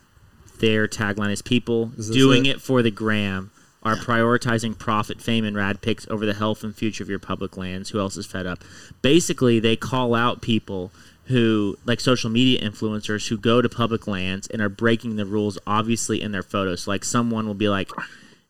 [0.60, 2.58] their tagline is "People doing it?
[2.58, 3.52] it for the gram
[3.82, 7.58] are prioritizing profit, fame, and rad pics over the health and future of your public
[7.58, 7.90] lands.
[7.90, 8.64] Who else is fed up?"
[9.02, 10.92] Basically, they call out people
[11.26, 15.58] who like social media influencers who go to public lands and are breaking the rules
[15.66, 17.90] obviously in their photos like someone will be like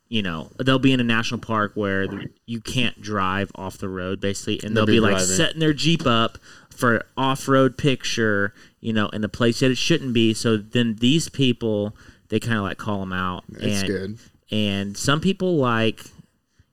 [0.10, 2.08] you know they'll be in a national park where
[2.46, 5.74] you can't drive off the road basically and they'll, They'll be be, like setting their
[5.74, 6.40] jeep up
[6.70, 8.54] for off-road picture
[8.84, 11.96] you know in a place that it shouldn't be so then these people
[12.30, 14.18] they kind of like call them out It's and good.
[14.52, 16.04] and some people like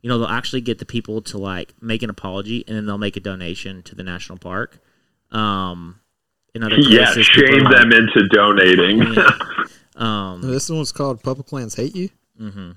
[0.03, 2.99] you know they'll actually get the people to like make an apology and then they'll
[2.99, 4.79] make a donation to the national park
[5.31, 6.01] um
[6.55, 9.03] in other yeah, places people shame are like- them into donating.
[9.15, 9.31] yeah.
[9.97, 12.09] Um, This one's called Public Lands Hate You.
[12.41, 12.71] Mm-hmm.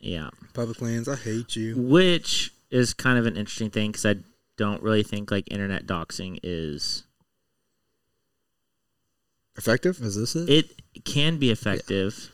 [0.00, 0.30] Yeah.
[0.54, 1.76] Public lands, I hate you.
[1.76, 4.16] which is kind of an interesting thing because I
[4.58, 7.04] don't really think like internet doxing is
[9.56, 9.98] Effective?
[10.00, 10.48] Is this it?
[10.94, 12.30] it can be effective.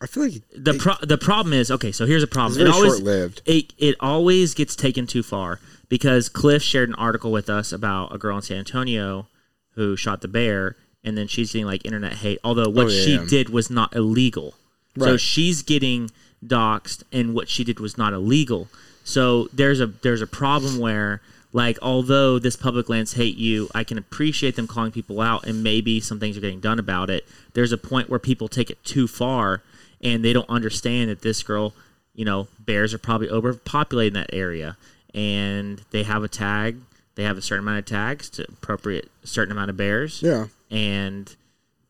[0.00, 1.92] I feel like The it- pro- the problem is okay.
[1.92, 2.58] So here's a it's problem.
[2.58, 3.42] very it always short-lived.
[3.46, 8.12] it it always gets taken too far because Cliff shared an article with us about
[8.14, 9.28] a girl in San Antonio
[9.74, 12.38] who shot the bear, and then she's getting like internet hate.
[12.42, 13.24] Although what Oh, yeah, she yeah.
[13.28, 14.54] did was not illegal,
[14.98, 16.10] so she's getting
[16.44, 18.68] doxxed, and what she did was not illegal.
[19.04, 21.20] So there's a there's a problem where
[21.52, 25.62] like although this public lands hate you, I can appreciate them calling people out, and
[25.62, 27.24] maybe some things are getting done about it.
[27.52, 29.62] There's a point where people take it too far,
[30.02, 31.72] and they don't understand that this girl,
[32.14, 34.76] you know, bears are probably overpopulated in that area,
[35.14, 36.78] and they have a tag.
[37.14, 40.20] They have a certain amount of tags to appropriate certain amount of bears.
[40.20, 40.46] Yeah.
[40.72, 41.32] And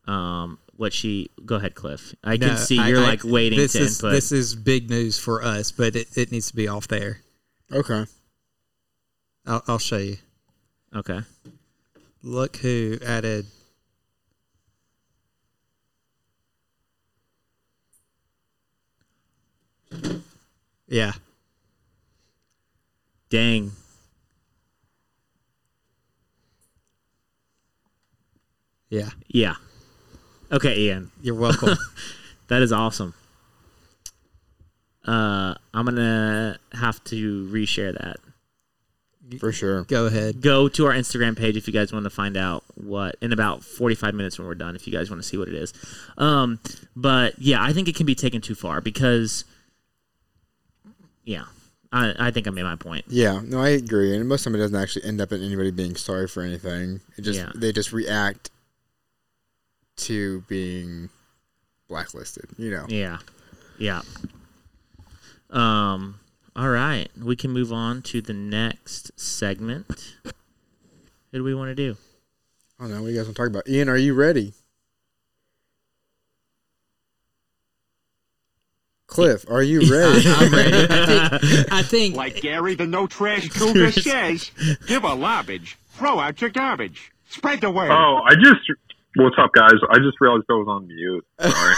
[0.05, 2.13] um, what she go ahead, Cliff.
[2.23, 4.11] I No, can see I- you're I- like waiting this to is, input.
[4.13, 7.21] This is big news for us, but it, it needs to be off there.
[7.71, 8.05] Okay.
[9.45, 10.17] I'll, I'll show you.
[10.95, 11.21] okay.
[12.23, 13.45] Look who added.
[20.87, 21.13] Yeah.
[23.29, 23.71] Dang.
[28.89, 29.09] Yeah.
[29.27, 29.55] Yeah.
[30.51, 31.11] Okay, Ian.
[31.21, 31.77] You're welcome.
[32.47, 33.15] That is awesome.
[35.03, 38.17] Uh, I'm gonna have to reshare that.
[39.39, 39.83] For sure.
[39.85, 40.41] Go ahead.
[40.41, 43.63] Go to our Instagram page if you guys want to find out what in about
[43.63, 44.75] 45 minutes when we're done.
[44.75, 45.73] If you guys want to see what it is,
[46.19, 46.59] um,
[46.95, 49.43] but yeah, I think it can be taken too far because,
[51.23, 51.45] yeah,
[51.91, 53.05] I I think I made my point.
[53.07, 54.15] Yeah, no, I agree.
[54.15, 57.01] And most of it doesn't actually end up in anybody being sorry for anything.
[57.17, 57.51] It just Yeah.
[57.55, 58.51] they just react
[59.97, 61.09] to being
[61.87, 62.49] blacklisted.
[62.57, 62.85] You know.
[62.87, 63.19] Yeah,
[63.77, 64.01] yeah.
[65.49, 66.19] Um.
[66.55, 70.15] All right, we can move on to the next segment.
[70.23, 70.33] What
[71.33, 71.97] do we want to do?
[72.79, 73.01] I don't know.
[73.01, 73.67] What do you guys want to talk about?
[73.67, 74.53] Ian, are you ready?
[79.07, 80.23] Cliff, are you ready?
[80.27, 80.87] I'm ready.
[80.89, 84.51] I think, I think Like Gary the No Trash Cougar says,
[84.87, 87.11] give a lobbage, throw out your garbage.
[87.29, 87.91] Spread the word.
[87.91, 88.59] Oh, I just.
[89.17, 89.71] What's up, guys?
[89.89, 91.25] I just realized I was on mute.
[91.39, 91.75] Sorry.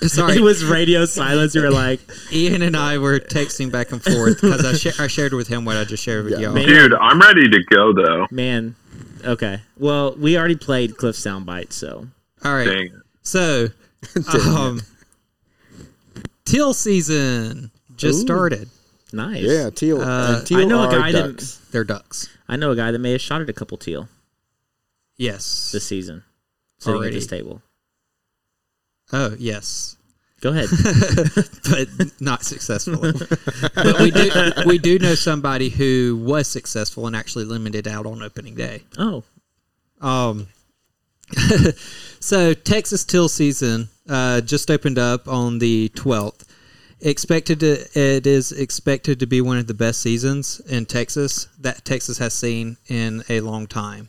[0.08, 0.36] sorry.
[0.36, 1.54] It was radio silence.
[1.54, 2.00] You were like,
[2.32, 5.66] Ian and I were texting back and forth because I, sh- I shared with him
[5.66, 6.46] what I just shared with Yeah.
[6.46, 6.54] y'all.
[6.54, 6.66] Man.
[6.66, 8.28] Dude, I'm ready to go, though.
[8.30, 8.76] man.
[9.22, 9.60] Okay.
[9.76, 12.06] Well, we already played Cliff soundbite, so
[12.42, 12.64] All right.
[12.66, 13.02] Dang.
[13.22, 13.68] So,
[14.46, 14.80] um,
[16.46, 18.22] teal season just Ooh.
[18.22, 18.70] started.
[19.12, 19.42] nice.
[19.42, 20.00] yeah, teal.
[20.00, 22.30] Uh, teal I know a are guy that- They're ducks.
[22.48, 24.08] I know a guy that may have shot at a couple teal
[25.20, 25.70] Yes.
[25.70, 26.24] this season,
[26.78, 27.14] sitting Already.
[27.14, 27.60] at this table.
[29.12, 29.96] Oh, yes.
[30.40, 30.70] Go ahead.
[31.70, 33.12] but not successfully.
[33.74, 34.30] but we do
[34.64, 38.82] we do know somebody who was successful and actually limited out on opening day.
[38.96, 39.22] oh,
[40.00, 40.46] Um,
[42.20, 46.46] so Texas teal season uh, just opened up on the twelfth.
[47.02, 51.84] Expected to, it is expected to be one of the best seasons in Texas that
[51.84, 54.08] Texas has seen in a long time.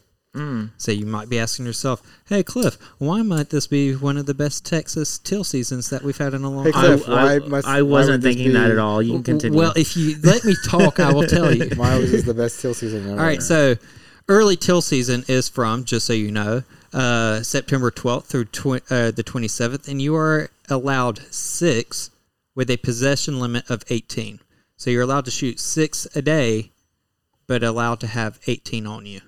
[0.78, 4.34] So you might be asking yourself, "Hey Cliff, why might this be one of the
[4.34, 7.68] best Texas teal seasons that we've had in a long Hey, time?" I, I, must-
[7.68, 9.02] I wasn't would this thinking that at all.
[9.02, 9.60] You can continue.
[9.60, 11.70] Well, if you let me talk, I will tell you.
[11.76, 13.20] Why was this the best teal season ever?
[13.20, 13.76] All right, so
[14.30, 16.64] early teal season is from, just so you know,
[16.94, 22.10] uh, September 12th through tw- uh, the 27th, and you are allowed six
[22.56, 24.40] with a possession limit of 18.
[24.78, 26.72] So you're allowed to shoot six a day,
[27.48, 29.22] but allowed to have 18 on you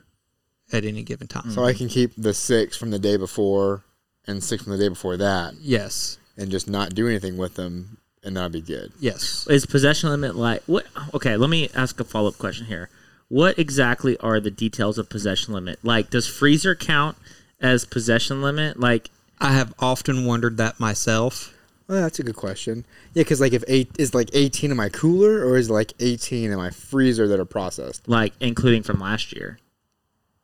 [0.74, 1.51] at any given time.
[1.51, 3.84] So I can keep the six from the day before
[4.26, 7.97] and six from the day before that, yes, and just not do anything with them,
[8.24, 8.91] and that'll be good.
[8.99, 9.45] yes.
[9.49, 10.86] is possession limit like what?
[11.13, 12.89] Okay, let me ask a follow up question here.
[13.30, 15.80] What exactly are the details of possession limit?
[15.84, 17.17] Like, does freezer count
[17.59, 18.80] as possession limit?
[18.80, 19.09] Like,
[19.39, 21.53] I have often wondered that myself.
[21.88, 22.86] Well, that's a good question.
[23.13, 25.93] Yeah, because like if eight is like eighteen in my cooler, or is it like
[25.99, 28.07] eighteen in my freezer that are processed?
[28.07, 29.59] like including from last year?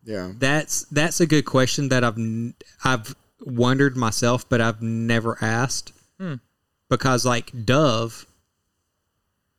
[0.04, 0.32] Yeah.
[0.38, 5.94] That's that's a good question that I've n- I've wondered myself, but I've never asked
[6.20, 6.36] hmm.
[6.90, 8.26] because like Dove,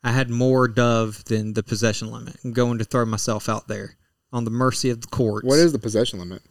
[0.03, 2.37] I had more Dove than the possession limit.
[2.45, 3.97] I'm going to throw myself out there
[4.33, 5.47] on the mercy of the courts.
[5.47, 6.43] What is the possession limit?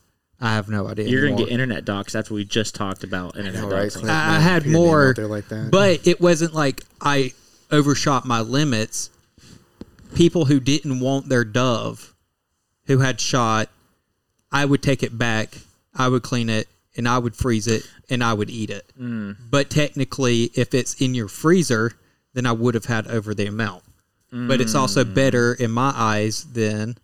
[0.42, 1.08] I have no idea.
[1.08, 2.14] You're gonna get internet docs.
[2.14, 3.36] That's what we just talked about.
[3.38, 3.84] Internet know, right?
[3.84, 3.98] docs.
[3.98, 4.10] Clint?
[4.10, 5.70] I, I had put your name more, like that.
[5.72, 7.34] but it wasn't like I
[7.72, 9.10] overshot my limits.
[10.16, 12.16] People who didn't want their Dove,
[12.86, 13.70] who had shot,
[14.52, 15.58] I would take it back
[15.96, 18.86] I would clean it and I would freeze it and I would eat it.
[19.00, 19.36] Mm.
[19.50, 21.94] But technically, if it's in your freezer,
[22.34, 23.84] then I would have had over the amount.
[24.32, 25.14] But it's also Mm.
[25.16, 26.98] better in my eyes than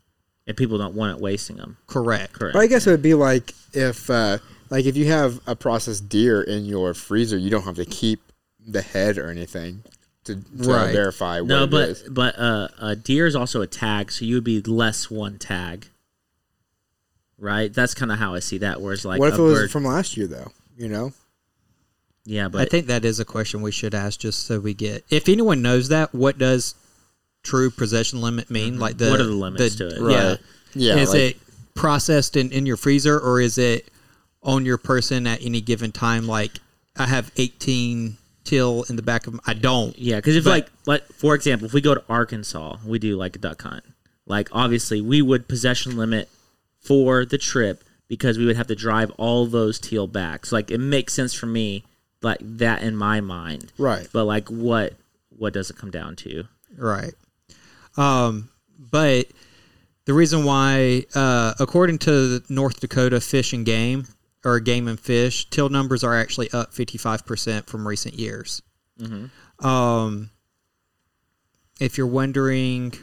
[0.46, 1.78] If people don't want it wasting them.
[1.88, 2.34] correct.
[2.34, 2.54] Correct.
[2.54, 4.38] But I guess it would be like if, uh,
[4.70, 8.20] like if you have a processed deer in your freezer, you don't have to keep
[8.66, 9.84] the head or anything
[10.26, 10.92] to, to Right.
[10.94, 12.04] verify what No, it but is.
[12.10, 15.88] but uh, a deer is also a tag, so you would be less one tag.
[17.38, 17.74] Right?
[17.74, 18.82] That's kind of how I see that.
[18.82, 20.52] Whereas like what if a it was bird, from last year though?
[20.78, 21.14] You know,
[22.26, 25.04] yeah, but I think that is a question we should ask just so we get.
[25.10, 26.76] If anyone knows that, what does
[27.44, 28.80] true possession limit mean?
[28.80, 29.12] Like the Mm-hmm.
[29.12, 30.12] What are the limits to it?
[30.12, 30.40] Yeah, Right.
[30.74, 31.38] Yeah, Is like- it
[31.76, 33.90] processed in in your freezer or is it
[34.42, 36.28] on your person at any given time?
[36.28, 36.52] Like
[36.98, 39.34] I have eighteen till in the back of.
[39.34, 39.98] my, I don't.
[39.98, 43.16] Yeah, because if But- like like for example, if we go to Arkansas, we do
[43.18, 43.84] like a duck hunt.
[44.26, 46.28] Like obviously, we would possession limit
[46.86, 50.46] for the trip because we would have to drive all those teal back.
[50.46, 51.84] So like it makes sense for me,
[52.22, 53.72] like that in my mind.
[53.78, 54.08] Right.
[54.12, 54.94] But like what
[55.30, 56.46] what does it come down to?
[56.78, 57.14] Right.
[57.98, 59.28] Um, but
[60.06, 64.06] the reason why, uh, according to the North Dakota Fish and Game
[64.44, 68.62] or Game and Fish, till numbers are actually up 55% from recent years.
[69.60, 70.30] Um,
[71.80, 72.94] if you're wondering,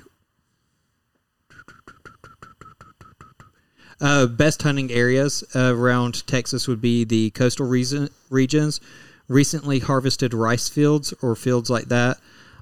[4.03, 8.81] uh, best hunting areas around Texas would be the coastal reason, regions,
[9.29, 12.19] recently harvested rice fields or fields like that,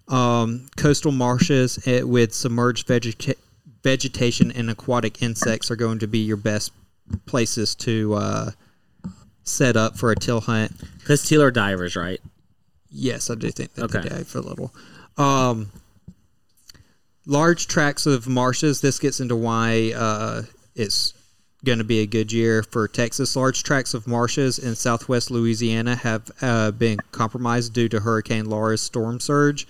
[0.09, 3.35] um, coastal marshes eh, with submerged vegeta-
[3.83, 6.73] vegetation and aquatic insects are going to be your best
[7.27, 8.51] places to uh,
[9.43, 10.73] set up for a till hunt.
[10.99, 12.21] Because teal are divers, right?
[12.91, 14.01] Yes, I do think that Okay.
[14.03, 14.75] they dive for a little.
[15.17, 15.71] Um,
[17.27, 18.81] large tracts of marshes.
[18.81, 20.43] This gets into why uh,
[20.75, 21.15] it's
[21.65, 23.37] going to be a good year for Texas.
[23.37, 28.81] Large tracts of marshes in southwest Louisiana have uh, been compromised due to Hurricane Laura's
[28.83, 29.67] storm surge,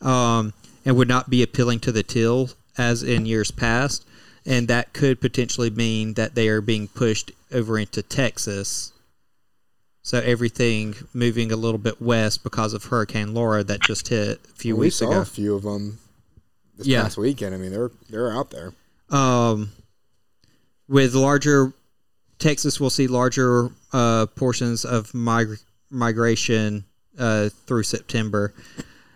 [0.00, 0.52] um,
[0.84, 4.04] and would not be appealing to the till as in years past.
[4.46, 8.92] And that could potentially mean that they are being pushed over into Texas.
[10.02, 14.54] So everything moving a little bit west because of Hurricane Laura that just hit a
[14.54, 15.20] few we weeks saw ago.
[15.20, 15.98] a few of them
[16.78, 17.02] this Yeah.
[17.02, 17.54] past weekend.
[17.54, 18.72] I mean, they're they're out there.
[19.10, 19.70] um,
[20.90, 21.72] with larger
[22.40, 25.60] Texas we'll see larger uh, portions of mig-
[25.90, 26.84] migration
[27.18, 28.52] uh, through September.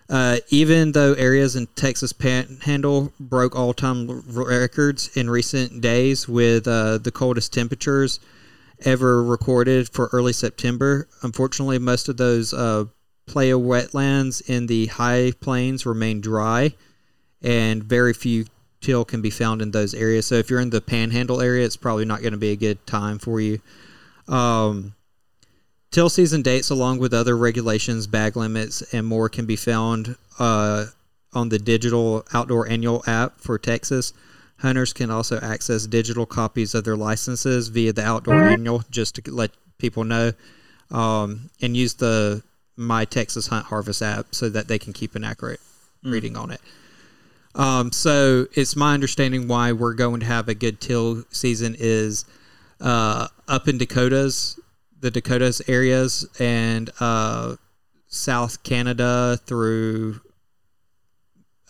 [0.08, 6.98] Uh, even though areas in Texas Panhandle broke all-time records in recent days with uh,
[6.98, 8.20] the coldest temperatures
[8.84, 12.84] ever recorded for early September, unfortunately, most of those uh,
[13.26, 16.74] playa wetlands in the high plains remain dry
[17.42, 18.44] and very few
[18.84, 20.26] teal can be found in those areas.
[20.26, 22.86] So if you're in the Panhandle area, it's probably not going to be a good
[22.86, 23.60] time for you.
[24.28, 24.94] Um,
[25.90, 30.86] till season dates, along with other regulations, bag limits, and more, can be found uh,
[31.32, 34.12] on the digital outdoor annual app for Texas.
[34.58, 39.30] Hunters can also access digital copies of their licenses via the outdoor annual, just to
[39.30, 40.32] let people know,
[40.90, 42.42] um, and use the
[42.76, 45.60] My Texas Hunt Harvest app so that they can keep an accurate
[46.02, 46.60] reading on it.
[47.54, 52.24] Um, so it's my understanding why we're going to have a good till season is
[52.80, 54.58] uh, up in Dakotas,
[55.00, 57.56] the Dakotas areas, and uh,
[58.08, 60.20] South Canada through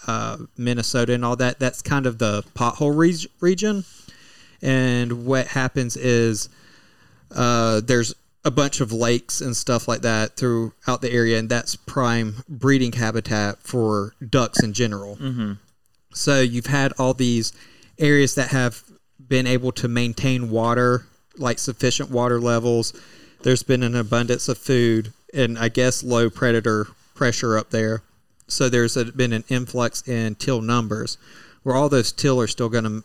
[0.07, 1.59] uh, Minnesota and all that.
[1.59, 3.85] That's kind of the pothole reg- region.
[4.63, 6.49] And what happens is
[7.35, 8.15] uh, there's
[8.45, 12.93] a bunch of lakes and stuff like that throughout the area, and that's prime breeding
[12.93, 15.17] habitat for ducks in general.
[16.15, 17.53] So you've had all these
[17.99, 18.83] areas that have
[19.29, 21.07] been able to maintain water,
[21.37, 22.93] like sufficient water levels.
[23.43, 28.03] There's been an abundance of food and I guess low predator pressure up there.
[28.47, 31.19] So there's a, been an influx in till numbers
[31.63, 33.05] where all those till are still going to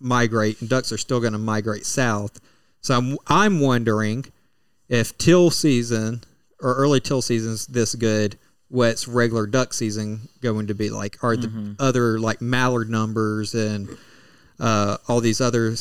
[0.00, 2.40] migrate and ducks are still going to migrate south.
[2.80, 4.26] So I'm, I'm wondering
[4.88, 6.22] if till season
[6.60, 8.36] or early till season's this good,
[8.72, 11.22] what's regular duck season going to be like?
[11.22, 13.86] Are the other like mallard numbers and
[14.58, 15.74] uh, all these other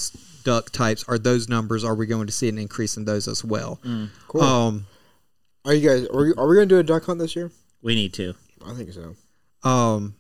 [0.44, 1.06] duck types?
[1.08, 1.86] Are those numbers?
[1.86, 3.80] Are we going to see an increase in those as well?
[4.28, 4.42] Cool.
[4.42, 4.88] Um,
[5.64, 6.08] Are you guys?
[6.08, 7.50] Are we, are we going to do a duck hunt this year?
[7.82, 8.36] We need to.
[8.66, 9.16] I think so.
[9.64, 10.16] Um,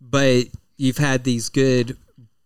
[0.00, 0.44] but
[0.76, 1.96] you've had these good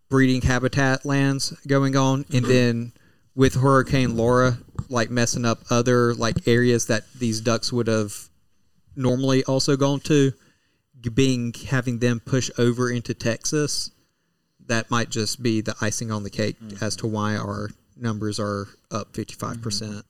[0.08, 2.92] breeding habitat lands going on, and then
[3.34, 8.28] with Hurricane Laura, like messing up other like areas that these ducks would have
[8.96, 10.32] normally also gone to,
[11.14, 13.90] being having them push over into Texas,
[14.66, 18.68] that might just be the icing on the cake as to why our numbers are
[18.90, 20.02] up 55%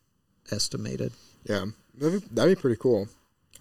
[0.51, 1.13] estimated.
[1.45, 1.67] Yeah,
[1.99, 3.09] that'd be, that'd be pretty cool.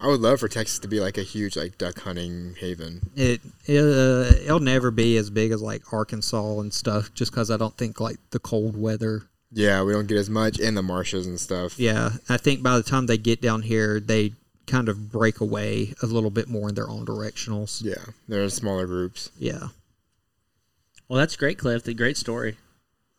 [0.00, 3.10] I would love for Texas to be like a huge like duck hunting haven.
[3.14, 7.52] It, it uh, it'll never be as big as like Arkansas and stuff, just because
[7.52, 9.28] I don't think like the cold weather.
[9.52, 11.78] Yeah, we don't get as much in the marshes and stuff.
[11.78, 14.32] Yeah, I think by the time they get down here, they
[14.66, 17.82] kind of break away a little bit more in their own directionals.
[17.84, 17.94] Yeah,
[18.28, 19.30] they're in smaller groups.
[19.38, 19.68] Yeah.
[21.08, 21.84] Well, that's great, Cliff.
[21.84, 22.56] The great story.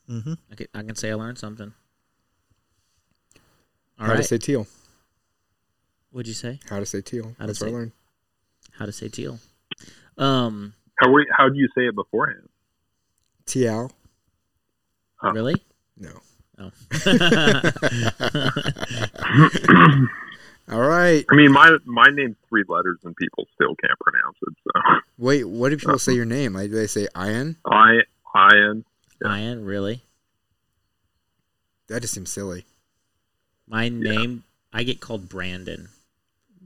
[0.09, 0.33] Mm-hmm.
[0.51, 1.73] I can, I can say I learned something.
[3.99, 4.17] All How right.
[4.17, 4.67] to say teal?
[6.11, 6.59] What'd you say?
[6.69, 7.35] How to say teal?
[7.37, 7.91] How to That's what I say- learned.
[8.71, 9.39] How to say teal?
[10.17, 12.49] Um, How we, how do you say it beforehand?
[13.45, 13.91] Teal.
[15.21, 15.31] Oh.
[15.31, 15.55] really?
[15.97, 16.19] No.
[16.59, 16.71] Oh.
[20.71, 21.25] All right.
[21.29, 24.53] I mean, my my name's three letters and people still can't pronounce it.
[24.63, 24.81] So
[25.17, 26.53] Wait, what do people say your name?
[26.53, 27.57] Like, do they say Ian?
[27.69, 27.99] I
[28.35, 28.85] Ian.
[29.25, 30.01] Ian, really?
[31.87, 32.65] That just seems silly.
[33.67, 35.89] My name, I get called Brandon.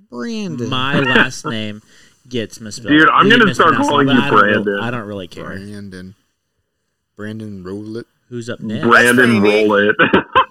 [0.09, 0.69] Brandon.
[0.69, 1.81] My last name
[2.29, 2.89] gets misspelled.
[2.89, 4.79] Dude, I'm gonna start calling but you I don't really- Brandon.
[4.79, 5.45] I don't really care.
[5.45, 6.15] Brandon.
[7.15, 8.05] Brandon Rowlett.
[8.29, 8.85] Who's up next?
[8.85, 9.95] Brandon roll it.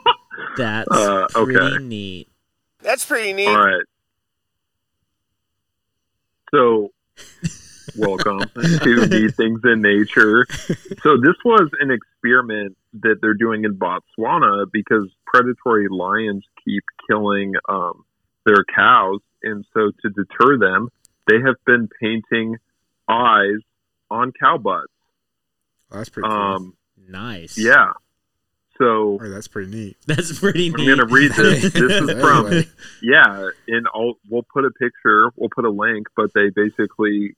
[0.57, 1.53] That's Uh, okay.
[1.53, 2.29] pretty neat.
[2.83, 3.49] That's pretty neat.
[3.49, 3.85] All right.
[6.55, 6.93] So,
[7.97, 10.47] welcome to Neat Things in Nature.
[11.03, 17.55] So, this was an experiment that they're doing in Botswana because predatory lions keep killing
[17.69, 18.05] um,
[18.45, 19.21] their cows.
[19.43, 20.89] And so, to deter them,
[21.27, 22.57] they have been painting
[23.09, 23.59] eyes
[24.11, 24.87] on cow butts.
[25.91, 26.37] Oh, that's pretty cool.
[26.39, 26.77] Um,
[27.09, 27.59] Nice.
[27.59, 27.93] yeah.
[28.79, 29.97] So, oh, that's pretty neat.
[30.07, 30.87] That's pretty I'm neat.
[30.87, 31.73] going to read this.
[31.73, 32.69] This is from Anyway.
[33.03, 37.37] yeah, and I'll we'll put a picture, we'll put a link, but they basically,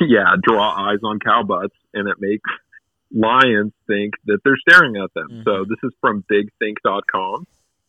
[0.00, 2.48] yeah, draw eyes on cow butts, and it makes
[3.10, 5.42] lions think that they're staring at them.
[5.44, 5.70] So mm-hmm.
[5.70, 7.46] this is from BigThink.com.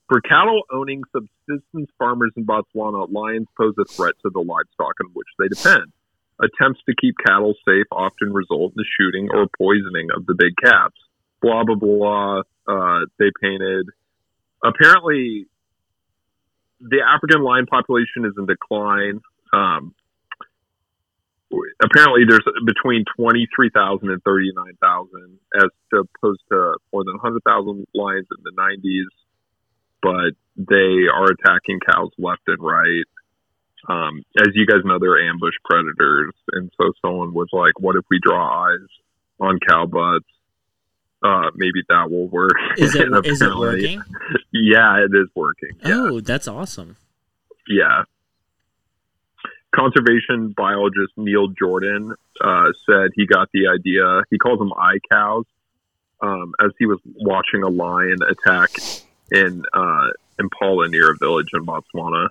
[0.07, 5.11] For cattle owning subsistence farmers in Botswana, lions pose a threat to the livestock on
[5.13, 5.91] which they depend.
[6.41, 10.55] Attempts to keep cattle safe often result in the shooting or poisoning of the big
[10.63, 10.95] cats.
[11.41, 12.41] Blah blah blah.
[12.67, 13.87] Uh, they painted.
[14.63, 15.47] Apparently,
[16.79, 19.21] the African lion population is in decline.
[19.53, 19.93] Um,
[21.83, 28.51] apparently, there's between 23,000 and 39,000, as opposed to more than 100,000 lions in the
[28.51, 29.09] 90s.
[30.01, 33.05] But they are attacking cows left and right.
[33.87, 36.33] Um, as you guys know, they're ambush predators.
[36.51, 38.87] And so someone was like, what if we draw eyes
[39.39, 40.27] on cow butts?
[41.21, 42.53] Uh, maybe that will work.
[42.77, 44.01] Is it it working?
[44.53, 45.71] Yeah, it is working.
[45.83, 46.95] Oh, that's awesome.
[47.67, 48.03] Yeah.
[49.75, 54.23] Conservation biologist Neil Jordan uh, said he got the idea.
[54.31, 55.45] He calls them eye cows.
[56.21, 58.71] Um, as he was watching a lion attack
[59.31, 60.07] in uh,
[60.37, 62.27] Impala near a village in Botswana,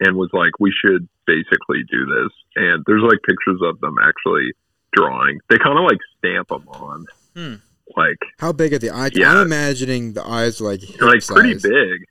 [0.00, 4.52] and was like, "We should basically do this." And there's like pictures of them actually
[4.92, 5.40] drawing.
[5.48, 7.54] They kind of like stamp them on, Hmm.
[7.96, 9.12] like How big are the eyes?
[9.14, 9.32] Yeah.
[9.32, 11.62] I'm imagining the eyes like they're like hip pretty size.
[11.62, 12.04] big.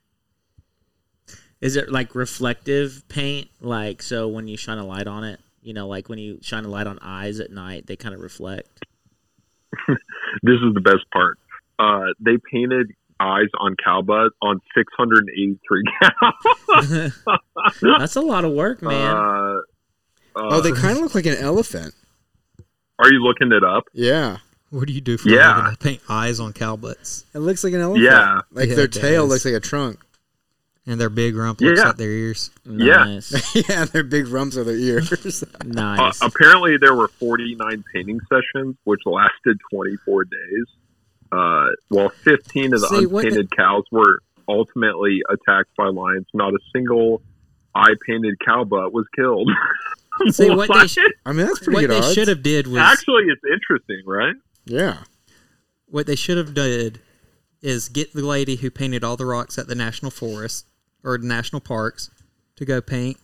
[1.60, 3.48] Is it like reflective paint?
[3.60, 6.64] Like so when you shine a light on it, you know, like when you shine
[6.64, 8.84] a light on eyes at night, they kind of reflect.
[9.88, 11.38] this is the best part.
[11.78, 17.12] Uh, they painted eyes on cow butt on 683 cows.
[17.98, 19.16] That's a lot of work, man.
[19.16, 19.56] Uh,
[20.36, 21.94] Oh, they uh, kind of look like an elephant.
[22.98, 23.84] Are you looking it up?
[23.92, 24.38] Yeah.
[24.74, 25.54] What do you do for Yeah.
[25.54, 25.70] a living?
[25.70, 27.24] I paint eyes on cow butts.
[27.34, 28.04] It looks like an elephant.
[28.04, 28.40] Yeah.
[28.52, 29.30] Like Yeah, their tail does.
[29.30, 30.00] looks like a trunk.
[30.86, 31.86] And their big rump looks Yeah.
[31.88, 32.50] like their ears.
[32.66, 33.04] Yeah.
[33.04, 33.54] Nice.
[33.68, 35.10] yeah, their big rumps are their ears.
[35.44, 36.20] Uh, nice.
[36.20, 40.66] apparently, there were 49 painting sessions, which lasted 24 days.
[41.32, 46.26] Uh, while 15 of the See, what the- unpainted cows were ultimately attacked by lions,
[46.34, 47.22] not a single
[47.74, 49.50] eye painted cow butt was killed.
[50.30, 52.76] See what they sh- I mean, that's pretty what good they should have did was
[52.78, 54.34] Actually, it's interesting, right?
[54.66, 54.98] Yeah.
[55.86, 57.00] what they should have did
[57.62, 60.66] is get the lady who painted all the rocks at the national forest
[61.02, 62.10] or the national parks
[62.56, 63.18] to go paint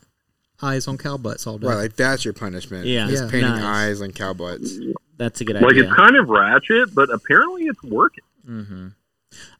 [0.62, 1.66] eyes on cow butts all day.
[1.66, 2.86] Right, like that's your punishment.
[2.86, 3.08] Yeah.
[3.08, 3.30] Just Yeah.
[3.30, 3.62] painting Nice.
[3.64, 4.78] eyes on cow butts.
[5.16, 5.68] That's a good idea.
[5.68, 8.24] Like, it's kind of ratchet, but apparently it's working.
[8.48, 8.88] Mm-hmm.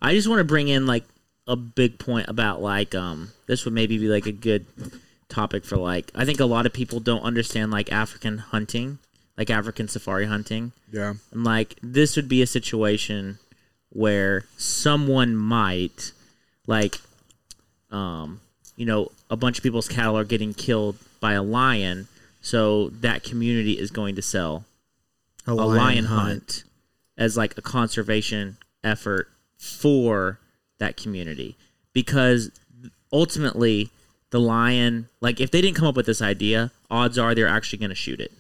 [0.03, 1.05] I just want to bring in like
[1.47, 4.67] a big point about like um this would maybe be like a good
[5.29, 8.99] topic for like I think a lot of people don't understand like African hunting,
[9.37, 10.73] like African safari hunting.
[10.93, 11.15] Yeah.
[11.33, 13.39] And like this would be a situation
[13.91, 16.13] where someone might
[16.67, 17.01] like
[17.91, 18.41] um
[18.77, 22.09] you know a bunch of people's cattle are getting killed by a lion,
[22.41, 24.65] so that community is going to sell
[25.47, 26.29] A a lion lion, hunt.
[26.29, 26.65] hunt.
[27.19, 29.29] as like a conservation effort
[29.59, 30.39] for
[30.79, 31.57] that community
[31.93, 32.51] because
[33.13, 33.91] ultimately
[34.31, 37.79] the lion like if they didn't come up with this idea odds are they're actually
[37.79, 38.33] going to shoot it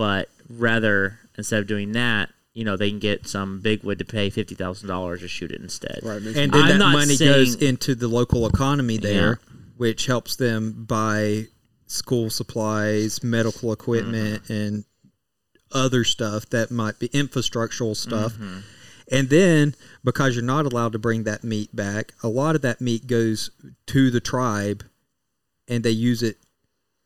[0.00, 4.30] but rather instead of doing that you know they can get some bigwood to pay
[4.30, 6.16] $50000 to shoot it instead Right.
[6.22, 6.52] and sense.
[6.52, 9.38] then I'm that not money saying- goes into the local economy there,
[9.76, 11.48] which helps them buy
[11.86, 14.52] school supplies, medical equipment, Mm-hmm.
[14.52, 14.84] and
[15.72, 18.32] other stuff that might be infrastructural stuff.
[18.34, 18.58] Mm-hmm.
[19.12, 19.74] And then
[20.04, 23.50] because you're not allowed to bring that meat back, a lot of that meat goes
[23.86, 24.84] to the tribe,
[25.68, 26.36] and they use it,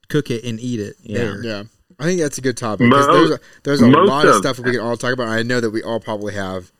[0.09, 1.19] cook it, and eat it Yeah.
[1.19, 1.45] there.
[1.45, 1.62] Yeah,
[1.99, 2.91] I think that's a good topic.
[2.91, 5.29] 'cause Mo- there's a, there's a lot of of- stuff we can all talk about.
[5.29, 6.73] I know that we all probably have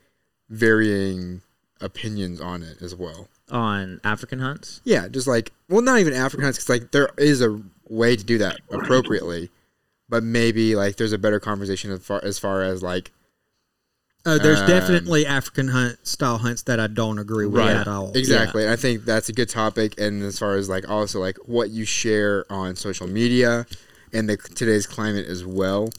[0.49, 1.41] varying
[1.81, 3.29] opinions on it as well.
[3.51, 7.41] on african hunts Yeah, just like well, not even African hunts, because like there is
[7.43, 9.51] a way to do that appropriately,
[10.09, 13.11] but maybe like there's a better conversation as far as far as like
[14.27, 18.11] Uh, there's Um, definitely African hunt style hunts that I don't agree with at all.
[18.15, 18.67] Exactly.
[18.67, 20.01] I think that's a good topic.
[20.01, 23.67] And as far as like also like what you share on social media
[24.15, 25.91] and the today's climate as well.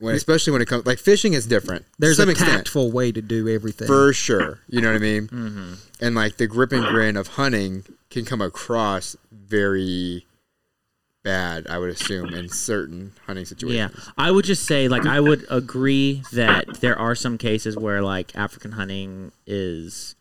[0.00, 1.84] When especially when it comes like fishing is different.
[1.98, 3.86] There's a extent, tactful way to do everything.
[3.86, 4.60] for sure.
[4.68, 5.28] You know what I mean?
[5.28, 5.74] mm-hmm.
[6.00, 10.24] And like the grip and grin of hunting can come across very
[11.22, 13.94] bad, I would assume, in certain hunting situations.
[13.94, 18.02] Yeah, I would just say like I would agree that there are some cases where
[18.02, 20.16] like African hunting is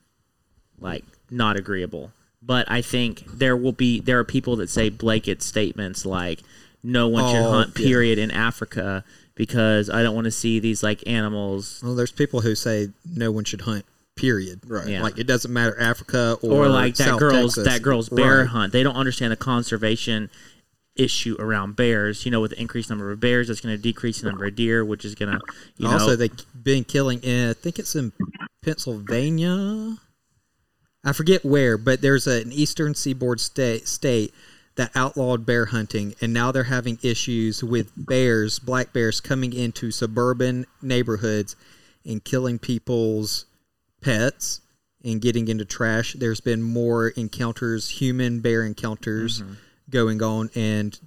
[0.79, 2.11] like not agreeable,
[2.47, 6.39] but I think there will be there are people that say blanket statements like
[6.83, 7.85] no one should Oh, hunt yeah.
[7.85, 9.03] period in Africa
[9.35, 13.31] because I don't want to see these like animals Well, there's people who say no
[13.31, 13.85] one should hunt.
[14.15, 14.61] Period.
[14.65, 14.87] Right.
[14.87, 15.03] Yeah.
[15.03, 17.65] Like it doesn't matter Africa or, or, like that South girl's Texas.
[17.73, 18.47] that girl's bear Right.
[18.47, 18.73] hunt.
[18.73, 20.29] They don't understand the conservation
[20.95, 22.25] issue around bears.
[22.25, 24.55] You know, with the increased number of bears, that's going to decrease the number of
[24.55, 25.39] deer, which is going to
[25.77, 26.31] you also, know they've
[26.63, 27.19] been killing.
[27.21, 28.11] In, I think it's in
[28.63, 29.97] Pennsylvania.
[31.07, 34.33] I forget where, but there's an eastern seaboard state state
[34.75, 39.89] that outlawed bear hunting, and now they're having issues with bears, black bears, coming into
[39.89, 41.55] suburban neighborhoods
[42.05, 43.45] and killing people's
[44.01, 44.59] pets
[45.03, 46.13] and getting into trash.
[46.13, 49.53] There's been more encounters, human bear encounters, Mm-hmm.
[49.89, 50.99] going on, and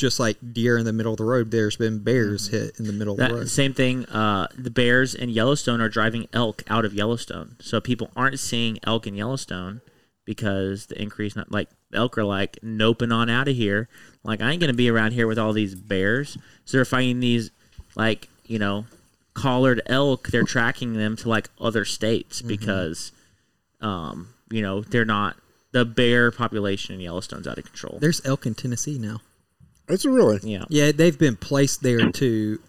[0.00, 2.92] just like deer in the middle of the road, there's been bears hit in the
[2.92, 3.34] middle of the Mm-hmm.
[3.34, 3.48] Road.
[3.48, 4.06] same thing.
[4.06, 8.78] Uh, the bears in Yellowstone are driving elk out of Yellowstone, so people aren't seeing
[8.84, 9.80] elk in Yellowstone
[10.24, 11.36] because the increase.
[11.36, 13.88] Not like elk are like noping on out of here.
[14.24, 16.36] Like I ain't gonna be around here with all these bears.
[16.64, 17.50] So they're finding these
[17.96, 18.86] like you know
[19.34, 20.28] collared elk.
[20.28, 22.48] They're tracking them to like other states Mm-hmm.
[22.48, 23.12] because
[23.80, 25.36] um you know they're not
[25.72, 27.98] the bear population in Yellowstone's out of control.
[28.00, 29.20] There's elk in Tennessee now.
[29.90, 30.64] It's really yeah.
[30.68, 32.60] Yeah, they've been placed there to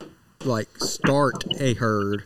[0.44, 2.24] like start a herd,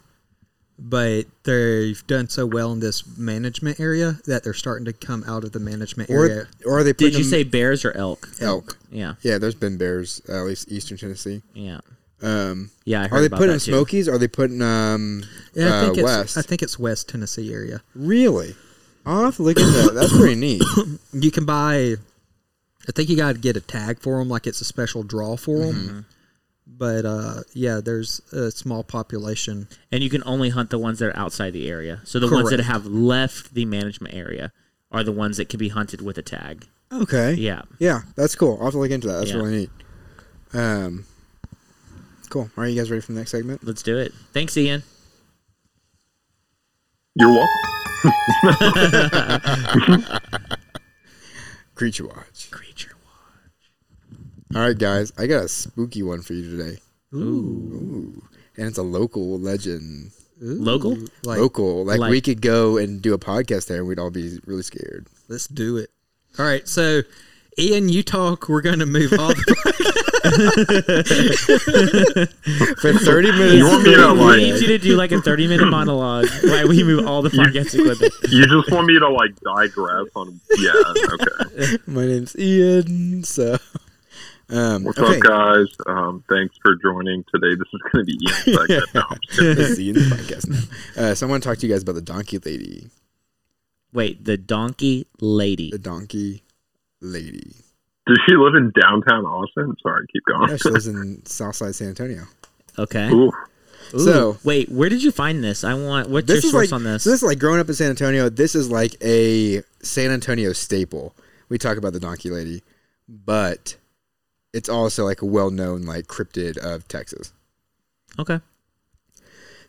[0.79, 5.43] but they've done so well in this management area that they're starting to come out
[5.43, 6.47] of the management area.
[6.65, 8.27] or or are they putting Did you them- say bears or elk?
[8.41, 8.77] elk?
[8.91, 9.15] Yeah.
[9.21, 11.41] Yeah, there's been bears uh, at least eastern Tennessee.
[11.53, 11.79] Yeah.
[12.21, 13.71] Um, Yeah, I heard are they about putting that too.
[13.71, 14.07] Smokies?
[14.07, 15.23] Are they putting um
[15.53, 16.37] Yeah, I uh, think it's west?
[16.37, 17.81] I think it's West Tennessee area.
[17.93, 18.55] really?
[19.05, 19.93] I'll have to look at that.
[19.93, 20.63] That's pretty neat.
[21.13, 21.95] You can buy.
[22.87, 25.35] I think you got to get a tag for them, like it's a special draw
[25.37, 25.75] for them.
[25.75, 25.99] Mm-hmm.
[26.67, 29.67] But uh, yeah, there's a small population.
[29.91, 32.01] and you can only hunt the ones that are outside the area.
[32.05, 34.51] So the ones that have left the management area
[34.91, 36.65] are the ones that can be hunted with a tag.
[36.91, 37.33] Okay.
[37.33, 37.61] Yeah.
[37.79, 38.57] Yeah, that's cool.
[38.59, 39.17] I'll have to look into that.
[39.19, 39.37] That's Yeah.
[39.37, 39.69] really neat.
[40.53, 41.05] Um,
[42.29, 42.49] cool.
[42.57, 43.63] Are you guys ready for the next segment?
[43.63, 44.11] Let's do it.
[44.33, 44.83] Thanks, Ian.
[47.15, 47.49] You're welcome.
[51.75, 52.34] Creature Watch.
[52.55, 52.91] Creature.
[53.03, 54.55] Watch.
[54.55, 55.11] All right, guys.
[55.17, 56.79] I got a spooky one for you today.
[57.13, 57.17] Ooh.
[57.19, 58.23] Ooh.
[58.57, 60.11] And it's a local legend.
[60.39, 60.97] Local?
[61.23, 61.83] Like, local.
[61.85, 64.63] Like, like- we could go and do a podcast there and we'd all be really
[64.63, 65.07] scared.
[65.27, 65.89] let's do it.
[66.39, 67.01] All right, so
[67.57, 68.49] Ian, you talk.
[68.49, 69.35] We're going to move all the
[72.81, 73.53] For 30 minutes.
[73.55, 76.27] You want me to, We like- need you to do like a 30 minute monologue
[76.43, 78.13] while we move all the podcast equipment.
[78.29, 80.39] You just want me to like digress on?
[80.57, 80.73] Yeah.
[81.13, 81.77] Okay.
[81.87, 83.23] My name's Ian.
[83.23, 83.57] So,
[84.49, 85.15] um, What's okay.
[85.17, 85.67] up, guys?
[85.87, 87.55] Um, thanks for joining today.
[87.55, 88.93] This is going to be Ian's segment.
[88.93, 89.37] No, I'm just.
[89.57, 91.01] This is Ian's podcast now.
[91.03, 92.89] Uh, so I want to talk to you guys about the donkey lady.
[93.93, 95.71] Wait, the donkey lady.
[95.71, 96.41] The donkey
[97.01, 97.53] lady.
[98.07, 99.75] Does she live in downtown Austin?
[99.81, 100.49] Sorry, keep going.
[100.51, 102.25] Yeah, she lives in Southside San Antonio.
[102.77, 103.09] Okay.
[103.09, 103.31] Ooh,
[103.93, 103.99] Ooh.
[103.99, 105.63] So- wait, where did you find this?
[105.63, 106.09] I want.
[106.09, 107.03] What's This your is source like on this?
[107.03, 108.29] So this is like growing up in San Antonio.
[108.29, 111.15] This is like a San Antonio staple.
[111.49, 112.61] We talk about the donkey lady,
[113.07, 113.75] but
[114.53, 117.33] it's also like a well-known like cryptid of Texas.
[118.19, 118.39] okay.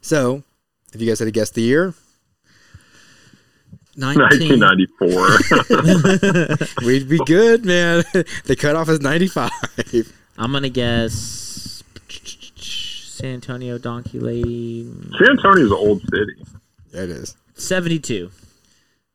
[0.00, 0.44] So,
[0.92, 1.92] If you guys had to guess the year,
[3.97, 6.77] 19, 1994.
[6.86, 8.05] we'd be good, man.
[8.44, 9.51] the cutoff is 95.
[10.39, 14.85] I'm gonna guess San Antonio Donkey Lady
[15.18, 16.44] San Antonio's an old city.
[16.93, 17.36] It is.
[17.55, 18.31] 72.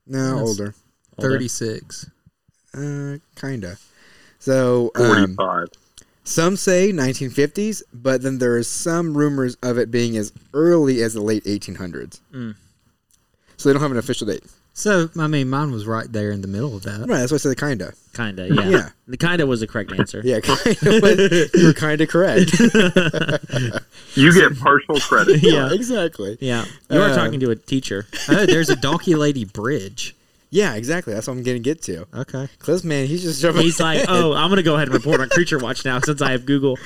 [0.07, 0.75] No, That's- older.
[1.17, 1.29] Older.
[1.29, 2.09] 36.
[2.73, 3.77] Uh, kinda.
[4.39, 5.67] So, um, 45.
[6.23, 11.13] some say 1950s, but then there is some rumors of it being as early as
[11.13, 12.19] the late 1800s.
[12.33, 12.55] Mm.
[13.57, 14.43] So they don't have an official date.
[14.73, 17.01] So, I mean, mine was right there in the middle of that.
[17.01, 17.93] Right, that's why I said kinda.
[18.13, 18.69] Kinda, yeah.
[18.69, 18.89] Yeah.
[19.07, 20.21] The kinda was the correct answer.
[20.25, 20.99] Yeah, kinda.
[21.01, 22.51] but you're kinda correct.
[24.15, 25.41] You get partial credit.
[25.41, 25.71] Yeah.
[25.71, 26.37] exactly.
[26.41, 26.65] Yeah.
[26.89, 28.07] you are Uh, talking to a teacher.
[28.27, 30.15] Oh, there's a Donkey Lady Bridge.
[30.49, 31.13] Yeah, exactly.
[31.13, 32.05] That's what I'm going to get to.
[32.13, 32.49] Okay.
[32.59, 33.61] Cliff, man, he's just jumping.
[33.63, 36.31] He's like, oh, I'm gonna go ahead and report on Creature Watch now since I
[36.31, 36.77] have Google.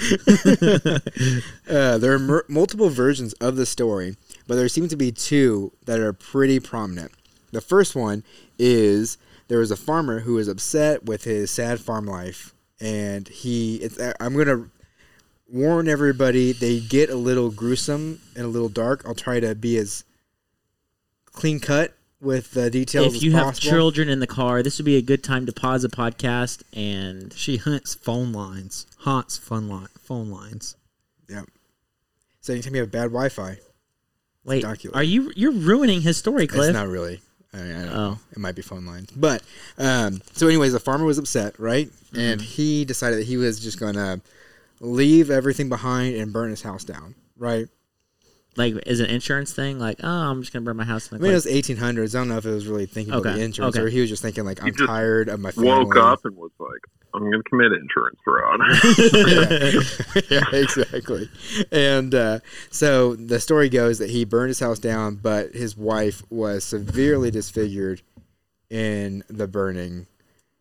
[1.68, 4.16] Uh, there are mer- multiple versions of the story,
[4.48, 7.12] but there seem to be two that are pretty prominent.
[7.52, 8.24] The first one
[8.58, 9.18] is
[9.48, 13.78] there was a farmer who was upset with his sad farm life, and he.
[13.78, 14.70] It's, uh, I'm gonna
[15.48, 16.52] warn everybody.
[16.52, 19.04] They get a little gruesome and a little dark.
[19.06, 20.04] I'll try to be as
[21.32, 23.70] clean cut with the details if as you have possible.
[23.70, 27.32] children in the car, this would be a good time to pause the podcast and
[27.34, 28.88] She hunts phone lines.
[29.00, 30.76] Haunts phone, line, phone lines.
[31.30, 31.44] Yeah.
[32.42, 33.58] So anytime you have bad Wi-Fi,
[34.44, 34.66] wait.
[34.94, 36.70] Are you you're ruining his story, Cliff?
[36.70, 37.22] It's not really.
[37.56, 38.10] I, mean, I don't Oh.
[38.11, 38.19] know.
[38.32, 39.10] It might be phone lines.
[39.15, 39.41] But
[39.77, 41.90] um, so, anyways, the farmer was upset, right?
[42.15, 44.22] And he decided that he was just gonna
[44.82, 47.68] leave everything behind and burn his house down, right?
[48.57, 49.80] like, is an insurance thing?
[49.80, 51.11] Like, oh, I'm just gonna burn my house.
[51.11, 52.15] I mean, it was 1800s.
[52.15, 53.84] I don't know if it was really thinking about Okay, the insurance, okay.
[53.86, 55.69] or he was just thinking like, I'm just tired of my family.
[55.72, 56.69] Woke up and was like,
[57.16, 58.60] I'm going to commit insurance fraud.
[60.30, 61.30] yeah, exactly.
[61.72, 62.40] And uh,
[62.70, 67.32] so the story goes that he burned his house down, but his wife was severely
[67.32, 68.02] disfigured
[68.70, 70.08] in the burning,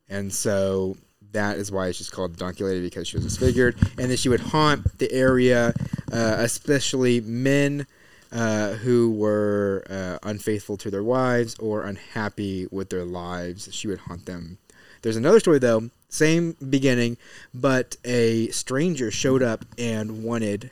[0.08, 0.96] and so
[1.32, 4.16] that is why it's just called the Donkey Lady because she was disfigured, and then
[4.16, 5.74] she would haunt the area,
[6.12, 7.86] uh, especially men.
[8.32, 13.72] Uh, who were uh, unfaithful to their wives or unhappy with their lives.
[13.72, 14.58] She would haunt them.
[15.02, 17.16] There's another story though, same beginning,
[17.52, 20.70] but a stranger showed up and wanted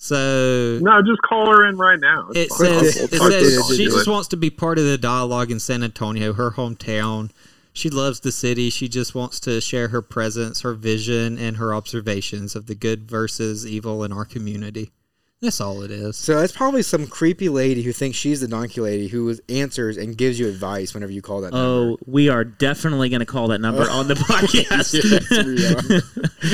[0.00, 2.28] So no, just call her in right now.
[2.32, 2.58] it fine.
[2.58, 6.32] says it says she just wants to be part of the dialogue in San Antonio,
[6.32, 7.30] her hometown.
[7.72, 8.70] She loves the city.
[8.70, 13.10] She just wants to share her presence, her vision, and her observations of the good
[13.10, 14.92] versus evil in our community.
[15.40, 16.16] That's all it is.
[16.16, 20.16] So it's probably some creepy lady who thinks she's the donkey lady who answers and
[20.16, 21.92] gives you advice whenever you call that number.
[21.92, 24.94] Oh, we are definitely going to call that number on the podcast.
[24.94, 25.30] Yes,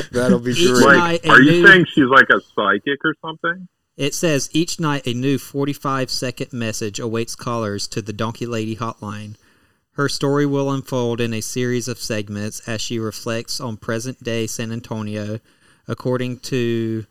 [0.02, 0.08] we.
[0.12, 0.98] That'll be Each great.
[0.98, 3.68] Like, are you new- saying she's like a psychic or something?
[3.96, 8.76] It says each night a new 45 second message awaits callers to the Donkey Lady
[8.76, 9.36] hotline.
[9.92, 14.46] Her story will unfold in a series of segments as she reflects on present day
[14.48, 15.38] San Antonio,
[15.86, 17.06] according to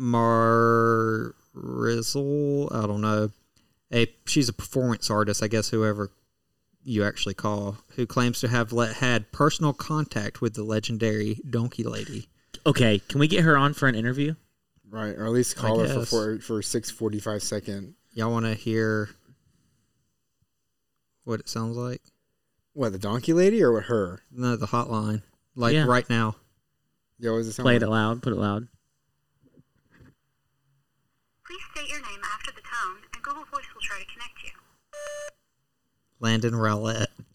[0.00, 2.68] Mar Rizzle.
[2.72, 3.30] I don't know.
[3.92, 5.68] A she's a performance artist, I guess.
[5.68, 6.10] Whoever
[6.82, 11.84] you actually call, who claims to have let, had personal contact with the legendary Donkey
[11.84, 12.28] Lady.
[12.64, 14.34] Okay, can we get her on for an interview?
[14.88, 16.08] Right, or at least I call her for guess.
[16.10, 17.94] for, for six forty five second.
[18.14, 19.10] Y'all want to hear
[21.24, 22.00] what it sounds like?
[22.72, 24.20] What the donkey lady or what her?
[24.32, 25.22] No, the hotline.
[25.54, 25.84] Like Yeah.
[25.84, 26.36] right now.
[27.18, 27.82] Yeah, what does it sound Play like?
[27.82, 28.22] it loud.
[28.22, 28.68] Put it loud.
[31.50, 34.50] Please state your name after the tone, and Google Voice will try to connect you.
[36.20, 37.08] Landon Rowlett.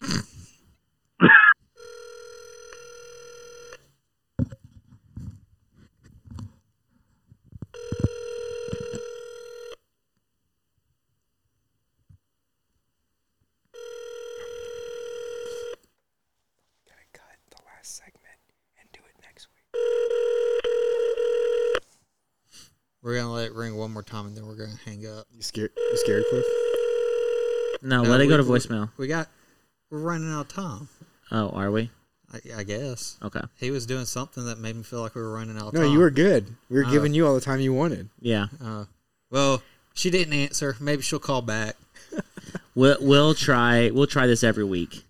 [16.86, 18.40] Gotta cut the last segment
[18.80, 19.66] and do it next week.
[23.06, 25.28] We're gonna let it ring one more time, and then we're gonna hang up.
[25.32, 25.70] You scared?
[25.76, 26.44] You scared, Cliff?
[27.80, 28.90] No, No, let it go to voicemail.
[28.96, 29.28] We got.
[29.90, 30.88] We're running out of time.
[31.30, 31.88] Oh, are we?
[32.34, 33.16] I, I guess.
[33.22, 33.42] Okay.
[33.60, 35.82] He was doing something that made me feel like we were running out of time.
[35.82, 35.92] No, time.
[35.92, 36.56] you were good.
[36.68, 36.90] We were Oh.
[36.90, 38.08] giving you all the time you wanted.
[38.20, 38.46] Yeah.
[38.60, 38.86] Uh,
[39.30, 39.62] well,
[39.94, 40.76] she didn't answer.
[40.80, 41.76] Maybe she'll call back.
[42.74, 45.04] We'll we'll try we'll try this every week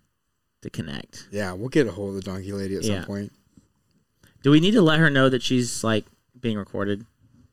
[0.63, 1.27] to connect.
[1.33, 2.97] Yeah, we'll get a hold of the donkey lady at Yeah.
[3.01, 3.33] some point.
[4.43, 6.05] Do we need to let her know that she's like
[6.39, 7.07] being recorded?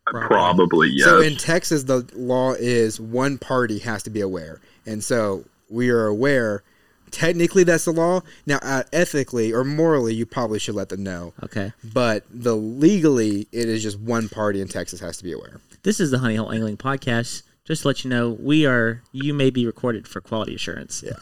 [0.05, 1.05] Probably yes.
[1.05, 5.89] So in Texas, the law is one party has to be aware, and so we
[5.89, 6.63] are aware.
[7.11, 8.21] Technically, that's the law.
[8.47, 11.33] Now, uh, ethically or morally, you probably should let them know.
[11.43, 11.71] Okay.
[11.93, 15.61] But the legally, it is just one party in Texas has to be aware.
[15.83, 17.43] This is the Honey Hole Angling Podcast.
[17.65, 21.01] Just to let you know, we are you may be recorded for quality assurance.
[21.05, 21.13] Yeah.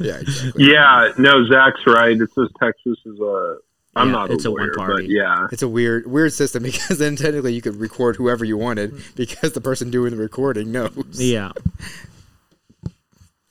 [0.00, 0.64] yeah, exactly.
[0.64, 2.20] yeah, no, Zach's right.
[2.20, 3.58] It says Texas is a.
[3.98, 5.06] I'm Yeah, not it's a a lawyer, one-party.
[5.10, 5.46] yeah.
[5.52, 9.52] It's a weird, weird system because then technically you could record whoever you wanted because
[9.52, 10.94] the person doing the recording knows.
[11.20, 11.52] Yeah.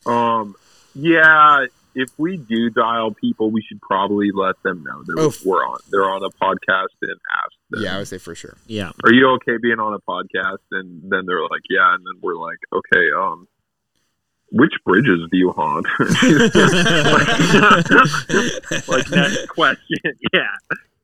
[0.06, 0.56] Um,
[0.96, 1.66] yeah.
[1.94, 5.80] If we do dial people, we should probably let them know that Oh, we're on.
[5.90, 7.12] They're on a podcast and
[7.44, 7.84] ask them.
[7.84, 8.56] Yeah, I would say for sure.
[8.68, 8.92] Yeah.
[9.04, 10.60] Are you okay being on a podcast?
[10.72, 11.94] And then they're like, yeah.
[11.96, 13.12] And then we're like, okay.
[13.18, 13.48] Um,
[14.52, 15.86] which bridges do you haunt?
[18.88, 19.98] like next question.
[20.34, 20.48] Yeah.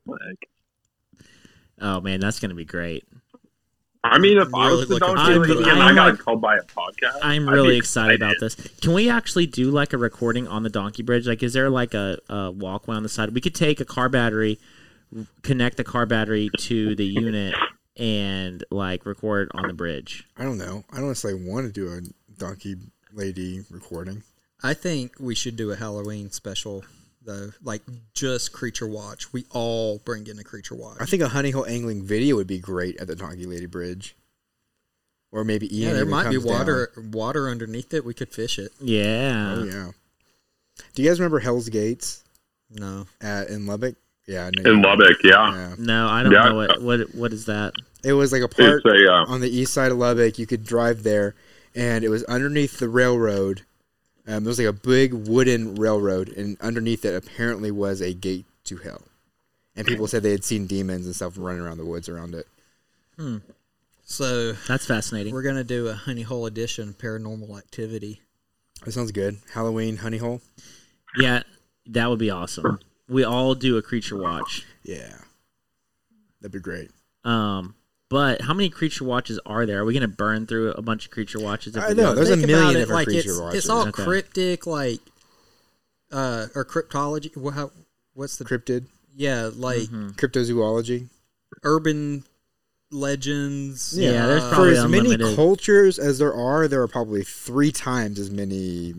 [0.06, 0.49] Like,
[1.82, 3.03] Oh man, that's gonna be great.
[4.06, 5.68] I mean, if I was the looking donkey to lady it.
[5.70, 8.56] and I I'm got like- called by a podcast, I'm really be excited about this.
[8.82, 11.26] Can we actually do like a recording on the Donkey Bridge?
[11.28, 13.34] Like, is there like a, a walkway on the side?
[13.34, 14.60] We could take a car battery,
[15.41, 17.56] connect the car battery to the unit,
[17.95, 20.26] and like record on the bridge.
[20.38, 20.84] I don't know.
[20.91, 22.02] I don't necessarily want to do a
[22.38, 22.76] donkey
[23.14, 24.23] lady recording.
[24.61, 26.84] I think we should do a Halloween special
[27.26, 27.81] though, like
[28.14, 29.31] just creature watch.
[29.34, 30.98] We all bring in a creature watch.
[30.99, 34.15] I think a honey hole angling video would be great at the donkey lady bridge.
[35.31, 35.90] Or maybe Ian.
[35.90, 36.53] yeah, there might be comes down.
[36.60, 38.06] water water underneath it.
[38.06, 38.72] We could fish it.
[38.80, 39.56] Yeah.
[39.57, 39.91] Oh yeah.
[40.95, 42.23] Do you guys remember Hell's Gates
[42.69, 43.95] No, at in Lubbock?
[44.27, 45.53] Yeah, I In Lubbock, yeah.
[45.53, 45.76] Yeah.
[45.77, 46.49] No, I don't Yeah.
[46.49, 47.73] know what what what is that.
[48.03, 50.38] It was like a part It's a, uh, on the east side of Lubbock.
[50.38, 51.35] You could drive there,
[51.75, 53.61] and it was underneath the railroad.
[54.25, 58.45] Um, there was like a big wooden railroad, and underneath it apparently was a gate
[58.65, 59.01] to hell.
[59.75, 62.47] And people said they had seen demons and stuff running around the woods around it.
[63.17, 63.37] Hmm.
[64.05, 65.33] So That's fascinating.
[65.33, 68.21] we're gonna do a honey hole edition of paranormal activity.
[68.85, 69.37] That sounds good.
[69.53, 70.41] Halloween honey hole.
[71.17, 71.43] Yeah,
[71.87, 72.79] that would be awesome.
[73.09, 74.65] We all do a creature watch.
[74.83, 75.15] Yeah,
[76.41, 76.91] that'd be great.
[77.23, 77.75] Um,
[78.14, 79.80] but how many creature watches are there?
[79.81, 81.76] Are we gonna burn through a bunch of creature watches?
[81.76, 82.15] if I know, do it?
[82.15, 83.57] there's a Think million about it, different like creature it's, watches.
[83.65, 84.03] It's all Okay.
[84.03, 84.99] cryptic, like
[86.11, 87.35] uh, or cryptology.
[87.35, 87.72] What, how,
[88.14, 88.85] what's the Cryptid,
[89.15, 90.10] yeah, like Mm-hmm.
[90.11, 91.07] cryptozoology.
[91.64, 92.23] urban
[92.91, 93.98] legends.
[93.98, 97.72] Yeah, there's uh, For Probably as many cultures as there are, there are probably three
[97.72, 98.94] times as many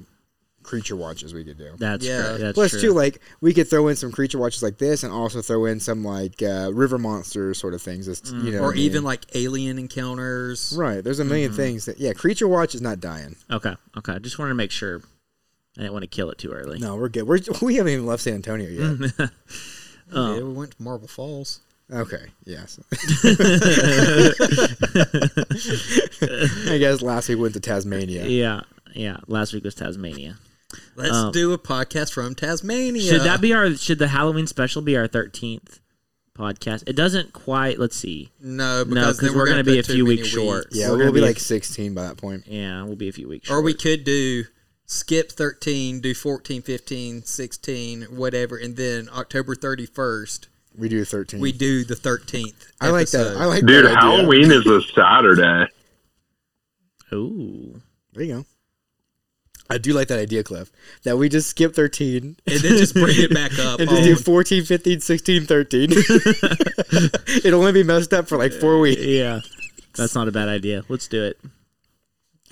[0.64, 1.72] creature watches we could do.
[1.78, 2.30] That's Yeah.
[2.30, 2.38] true.
[2.38, 2.80] That's Plus, true.
[2.80, 5.78] too, like we could throw in some creature watches like this, and also throw in
[5.78, 8.06] some like uh, river monster sort of things.
[8.06, 8.52] Just, you mm.
[8.52, 10.74] know, or what I even like alien encounters.
[10.76, 11.04] right.
[11.04, 11.56] There's a 1000000 mm-hmm.
[11.56, 13.36] things that yeah, creature watch is not dying.
[13.50, 14.12] Okay, okay.
[14.14, 15.02] I just wanted to make sure.
[15.76, 16.78] I didn't want to kill it too early.
[16.78, 17.24] No, we're good.
[17.24, 18.82] We're we haven't even left San Antonio yet.
[18.82, 19.24] Mm-hmm.
[20.12, 21.60] Yeah, um, we went to Marble Falls.
[21.90, 22.26] okay.
[22.44, 22.78] Yes.
[26.68, 28.26] I guess last week we went to Tasmania.
[28.26, 28.60] Yeah,
[28.94, 29.16] yeah.
[29.26, 30.36] Last week was Tasmania.
[30.96, 33.02] Let's Um, do a podcast from Tasmania.
[33.02, 33.74] Should that be our?
[33.76, 35.80] Should the Halloween special be our thirteenth
[36.36, 36.84] podcast?
[36.86, 37.78] It doesn't quite.
[37.78, 38.30] Let's see.
[38.40, 38.78] no?
[38.82, 40.66] No, Because because then we're, gonna going to be a few many weeks short.
[40.72, 42.44] Yeah, We're we'll gonna be a- like 16 by that point.
[42.46, 43.50] Yeah, we'll be a few weeks.
[43.50, 44.44] Or we could do
[44.86, 51.40] skip 13, do 14, 15, 16, whatever, and then October 31st We do 13.
[51.40, 52.72] we do the thirteenth.
[52.80, 53.36] I like that.
[53.38, 54.00] I like Dude, that idea.
[54.00, 55.66] Halloween is a Saturday.
[57.12, 57.80] Ooh.
[58.12, 58.44] There you go.
[59.70, 60.70] I do like that idea, Cliff.
[61.04, 63.80] That we just skip 13 and then just bring it back up.
[63.80, 65.90] and just do on- 14, 15, 16, 13.
[67.44, 69.00] It'll only be messed up for like four weeks.
[69.02, 69.40] Yeah.
[69.96, 70.82] That's not a bad idea.
[70.88, 71.38] Let's do it.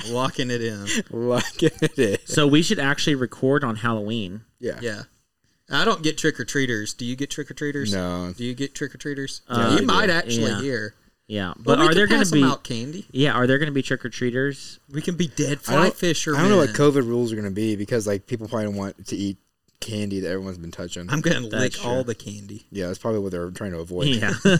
[0.09, 0.87] locking it in.
[1.11, 2.17] Lock it in.
[2.25, 4.43] So we should actually record on Halloween.
[4.59, 4.79] Yeah.
[4.81, 5.03] Yeah.
[5.71, 6.93] I don't get trick or treaters.
[6.95, 7.93] Do you get trick or treaters?
[7.93, 8.33] No.
[8.37, 9.43] Do you get trick or treaters?
[9.49, 10.61] Uh, you might actually Yeah.
[10.61, 10.95] hear.
[11.33, 11.55] Yeah.
[11.57, 13.07] But But we are there going to be out candy?
[13.11, 14.79] Yeah, are there going to be trick or treaters?
[14.91, 16.39] We can be dead I fly don't, fishermen.
[16.39, 18.77] I don't know what COVID rules are going to be because like people probably don't
[18.77, 19.39] want to eat
[19.81, 21.09] candy that everyone's been touching.
[21.09, 21.91] I'm gonna lick true.
[21.91, 22.67] all the candy.
[22.71, 24.09] yeah, that's probably what they're trying to avoid.
[24.09, 24.35] Yeah.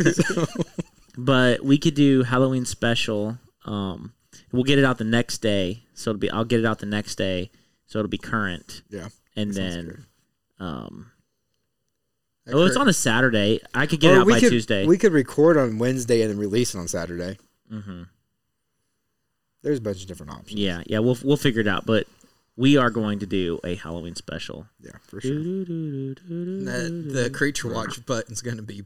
[1.19, 3.39] but we could do Halloween special.
[3.67, 4.15] Um,
[4.51, 6.31] we'll get it out the next day, so it'll be.
[6.31, 7.51] I'll get it out the next day,
[7.85, 8.81] so it'll be current.
[8.89, 10.07] Yeah, and that sounds then,
[10.59, 11.12] um,
[12.45, 13.61] That oh, it's on a Saturday.
[13.73, 14.85] I could get it Or out we by could, Tuesday.
[14.85, 17.39] We could record on Wednesday and then release it on Saturday.
[17.71, 18.03] hmm
[19.63, 20.59] There's a bunch of different options.
[20.61, 21.87] Yeah, yeah, we'll we'll figure it out.
[21.87, 22.09] But
[22.57, 24.67] we are going to do a Halloween special.
[24.81, 25.35] Yeah, for sure.
[25.35, 28.85] That, the creature watch button's gonna be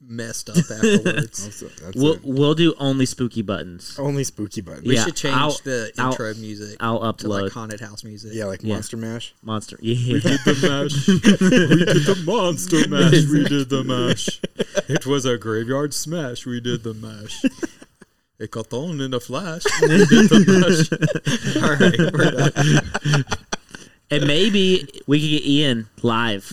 [0.00, 1.04] messed up afterwards.
[1.60, 2.20] That's, that's We'll it.
[2.24, 3.96] we'll do only spooky buttons.
[3.98, 4.86] only spooky buttons.
[4.86, 8.04] we Yeah, should change I'll- the I'll- intro music I'll to like upload haunted house
[8.04, 8.30] music.
[8.34, 8.74] Yeah, like Yeah.
[8.74, 9.34] Monster Mash.
[9.42, 9.78] monster.
[9.80, 11.08] Yeah, We did the mash.
[11.08, 13.24] we did the monster mash.
[13.30, 14.40] We did the mash.
[14.88, 16.46] It was a graveyard smash.
[16.46, 17.42] We did the mash.
[18.38, 19.64] It got on in a flash.
[19.80, 21.62] We did the mash.
[21.62, 23.24] All right, we're done.
[24.10, 26.52] and maybe we could get Ian live.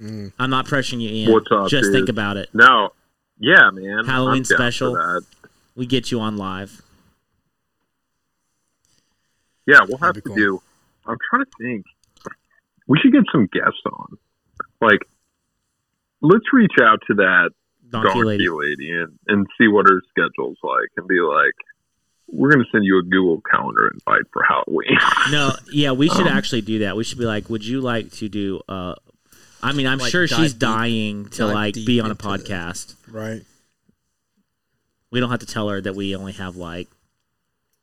[0.00, 0.32] Mm.
[0.38, 1.32] I'm not pressuring you, Ian.
[1.32, 1.92] What's up, Just dude?
[1.94, 2.48] think about it.
[2.52, 2.90] No.
[3.38, 4.04] Yeah, man.
[4.06, 5.20] Halloween I'm special.
[5.74, 6.82] We get you on live.
[9.66, 10.62] Yeah, we'll have to be do.
[11.06, 11.86] I'm trying to think.
[12.86, 14.16] We should get some guests on.
[14.80, 15.00] Like,
[16.20, 17.50] let's reach out to that
[17.90, 18.48] Donkey, donkey, lady.
[18.48, 21.52] lady, and, and see what her schedule's like and be like,
[22.28, 24.98] we're going to send you a Google Calendar invite for Halloween.
[25.30, 26.96] No, yeah, we should Um, actually do that.
[26.96, 28.60] We should be like, would you like to do?
[28.68, 28.94] uh
[29.62, 32.28] I mean, I'm Like, sure she's deep- dying to like be on a into the-
[32.28, 32.94] podcast.
[33.08, 33.42] Right.
[35.10, 36.88] We don't have to tell her that we only have like.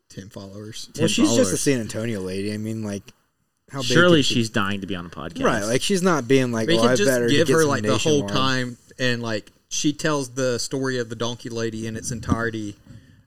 [0.09, 0.89] Ten followers.
[0.93, 1.57] 10 Well, she's just a.
[1.57, 2.53] San Antonio lady.
[2.53, 3.03] I mean, like,
[3.71, 5.43] how big Surely could she- she's dying to be on a podcast.
[5.43, 5.63] right.
[5.63, 7.97] Like, she's not being like, we oh, could I just better give her like the
[7.97, 12.75] whole time, and like she tells the story of the donkey lady in its entirety,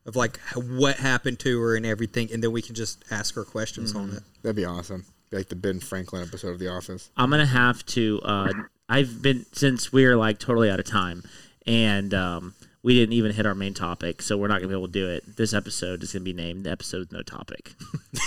[0.05, 3.44] of like what happened to her and everything, and then we can just ask her
[3.44, 4.16] questions on Mm-hmm.
[4.18, 4.23] it.
[4.43, 5.05] That'd be awesome.
[5.37, 7.11] Like the Ben Franklin episode of The Office.
[7.17, 8.21] I'm gonna have to.
[8.25, 8.53] uh
[8.89, 11.25] I've been since we're like totally out of time,
[11.67, 14.87] and um we didn't even hit our main topic, so we're not gonna be able
[14.87, 15.37] to do it.
[15.37, 17.75] This episode is gonna be named "Episode with No Topic."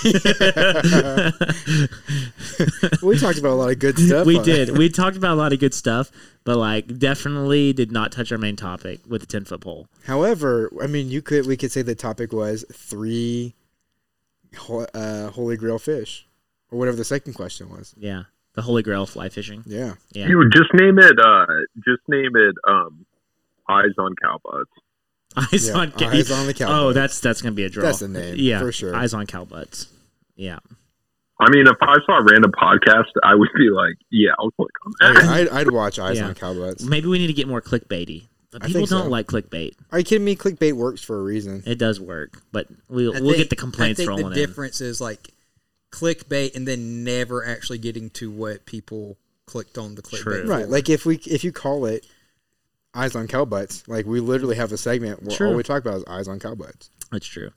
[3.01, 4.27] we talked about a lot of good stuff.
[4.27, 4.69] we did.
[4.69, 4.77] it.
[4.77, 6.11] We talked about a lot of good stuff,
[6.43, 9.87] but like definitely did not touch our main topic with the ten foot pole.
[10.05, 13.55] However, I mean, you could we could say the topic was three
[14.93, 16.27] uh, holy grail fish,
[16.71, 17.93] or whatever the second question was.
[17.97, 18.23] Yeah,
[18.53, 19.63] the Holy Grail of fly fishing.
[19.65, 21.45] Yeah, Yeah, You would just name it, uh,
[21.85, 23.05] just name it, um,
[23.67, 24.71] Eyes on Cow Butts.
[25.53, 27.83] eyes Yeah, on cow- Eyes on the cow Oh, that's that's gonna be a draw.
[27.83, 28.95] That's the name, Yeah, for sure.
[28.95, 29.87] Eyes on cow butts.
[30.35, 30.59] Yeah.
[31.41, 34.71] I mean, if I saw a random podcast, I would be like, yeah, I'll click
[34.85, 35.23] on that.
[35.23, 36.27] I'd, I'd watch Eyes Yeah.
[36.27, 36.83] on Cowbutts.
[36.83, 38.23] Maybe we need to get more clickbaity.
[38.51, 39.07] But I people don't so.
[39.09, 39.75] like clickbait.
[39.91, 40.35] Are you kidding me?
[40.35, 41.63] Clickbait works for a reason.
[41.65, 44.41] It does work, but we'll I we'll think- get the complaints I think rolling the
[44.41, 44.47] in.
[44.49, 45.29] difference is like
[45.91, 50.21] clickbait, and then never actually getting to what people clicked on the clickbait.
[50.21, 50.45] True.
[50.47, 50.65] Right.
[50.65, 50.71] for.
[50.71, 52.05] Like if we if you call it
[52.93, 55.47] Eyes on Cowbutts, like we literally have a segment where True.
[55.49, 56.89] all we talk about is Eyes on Cowbutts.
[57.11, 57.51] That's true.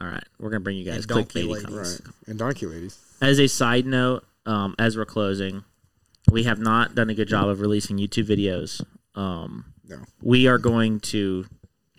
[0.00, 1.64] All right, we're gonna bring you guys And donkey ladies.
[1.64, 2.00] comments.
[2.04, 2.14] Right.
[2.28, 2.98] And Donkey Ladies.
[3.20, 5.64] As a side note, um, as we're closing,
[6.30, 8.80] we have not done a good job of releasing YouTube videos.
[9.16, 9.96] Um, No.
[10.22, 11.46] we are going to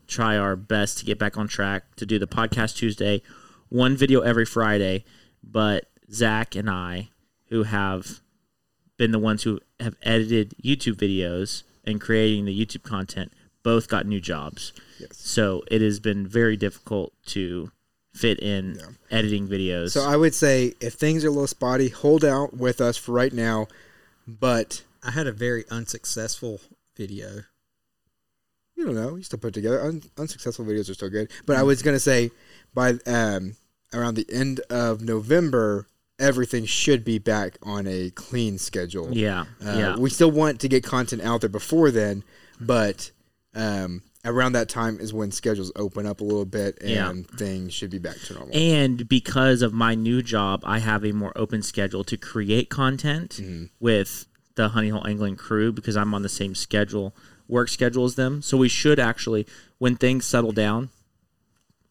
[0.08, 3.22] try our best to get back on track to do the podcast Tuesday,
[3.68, 5.04] one video every Friday.
[5.44, 7.10] But Zach and I,
[7.50, 8.20] who have
[8.98, 13.32] been the ones who have edited YouTube videos and creating the YouTube content,
[13.64, 14.74] both got new jobs.
[15.00, 15.10] Yes.
[15.18, 17.72] So it has been very difficult to
[18.14, 19.18] fit in Yeah.
[19.18, 19.92] editing videos.
[19.92, 23.12] So I would say if things are a little spotty, hold out with us for
[23.14, 23.68] right now.
[24.28, 26.60] But I had a very unsuccessful
[26.96, 27.44] video.
[28.76, 29.16] you don't know.
[29.18, 29.82] You still put it together.
[29.82, 31.30] Un- unsuccessful videos are still good.
[31.46, 32.32] But I was gonna say
[32.74, 33.56] by um,
[33.94, 35.88] around the end of November,
[36.20, 39.10] everything should be back on a clean schedule.
[39.12, 39.96] yeah, Uh, yeah.
[39.98, 42.24] We still want to get content out there before then,
[42.60, 43.12] but
[43.56, 47.14] um, around that time is when schedules open up a little bit and Yeah.
[47.38, 48.56] things should be back to normal.
[48.56, 53.38] And because of my new job, I have a more open schedule to create content
[53.42, 53.66] Mm-hmm.
[53.80, 54.26] with
[54.56, 57.16] the Honey Hole Angling crew because I'm on the same schedule,
[57.48, 58.42] work schedule as them.
[58.42, 59.48] So we should actually,
[59.78, 60.90] when things settle down,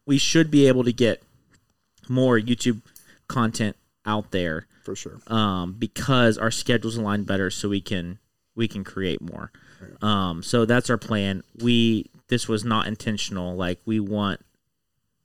[0.07, 1.23] we should be able to get
[2.11, 2.81] more YouTube
[3.29, 3.77] content
[4.07, 5.21] out there for sure.
[5.27, 8.19] um, because our schedules align better, so we can
[8.55, 9.53] we can create more.
[10.03, 11.43] Um, so that's our plan.
[11.63, 13.55] We this was not intentional.
[13.55, 14.41] Like we want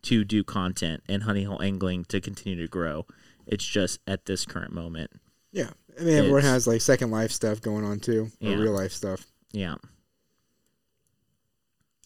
[0.04, 3.06] to do content and honey hole angling to continue to grow.
[3.48, 5.12] It's just at this current moment.
[5.52, 5.70] Yeah,
[6.00, 8.56] I mean everyone has like second life stuff going on too, or Yeah.
[8.58, 9.26] real life stuff.
[9.52, 9.76] Yeah.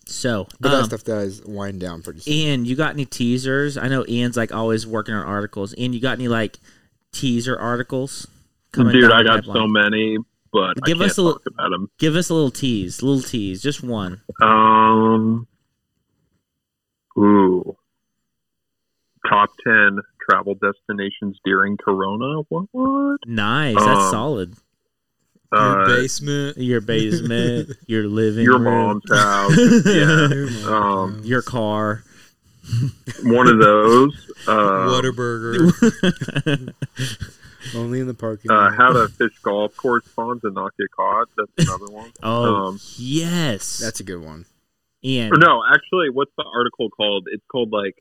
[0.10, 2.34] So, But that um, stuff does wind down pretty soon.
[2.34, 3.78] Ian, you got any teasers?
[3.78, 5.76] I know Ian's like always working on articles.
[5.78, 6.60] Ian, you got any like
[7.12, 8.28] teaser articles?
[8.72, 10.18] coming Dude, down I got so many,
[10.52, 11.90] but Give I can't us a little- talk about them.
[11.98, 14.22] Give us a little tease, little tease, just one.
[14.42, 15.48] Um,
[17.18, 17.76] ooh,
[19.28, 22.42] top ten travel destinations during Corona.
[22.50, 22.66] What?
[22.72, 23.20] what?
[23.26, 24.54] Nice, that's Um, solid.
[25.52, 26.58] Uh, basement.
[26.58, 29.86] Your basement, your living your room, mom's house.
[29.86, 30.68] yeah.
[30.72, 32.04] Um, your car.
[33.24, 34.14] one of those.
[34.48, 36.74] Uh, Whataburger.
[37.76, 38.76] Only in the parking uh, lot.
[38.78, 41.28] how to fish golf course ponds and not get caught.
[41.36, 42.14] That's another one.
[42.24, 44.46] Oh Um, yes, That's a good one.
[45.04, 47.28] And Or no, actually, what's the article called?
[47.30, 47.96] It's called like,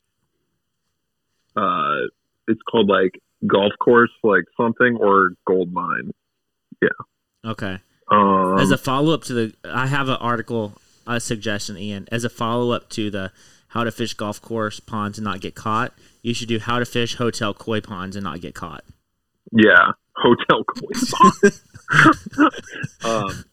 [1.56, 2.06] uh,
[2.46, 6.12] it's called like golf course, like something or gold mine.
[7.46, 7.78] Okay.
[8.10, 10.74] Um, As a follow up to the, I have an article,
[11.06, 12.08] a suggestion, Ian.
[12.10, 13.32] As a follow up to the
[13.68, 15.92] how to fish golf course ponds and not get caught,
[16.22, 18.84] you should do how to fish hotel koi ponds and not get caught.
[19.52, 21.60] yeah, hotel koi pond.
[23.04, 23.44] um,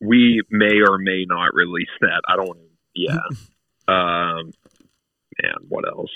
[0.00, 2.22] we may or may not release that.
[2.28, 2.58] I don't.
[2.94, 3.16] Yeah.
[3.88, 4.52] um,
[5.42, 6.10] man, what else?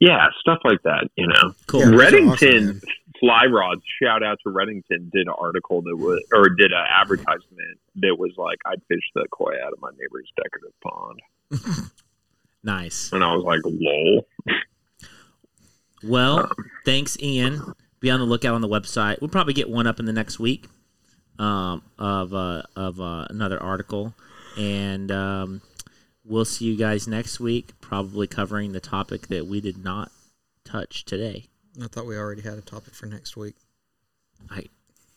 [0.00, 1.08] Yeah, stuff like that.
[1.16, 1.80] You know, Cool.
[1.80, 2.80] Yeah, Redington awesome.
[3.20, 3.82] Fly Rods.
[4.02, 5.10] Shout out to Redington.
[5.12, 9.26] Did an article that was or did an advertisement that was like, "I'd fish the
[9.30, 11.90] koi out of my neighbor's decorative pond,"
[12.64, 13.12] Nice.
[13.12, 14.26] and I was like, "Lol."
[16.02, 16.50] Well,
[16.84, 17.74] thanks, Ian.
[18.00, 19.20] Be on the lookout on the website.
[19.20, 20.66] We'll probably get one up in the next week
[21.38, 24.14] um, of uh, of uh, another article,
[24.58, 25.62] and um,
[26.24, 27.72] we'll see you guys next week.
[27.80, 30.10] Probably covering the topic that we did not
[30.64, 31.46] touch today.
[31.82, 33.56] I thought we already had a topic for next week.
[34.50, 34.64] I.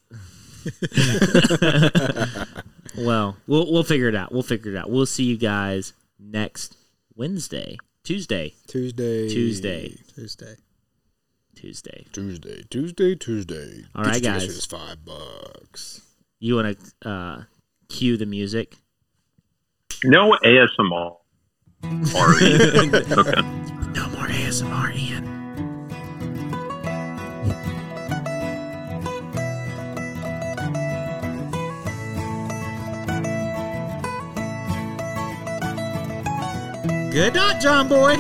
[2.98, 4.32] well, we'll we'll figure it out.
[4.32, 4.90] We'll figure it out.
[4.90, 6.78] We'll see you guys next
[7.16, 9.30] Wednesday, Tuesday, Tuesday.
[9.30, 10.56] Tuesday, Tuesday.
[11.56, 12.06] Tuesday.
[12.12, 12.64] Tuesday.
[12.70, 13.16] Tuesday.
[13.16, 13.84] Tuesday.
[13.96, 14.42] All Get right, your guys.
[14.44, 16.02] tickets five bucks.
[16.40, 17.44] You want to uh,
[17.90, 18.76] cue the music?
[20.04, 21.18] No ASMR.
[21.84, 23.42] okay.
[23.94, 25.37] No more ASMR, Ian.
[37.18, 38.16] Good night, John Boy.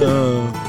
[0.00, 0.52] Oh.